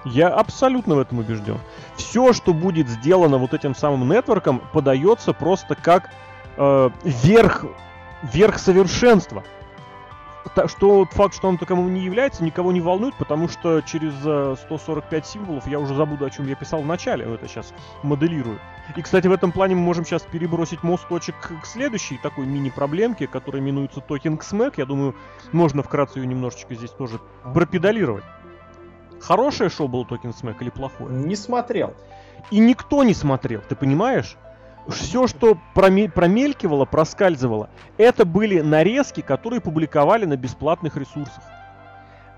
Я 0.05 0.28
абсолютно 0.28 0.97
в 0.97 0.99
этом 0.99 1.20
убежден. 1.20 1.59
Все, 1.97 2.32
что 2.32 2.53
будет 2.53 2.88
сделано 2.88 3.38
вот 3.38 3.55
этим 3.55 3.74
самым 3.74 4.09
нетворком, 4.09 4.61
подается 4.72 5.32
просто 5.32 5.76
как 5.76 6.11
э, 6.57 6.90
верх, 7.05 7.64
верх 8.22 8.58
совершенства. 8.58 9.42
что 10.66 11.06
факт, 11.06 11.34
что 11.34 11.48
он 11.48 11.56
таковым 11.56 11.94
не 11.94 12.00
является, 12.00 12.44
никого 12.44 12.72
не 12.72 12.80
волнует, 12.80 13.14
потому 13.14 13.48
что 13.48 13.80
через 13.80 14.12
145 14.58 15.26
символов 15.26 15.66
я 15.66 15.78
уже 15.78 15.94
забуду, 15.94 16.24
о 16.24 16.30
чем 16.30 16.46
я 16.46 16.54
писал 16.54 16.82
в 16.82 16.86
начале, 16.86 17.24
это 17.24 17.48
сейчас 17.48 17.72
моделирую. 18.02 18.58
И, 18.96 19.02
кстати, 19.02 19.28
в 19.28 19.32
этом 19.32 19.52
плане 19.52 19.76
мы 19.76 19.82
можем 19.82 20.04
сейчас 20.04 20.22
перебросить 20.22 20.82
мосточек 20.82 21.36
к 21.62 21.64
следующей 21.64 22.18
такой 22.18 22.46
мини-проблемке, 22.46 23.26
которая 23.26 23.62
именуется 23.62 24.00
Talking 24.00 24.34
Smack. 24.34 24.74
Я 24.76 24.84
думаю, 24.84 25.14
можно 25.52 25.82
вкратце 25.82 26.18
ее 26.18 26.26
немножечко 26.26 26.74
здесь 26.74 26.90
тоже 26.90 27.20
пропедалировать. 27.54 28.24
Хорошее 29.20 29.70
шоу 29.70 29.86
было 29.86 30.04
Talking 30.05 30.30
Smack 30.30 30.57
или 30.60 30.70
плохое? 30.70 31.10
Не 31.10 31.36
смотрел. 31.36 31.94
И 32.50 32.58
никто 32.58 33.04
не 33.04 33.14
смотрел, 33.14 33.62
ты 33.68 33.76
понимаешь? 33.76 34.36
Все, 34.89 35.26
что 35.26 35.59
промелькивало, 35.74 36.85
проскальзывало, 36.85 37.70
это 37.99 38.24
были 38.24 38.61
нарезки, 38.61 39.20
которые 39.20 39.61
публиковали 39.61 40.24
на 40.24 40.37
бесплатных 40.37 40.97
ресурсах. 40.97 41.43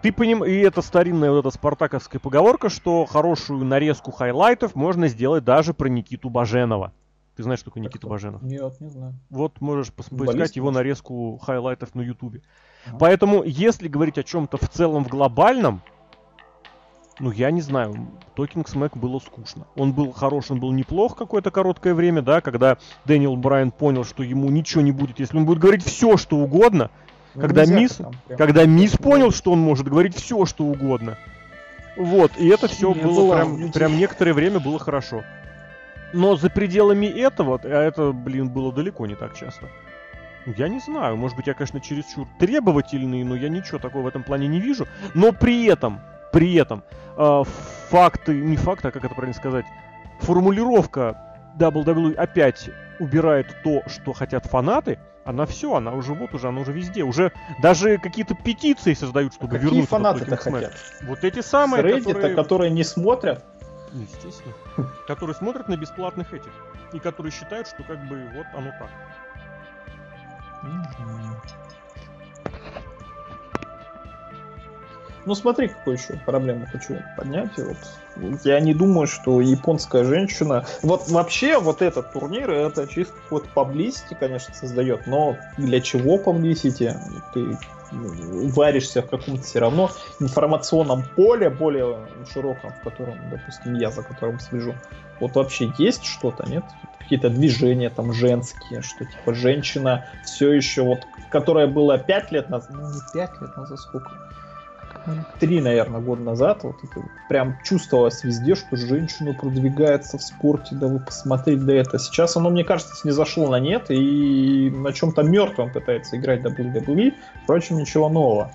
Ты 0.03 0.13
поним... 0.13 0.45
И 0.45 0.53
это 0.59 0.83
старинная 0.83 1.31
вот 1.31 1.39
эта 1.39 1.51
спартаковская 1.51 2.21
поговорка, 2.21 2.69
что 2.69 3.07
хорошую 3.07 3.65
нарезку 3.65 4.11
хайлайтов 4.11 4.75
можно 4.75 5.09
сделать 5.09 5.45
даже 5.45 5.73
про 5.73 5.89
Никиту 5.89 6.29
Баженова. 6.29 6.93
Ты 7.37 7.43
знаешь, 7.43 7.61
что 7.61 7.71
такое 7.71 7.83
Никита 7.83 8.07
Баженов? 8.07 8.43
Нет, 8.43 8.81
не 8.81 8.91
знаю. 8.91 9.15
Вот 9.31 9.61
можешь 9.61 9.93
поискать 9.93 10.57
его 10.57 10.71
нарезку 10.71 11.39
хайлайтов 11.39 11.95
на 11.95 12.03
Ютубе. 12.03 12.43
Ага. 12.87 12.99
Поэтому, 13.01 13.43
если 13.43 13.89
говорить 13.89 14.19
о 14.19 14.23
чем-то 14.23 14.59
в 14.59 14.69
целом 14.69 15.05
в 15.05 15.09
глобальном, 15.09 15.83
ну, 17.21 17.31
я 17.31 17.51
не 17.51 17.61
знаю, 17.61 17.95
Talking 18.35 18.75
Smack 18.75 18.97
было 18.97 19.19
скучно. 19.21 19.67
Он 19.77 19.93
был 19.93 20.13
хорош, 20.13 20.51
он 20.51 20.59
был 20.59 20.73
неплох 20.73 21.17
какое-то 21.17 21.51
короткое 21.51 21.95
время, 21.95 22.23
да, 22.23 22.41
когда 22.41 22.79
Дэниел 23.05 23.37
Брайан 23.37 23.71
понял, 23.71 24.05
что 24.05 24.23
ему 24.23 24.51
ничего 24.51 24.83
не 24.83 24.93
будет, 24.93 25.21
если 25.21 25.37
он 25.37 25.47
будет 25.47 25.59
говорить 25.59 25.85
все, 25.85 26.17
что 26.17 26.37
угодно. 26.37 26.91
Ну, 27.35 27.41
когда 27.41 27.67
Мисс, 27.67 28.01
когда 28.37 28.65
Мисс 28.65 28.97
понял, 28.97 29.31
что 29.31 29.53
он 29.53 29.61
может 29.61 29.89
говорить 29.89 30.17
все, 30.17 30.45
что 30.47 30.65
угодно. 30.65 31.17
Вот, 31.97 32.33
и 32.39 32.49
это 32.49 32.67
все 32.67 32.93
было 32.93 33.35
прям, 33.35 33.73
прям 33.73 33.97
некоторое 33.97 34.33
время 34.33 34.59
было 34.59 34.79
хорошо. 34.79 35.23
Но 36.13 36.37
за 36.37 36.51
пределами 36.51 37.07
этого, 37.07 37.61
а 37.63 37.83
это, 37.83 38.13
блин, 38.13 38.49
было 38.49 38.73
далеко 38.73 39.07
не 39.07 39.15
так 39.15 39.37
часто. 39.37 39.69
Я 40.57 40.69
не 40.69 40.79
знаю, 40.79 41.17
может 41.17 41.37
быть, 41.37 41.47
я, 41.47 41.55
конечно, 41.55 41.81
чересчур 41.81 42.27
требовательный, 42.39 43.25
но 43.25 43.35
я 43.35 43.49
ничего 43.49 43.79
такого 43.79 44.03
в 44.03 44.07
этом 44.07 44.23
плане 44.23 44.47
не 44.47 44.61
вижу. 44.61 44.87
Но 45.15 45.33
при 45.33 45.65
этом 45.67 46.01
при 46.35 46.55
этом 46.55 46.83
э, 47.17 47.43
факты, 47.91 48.35
не 48.35 48.57
факты, 48.57 48.89
а 48.89 48.91
как 48.91 49.05
это 49.05 49.15
правильно 49.15 49.39
сказать, 49.39 49.65
формулировка 50.19 51.17
WWE 51.59 52.15
опять 52.17 52.71
убирает 52.99 53.47
то, 53.63 53.83
что 53.87 54.13
хотят 54.13 54.45
фанаты, 54.47 54.99
она 55.25 55.47
все, 55.47 55.75
она 55.75 55.93
уже 55.93 56.13
вот 56.13 56.35
уже, 56.35 56.49
она 56.49 56.61
уже 56.61 56.73
везде. 56.73 57.05
Уже 57.05 57.33
даже 57.63 57.99
какие-то 57.99 58.35
петиции 58.35 58.95
создают, 58.95 59.33
чтобы 59.33 59.53
а 59.53 59.59
Какие 59.59 59.71
вернуть 59.71 59.89
фанаты-то 59.89 60.37
хотят? 60.37 60.75
Вот 61.03 61.23
эти 61.23 61.41
самые, 61.41 61.85
Reddit, 61.85 62.05
которые... 62.05 62.35
которые 62.35 62.71
не 62.71 62.83
смотрят? 62.83 63.45
Естественно. 63.93 64.55
Которые 65.07 65.37
смотрят 65.37 65.69
на 65.69 65.77
бесплатных 65.77 66.35
этих. 66.35 66.51
И 66.93 66.99
которые 66.99 67.31
считают, 67.31 67.69
что 67.69 67.85
как 67.85 68.05
бы 68.09 68.29
вот 68.35 68.47
оно 68.53 68.73
так. 68.81 68.91
Ну 75.27 75.35
смотри, 75.35 75.69
какую 75.69 75.97
еще 75.97 76.15
проблему 76.25 76.67
хочу 76.71 76.99
поднять. 77.17 77.51
Вот, 78.17 78.45
я 78.45 78.61
не 78.61 78.75
думаю, 78.75 79.07
что 79.07 79.41
японская 79.41 80.05
женщина... 80.05 80.67
Вот 80.83 81.09
вообще 81.09 81.59
вот 81.59 81.83
этот 81.83 82.13
турнир, 82.13 82.51
это 82.51 82.87
чисто 82.87 83.15
вот 83.31 83.49
паблисити, 83.49 84.17
конечно, 84.19 84.55
создает, 84.55 85.07
но 85.07 85.37
для 85.57 85.81
чего 85.81 86.19
паблисити? 86.19 86.95
Ты 87.33 87.59
варишься 87.91 89.03
в 89.03 89.09
каком-то 89.09 89.43
все 89.43 89.61
равно 89.61 89.91
информационном 90.21 91.05
поле, 91.17 91.49
более 91.49 92.07
широком, 92.33 92.73
в 92.73 92.85
котором, 92.85 93.19
допустим, 93.31 93.75
я 93.75 93.91
за 93.91 94.03
которым 94.03 94.41
слежу. 94.41 94.75
Вот 95.21 95.37
вообще 95.37 95.73
есть 95.79 96.05
что-то, 96.05 96.49
нет? 96.49 96.65
Какие-то 96.99 97.31
движения 97.31 97.91
там 97.91 98.13
женские, 98.13 98.83
что 98.83 99.05
типа 99.05 99.35
женщина 99.35 100.07
все 100.25 100.53
еще 100.53 100.83
вот, 100.83 101.07
которая 101.31 101.67
была 101.67 101.99
пять 101.99 102.33
лет 102.33 102.49
назад, 102.49 102.71
ну 102.73 102.89
не 102.89 103.01
пять 103.13 103.41
лет 103.41 103.57
назад, 103.57 103.79
сколько? 103.79 104.11
Три, 105.39 105.61
наверное, 105.61 106.01
года 106.01 106.23
назад, 106.23 106.63
вот 106.63 106.77
это 106.83 107.07
прям 107.29 107.59
чувствовалось 107.63 108.25
везде, 108.25 108.55
что 108.55 108.77
женщина 108.77 109.35
продвигается 109.35 110.19
в 110.19 110.23
спорте, 110.23 110.75
да 110.75 110.87
вы 110.87 111.01
посмотрите 111.01 111.63
да 111.63 111.75
это. 111.75 111.99
Сейчас 111.99 112.37
оно, 112.37 112.51
мне 112.51 112.65
кажется, 112.65 112.95
не 113.05 113.13
зашло 113.13 113.51
на 113.51 113.61
нет 113.61 113.91
и 113.91 114.71
на 114.71 114.93
чем-то 114.93 115.23
мертвом 115.23 115.73
пытается 115.73 116.17
играть 116.17 116.41
WWE, 116.41 117.15
впрочем, 117.43 117.79
ничего 117.79 118.09
нового. 118.09 118.51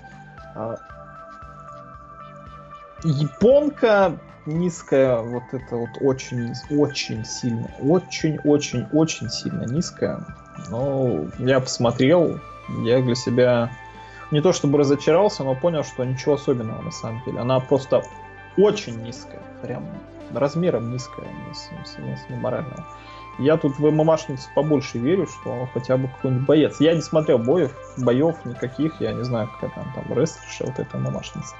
А, 0.54 0.76
японка 3.04 4.18
низкая, 4.46 5.18
вот 5.18 5.44
это 5.52 5.76
вот 5.76 5.90
очень, 6.00 6.52
очень 6.70 7.24
сильно, 7.24 7.70
очень, 7.80 8.38
очень, 8.44 8.86
очень 8.92 9.30
сильно 9.30 9.64
низкая. 9.64 10.26
Но 10.70 11.26
я 11.38 11.60
посмотрел, 11.60 12.38
я 12.84 13.00
для 13.00 13.14
себя 13.14 13.70
не 14.30 14.40
то 14.40 14.52
чтобы 14.52 14.78
разочаровался, 14.78 15.44
но 15.44 15.54
понял, 15.54 15.84
что 15.84 16.04
ничего 16.04 16.34
особенного 16.34 16.82
на 16.82 16.90
самом 16.90 17.22
деле. 17.24 17.40
Она 17.40 17.60
просто 17.60 18.02
очень 18.56 19.02
низкая, 19.02 19.40
прям 19.62 19.84
размером 20.32 20.92
низкая, 20.92 21.26
не, 22.28 22.36
морального. 22.36 22.86
Я 23.38 23.56
тут 23.56 23.78
в 23.78 23.90
ММАшницу 23.90 24.48
побольше 24.54 24.98
верю, 24.98 25.26
что 25.26 25.68
хотя 25.72 25.96
бы 25.96 26.08
какой-нибудь 26.08 26.46
боец. 26.46 26.80
Я 26.80 26.94
не 26.94 27.00
смотрел 27.00 27.38
боев, 27.38 27.74
боев 27.96 28.44
никаких, 28.44 29.00
я 29.00 29.12
не 29.12 29.24
знаю, 29.24 29.48
какая 29.48 29.70
там, 29.70 29.92
там 29.94 30.16
рестлерша, 30.16 30.66
вот 30.66 30.78
эта 30.78 30.98
ММАшница. 30.98 31.54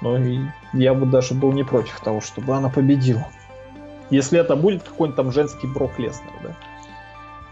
Но 0.00 0.18
я 0.72 0.94
бы 0.94 1.06
даже 1.06 1.34
был 1.34 1.52
не 1.52 1.62
против 1.62 2.00
того, 2.00 2.20
чтобы 2.20 2.56
она 2.56 2.68
победила. 2.68 3.28
Если 4.08 4.40
это 4.40 4.56
будет 4.56 4.82
какой-нибудь 4.82 5.16
там 5.16 5.30
женский 5.30 5.68
Брок 5.68 5.98
Леснер, 5.98 6.32
да? 6.42 6.56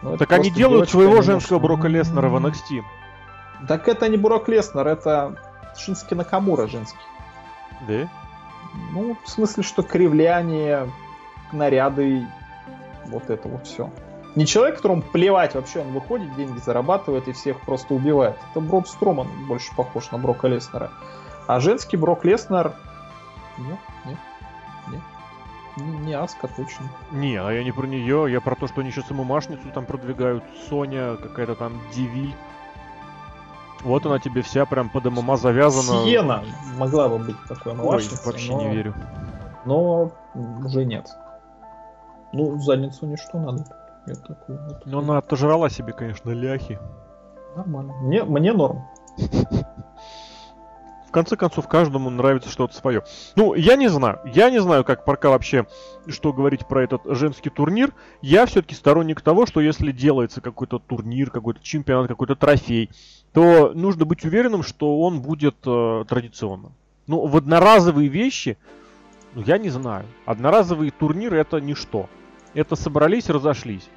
Ну, 0.03 0.17
так 0.17 0.31
они 0.33 0.51
делают 0.51 0.91
своего 0.91 1.23
женского 1.23 1.59
Брока 1.59 1.89
Леснера 1.89 2.29
в 2.29 2.37
NXT. 2.37 2.83
Так 3.67 3.89
это 3.89 4.09
не 4.09 4.17
Бурок 4.17 4.49
Леснер, 4.49 4.87
это 4.87 5.37
Шински 5.77 6.15
Накамура 6.15 6.67
женский. 6.67 6.99
Да? 7.87 8.09
Ну, 8.93 9.17
в 9.25 9.29
смысле, 9.29 9.63
что 9.63 9.83
кривляние, 9.83 10.91
наряды, 11.53 12.27
вот 13.07 13.31
это 13.31 13.49
вот 13.49 13.67
все. 13.67 13.91
Не 14.35 14.47
человек, 14.47 14.77
которому 14.77 15.03
плевать 15.03 15.55
вообще, 15.55 15.81
он 15.81 15.93
выходит, 15.93 16.35
деньги 16.37 16.59
зарабатывает 16.59 17.27
и 17.29 17.33
всех 17.33 17.61
просто 17.61 17.95
убивает. 17.95 18.37
Это 18.51 18.61
Брод 18.61 18.87
Строман 18.89 19.27
больше 19.49 19.75
похож 19.75 20.11
на 20.11 20.19
Брока 20.19 20.49
Леснера. 20.49 20.91
А 21.47 21.61
женский 21.61 21.97
Брок 21.97 22.25
Леснер... 22.25 22.75
Нет, 23.57 23.79
нет, 24.05 24.19
нет. 24.89 25.01
Не, 25.77 25.99
не 25.99 26.13
Аска 26.15 26.47
точно. 26.47 26.87
Не, 27.11 27.37
а 27.37 27.51
я 27.51 27.65
не 27.65 27.73
про 27.73 27.87
нее, 27.87 28.27
я 28.31 28.41
про 28.41 28.55
то, 28.55 28.69
что 28.69 28.83
они 28.83 28.93
сейчас 28.93 29.11
ММАшницу 29.11 29.71
там 29.75 29.87
продвигают. 29.87 30.45
Соня, 30.69 31.17
какая-то 31.17 31.55
там 31.55 31.81
Дивиль. 31.95 32.35
Вот 33.83 34.07
она 34.07 34.19
тебе 34.19 34.43
вся 34.43 34.67
прям 34.67 34.91
под 34.91 35.05
ММА 35.05 35.37
завязана. 35.37 36.05
Сиена 36.05 36.45
могла 36.77 37.09
бы 37.09 37.19
быть 37.19 37.37
такой 37.49 37.75
младшей. 37.75 38.19
вообще 38.25 38.53
но... 38.53 38.61
не 38.61 38.75
верю. 38.75 38.95
Но 39.65 40.13
уже 40.35 40.85
нет. 40.85 41.09
Ну, 42.33 42.59
задницу 42.61 43.07
ничто 43.07 43.39
надо. 43.39 43.65
Я 44.07 44.15
такой, 44.15 44.59
вот. 44.59 44.87
Но 44.87 45.01
она 45.01 45.19
отожрала 45.19 45.69
себе, 45.71 45.93
конечно, 45.93 46.31
ляхи. 46.31 46.79
Нормально. 47.57 47.95
Мне, 48.01 48.25
мне 48.25 48.53
норм. 48.53 48.85
В 51.09 51.11
конце 51.11 51.37
концов, 51.37 51.67
каждому 51.69 52.11
нравится 52.11 52.51
что-то 52.51 52.75
свое. 52.75 53.03
Ну, 53.35 53.55
я 53.55 53.77
не 53.77 53.89
знаю. 53.89 54.21
Я 54.27 54.51
не 54.51 54.61
знаю, 54.61 54.85
как 54.85 55.07
пока 55.07 55.31
вообще, 55.31 55.67
что 56.07 56.35
говорить 56.35 56.67
про 56.67 56.85
этот 56.85 57.01
женский 57.07 57.49
турнир. 57.49 57.95
Я 58.21 58.45
все-таки 58.45 58.75
сторонник 58.75 59.23
того, 59.23 59.47
что 59.47 59.61
если 59.61 59.91
делается 59.91 60.43
какой-то 60.43 60.79
турнир, 60.79 61.31
какой-то 61.31 61.61
чемпионат, 61.63 62.09
какой-то 62.09 62.37
трофей, 62.37 62.91
то 63.33 63.73
нужно 63.75 64.05
быть 64.05 64.23
уверенным, 64.27 64.63
что 64.63 65.01
он 65.01 65.23
будет 65.23 65.57
э, 65.65 66.05
традиционным. 66.07 66.75
Ну, 67.07 67.27
в 67.27 67.39
одноразовые 67.39 68.09
вещи, 68.09 68.59
ну, 69.35 69.43
я 69.47 69.57
не 69.57 69.71
знаю. 69.71 70.05
Одноразовые 70.27 70.91
турниры 70.91 71.39
это 71.39 71.59
ничто. 71.59 72.11
Это 72.53 72.77
собрались, 72.77 73.31
разошлись. 73.31 73.89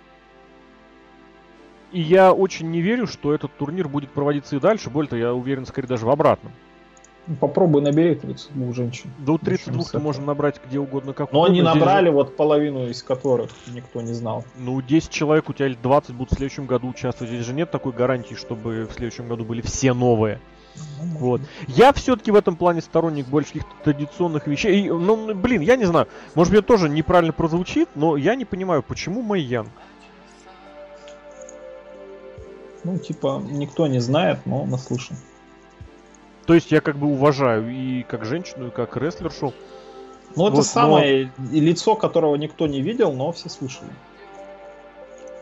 И 1.91 1.99
я 1.99 2.31
очень 2.31 2.71
не 2.71 2.79
верю, 2.79 3.05
что 3.05 3.33
этот 3.33 3.51
турнир 3.57 3.89
будет 3.89 4.11
проводиться 4.11 4.55
и 4.55 4.61
дальше. 4.61 4.89
Более 4.89 5.09
того, 5.09 5.19
я 5.19 5.33
уверен, 5.33 5.65
скорее 5.65 5.89
даже 5.89 6.05
в 6.05 6.09
обратном. 6.09 6.53
Попробуй 7.39 7.81
набери 7.81 8.15
32 8.15 8.73
женщин. 8.73 9.11
До 9.19 9.37
32 9.37 9.99
можно 9.99 10.25
набрать 10.25 10.59
где 10.65 10.79
угодно, 10.79 11.13
как 11.13 11.31
Но 11.31 11.43
они 11.43 11.61
набрали 11.61 12.07
же... 12.07 12.11
вот 12.13 12.35
половину 12.35 12.87
из 12.87 13.03
которых 13.03 13.51
никто 13.67 14.01
не 14.01 14.13
знал. 14.13 14.43
Ну, 14.57 14.81
10 14.81 15.09
человек 15.09 15.47
у 15.47 15.53
тебя 15.53 15.67
или 15.67 15.77
20 15.81 16.15
будут 16.15 16.31
в 16.31 16.35
следующем 16.35 16.65
году 16.65 16.89
участвовать. 16.89 17.31
Здесь 17.31 17.45
же 17.45 17.53
нет 17.53 17.69
такой 17.69 17.91
гарантии, 17.91 18.33
чтобы 18.33 18.87
в 18.89 18.93
следующем 18.93 19.27
году 19.27 19.45
были 19.45 19.61
все 19.61 19.93
новые. 19.93 20.39
Ну, 20.99 21.17
вот. 21.19 21.41
Я 21.67 21.93
все-таки 21.93 22.31
в 22.31 22.35
этом 22.35 22.55
плане 22.55 22.81
сторонник 22.81 23.27
больше 23.27 23.53
каких-то 23.53 23.71
традиционных 23.83 24.47
вещей. 24.47 24.85
И, 24.85 24.89
ну, 24.89 25.35
блин, 25.35 25.61
я 25.61 25.75
не 25.75 25.85
знаю. 25.85 26.07
Может 26.33 26.53
это 26.53 26.63
тоже 26.63 26.89
неправильно 26.89 27.33
прозвучит, 27.33 27.89
но 27.93 28.17
я 28.17 28.35
не 28.35 28.45
понимаю, 28.45 28.81
почему 28.81 29.21
Майян. 29.21 29.67
Ну, 32.83 32.97
типа, 32.97 33.43
никто 33.47 33.85
не 33.85 33.99
знает, 33.99 34.39
но 34.45 34.65
наслышан. 34.65 35.17
То 36.51 36.55
есть 36.55 36.69
я 36.69 36.81
как 36.81 36.97
бы 36.97 37.07
уважаю 37.07 37.69
и 37.69 38.03
как 38.03 38.25
женщину, 38.25 38.67
и 38.67 38.71
как 38.71 38.97
рестлершу. 38.97 39.53
Ну, 40.35 40.47
это 40.47 40.57
вот, 40.57 40.65
самое 40.65 41.31
но... 41.37 41.49
лицо, 41.49 41.95
которого 41.95 42.35
никто 42.35 42.67
не 42.67 42.81
видел, 42.81 43.13
но 43.13 43.31
все 43.31 43.47
слышали. 43.47 43.87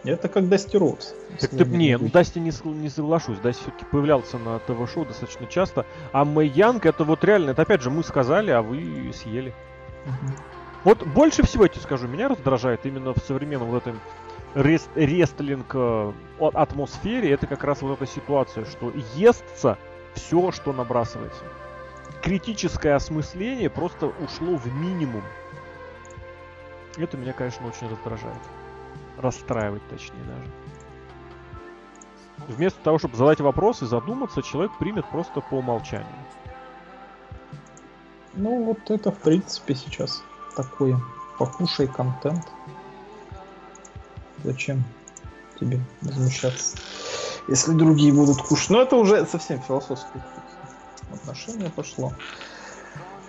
Это 0.03 0.30
как 0.30 0.47
Дасти 0.47 0.78
Роудс. 0.78 1.16
Так 1.39 1.49
ты, 1.49 1.66
не, 1.66 1.97
ну 1.97 2.10
Дасти 2.10 2.38
не, 2.38 2.51
не 2.64 2.89
соглашусь. 2.89 3.39
Дасти 3.39 3.64
все-таки 3.64 3.86
появлялся 3.86 4.38
на 4.38 4.60
ТВ-шоу 4.60 5.05
достаточно 5.05 5.47
часто. 5.47 5.84
А 6.12 6.26
Мэй 6.26 6.47
Янг 6.47 6.86
это 6.86 7.03
вот 7.03 7.24
реально, 7.24 7.49
это 7.49 7.64
опять 7.64 7.82
же 7.82 7.89
мы 7.89 8.03
сказали, 8.03 8.51
а 8.51 8.62
вы 8.62 9.12
съели. 9.12 9.51
Угу. 10.05 10.34
Вот 10.84 11.07
больше 11.07 11.41
всего, 11.41 11.64
я 11.64 11.70
тебе 11.70 11.82
скажу, 11.82 12.07
меня 12.07 12.28
раздражает 12.28 12.86
именно 12.86 13.16
в 13.16 13.18
современном 13.26 13.72
вот 13.72 13.82
этом 13.88 13.99
рест, 14.53 14.91
рестлинг 14.93 15.72
э, 15.74 16.12
атмосфере, 16.39 17.32
это 17.32 17.47
как 17.47 17.64
раз 17.64 17.82
вот 17.82 17.99
эта 17.99 18.05
ситуация, 18.05 18.66
что 18.66 18.93
естся 19.16 19.80
все, 20.20 20.51
что 20.51 20.74
набрасывается. 20.74 21.43
Критическое 22.22 22.95
осмысление 22.95 23.70
просто 23.70 24.07
ушло 24.07 24.57
в 24.57 24.67
минимум. 24.74 25.24
Это 26.97 27.17
меня, 27.17 27.34
конечно, 27.34 27.67
очень 27.67 27.89
раздражает. 27.89 28.41
Расстраивает, 29.17 29.82
точнее, 29.89 30.24
даже. 30.24 30.51
Вместо 32.47 32.80
того, 32.82 32.99
чтобы 32.99 33.15
задать 33.15 33.39
вопросы, 33.39 33.86
задуматься, 33.86 34.41
человек 34.41 34.72
примет 34.80 35.05
просто 35.09 35.41
по 35.41 35.55
умолчанию. 35.55 36.07
Ну, 38.34 38.63
вот 38.63 38.89
это, 38.89 39.11
в 39.11 39.17
принципе, 39.20 39.76
сейчас 39.76 40.24
такое. 40.55 40.99
Покушай 41.38 41.88
контент. 41.88 42.45
Зачем 44.43 44.84
тебе 45.59 45.80
возмущаться? 46.01 46.78
Если 47.48 47.74
другие 47.74 48.14
будут 48.14 48.42
кушать. 48.42 48.70
Но 48.70 48.82
это 48.82 48.96
уже 48.96 49.26
совсем 49.26 49.60
философское 49.62 50.24
отношение 51.14 51.70
пошло. 51.70 52.14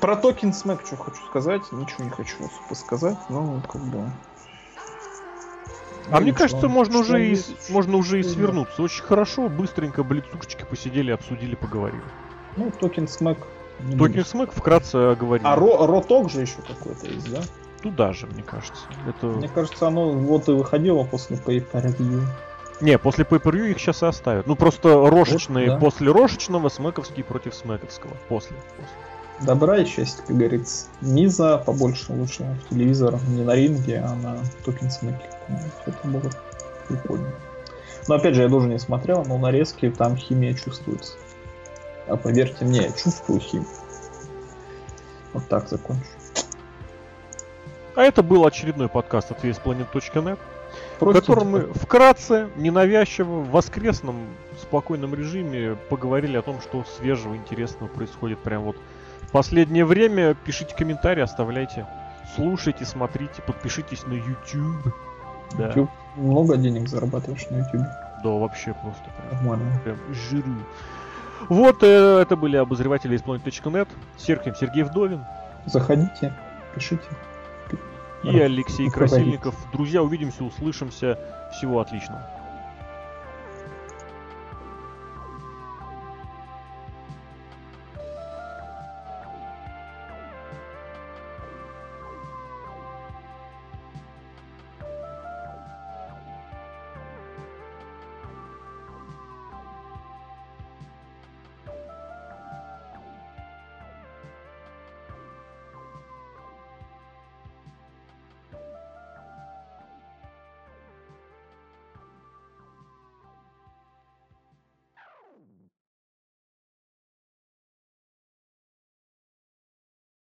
Про 0.01 0.17
токен 0.17 0.53
смэк 0.53 0.87
что 0.87 0.97
хочу 0.97 1.25
сказать. 1.27 1.63
Ничего 1.73 2.05
не 2.05 2.11
хочу 2.11 2.37
особо 2.39 2.75
сказать, 2.75 3.19
но 3.29 3.63
как 3.71 3.83
бы... 3.83 4.11
А 6.11 6.17
ну, 6.17 6.23
мне 6.23 6.33
кажется, 6.33 6.69
можно 6.69 6.99
уже, 6.99 7.25
и, 7.25 7.39
можно 7.69 7.97
уже 7.97 8.19
и 8.21 8.23
свернуться. 8.23 8.83
Очень 8.83 9.05
хорошо, 9.05 9.49
быстренько 9.49 10.03
блицушечки 10.03 10.65
посидели, 10.69 11.13
обсудили, 11.13 11.55
поговорили. 11.55 12.03
Ну, 12.57 12.73
Talking 12.73 13.07
Smack. 13.07 13.39
Talking 13.97 14.25
Smack 14.25 14.53
вкратце 14.53 14.97
оговорили. 14.97 15.47
А 15.47 15.55
ро 15.55 15.87
Raw 15.87 16.06
Talk 16.06 16.31
же 16.31 16.41
еще 16.41 16.57
какой-то 16.67 17.07
есть, 17.07 17.31
да? 17.31 17.43
Туда 17.83 18.13
же, 18.13 18.27
мне 18.27 18.43
кажется. 18.43 18.83
Это... 19.07 19.27
Мне 19.27 19.49
кажется, 19.49 19.87
оно 19.87 20.11
вот 20.11 20.49
и 20.49 20.53
выходило 20.53 21.05
после 21.05 21.37
pay-per-view. 21.37 22.23
Не, 22.81 22.99
после 22.99 23.25
pay-per-view 23.25 23.71
их 23.71 23.79
сейчас 23.79 24.03
и 24.03 24.07
оставят. 24.07 24.47
Ну 24.47 24.57
просто 24.57 25.09
рошечные 25.11 25.71
вот, 25.71 25.75
да. 25.75 25.81
после 25.81 26.11
рошечного, 26.11 26.69
смековский 26.69 27.23
против 27.23 27.55
смековского. 27.55 28.13
После. 28.29 28.57
после. 28.77 29.47
Добра 29.47 29.79
и 29.79 29.85
счастья, 29.85 30.23
как 30.27 30.37
говорится. 30.37 30.87
Миза 31.01 31.59
побольше 31.59 32.13
лучше 32.13 32.43
в 32.43 32.69
телевизор, 32.71 33.19
не 33.29 33.43
на 33.43 33.55
ринге, 33.55 34.03
а 34.05 34.15
на 34.15 34.39
Talking 34.65 34.91
Smack 34.91 35.20
е. 35.20 35.31
Это 35.87 36.09
было 36.09 36.31
прикольно. 36.89 37.31
Но 38.09 38.15
опять 38.17 38.35
же, 38.35 38.43
я 38.43 38.49
тоже 38.49 38.69
не 38.69 38.79
смотрел, 38.79 39.25
но 39.25 39.39
нарезки 39.39 39.91
там 39.91 40.17
химия 40.17 40.55
чувствуется. 40.55 41.15
А 42.07 42.17
поверьте 42.17 42.65
мне, 42.65 42.83
я 42.83 42.93
чувствую 42.93 43.41
химию. 43.41 43.69
Вот 45.33 45.47
так 45.49 45.69
закончу. 45.69 46.03
А 47.95 48.03
это 48.03 48.23
был 48.23 48.47
очередной 48.47 48.89
подкаст 48.89 49.31
от 49.31 49.45
VSPlanet.net, 49.45 50.39
в 51.01 51.13
котором 51.13 51.51
мы 51.51 51.61
вкратце, 51.73 52.49
ненавязчиво, 52.57 53.41
в 53.41 53.51
воскресном, 53.51 54.17
спокойном 54.61 55.15
режиме 55.15 55.77
поговорили 55.89 56.37
о 56.37 56.43
том, 56.43 56.61
что 56.61 56.85
свежего, 56.85 57.35
интересного 57.35 57.89
происходит 57.89 58.39
прямо 58.39 58.67
вот 58.67 58.77
в 59.23 59.31
последнее 59.31 59.85
время. 59.85 60.35
Пишите 60.45 60.75
комментарии, 60.75 61.23
оставляйте. 61.23 61.87
Слушайте, 62.35 62.85
смотрите, 62.85 63.43
подпишитесь 63.43 64.07
на 64.07 64.15
YouTube. 64.15 64.95
Да. 65.59 65.69
YouTube 65.69 65.91
много 66.17 66.57
денег 66.57 66.89
зарабатываешь 66.89 67.49
на 67.51 67.59
YouTube. 67.59 67.87
Да, 68.23 68.31
вообще 68.31 68.75
просто 68.83 69.03
прям, 69.17 69.45
Нормально. 69.45 69.81
прям 69.83 69.97
жиру. 70.13 70.53
Вот, 71.49 71.83
э, 71.83 72.21
это 72.21 72.37
были 72.37 72.57
обозреватели 72.57 73.17
из 73.17 73.23
Planet.net. 73.23 73.89
Сергей 74.19 74.83
Вдовин. 74.83 75.25
Заходите, 75.67 76.35
пишите 76.75 77.03
и 78.23 78.39
Алексей 78.39 78.91
Красильников. 78.91 79.55
Друзья, 79.73 80.03
увидимся, 80.03 80.45
услышимся. 80.45 81.19
Всего 81.53 81.81
отличного. 81.81 82.40